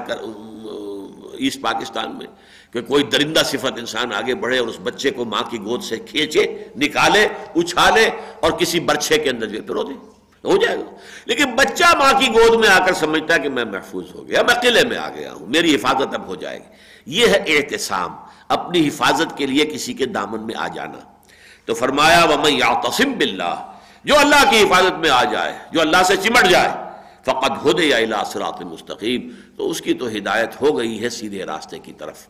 ایسٹ 1.43 1.61
پاکستان 1.61 2.17
میں 2.17 2.27
کہ 2.73 2.81
کوئی 2.81 3.03
درندہ 3.03 3.41
صفت 3.45 3.79
انسان 3.79 4.13
آگے 4.13 4.35
بڑھے 4.35 4.57
اور 4.57 4.67
اس 4.67 4.79
بچے 4.83 5.11
کو 5.11 5.25
ماں 5.25 5.41
کی 5.49 5.57
گود 5.57 5.83
سے 5.83 5.97
کھینچے، 5.97 6.67
نکالے، 6.77 7.27
اچھالے 7.55 8.09
اور 8.39 8.51
کسی 8.51 8.79
برچھے 8.79 9.17
کے 9.17 9.29
اندر 9.29 9.47
جو 9.47 9.61
پھر 9.63 9.75
دے۔ 9.75 9.93
ہو 10.43 10.57
جائے 10.57 10.77
گا۔ 10.77 10.95
لیکن 11.25 11.55
بچہ 11.55 11.97
ماں 11.97 12.13
کی 12.19 12.27
گود 12.27 12.59
میں 12.59 12.69
آ 12.69 12.85
کر 12.85 12.93
سمجھتا 12.93 13.33
ہے 13.33 13.39
کہ 13.39 13.49
میں 13.49 13.65
محفوظ 13.65 14.05
ہو 14.15 14.27
گیا، 14.27 14.41
میں 14.41 14.55
قلعے 14.55 14.83
میں 14.83 14.97
آ 14.97 15.09
گیا 15.09 15.33
ہوں، 15.33 15.47
میری 15.47 15.75
حفاظت 15.75 16.13
اب 16.13 16.27
ہو 16.27 16.35
جائے 16.35 16.59
گی۔ 16.59 16.73
یہ 17.05 17.27
ہے 17.27 17.43
احتسام، 17.47 18.15
اپنی 18.47 18.87
حفاظت 18.87 19.37
کے 19.37 19.45
لیے 19.45 19.65
کسی 19.65 19.93
کے 19.93 20.05
دامن 20.05 20.45
میں 20.45 20.55
آ 20.57 20.67
جانا۔ 20.67 20.99
تو 21.65 21.73
فرمایا، 21.73 22.25
وَمَن 22.25 22.53
يَعْتَصِم 22.53 23.11
بِاللَّهِ، 23.11 23.57
جو 24.03 24.19
اللہ 24.19 24.51
کی 24.51 24.63
حفاظت 24.63 24.99
میں 24.99 25.09
آ 25.09 25.23
جائے، 25.23 25.53
جو 25.71 25.81
اللہ 25.81 26.03
سے 26.03 26.15
چمٹ 26.15 26.49
جائے 26.49 26.90
فقط 27.25 27.51
ہو 27.63 27.73
دے 27.73 27.85
یا 27.85 27.97
الاثرات 27.97 28.61
مستقیم 28.61 29.29
تو 29.57 29.69
اس 29.69 29.81
کی 29.81 29.93
تو 29.93 30.07
ہدایت 30.07 30.61
ہو 30.61 30.77
گئی 30.77 31.03
ہے 31.03 31.09
سیدھے 31.09 31.45
راستے 31.45 31.79
کی 31.79 31.93
طرف۔ 31.93 32.27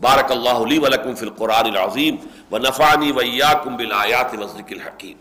بارک 0.00 0.32
اللہ 0.32 0.66
لی 0.66 0.78
ولکم 0.78 1.14
فی 1.14 1.26
القرآن 1.26 1.66
العظیم۔ 1.66 2.16
ویا 2.50 3.12
ویاکم 3.16 3.76
بالآیات 3.76 4.34
وزرک 4.34 4.72
الحکیم۔ 4.72 5.16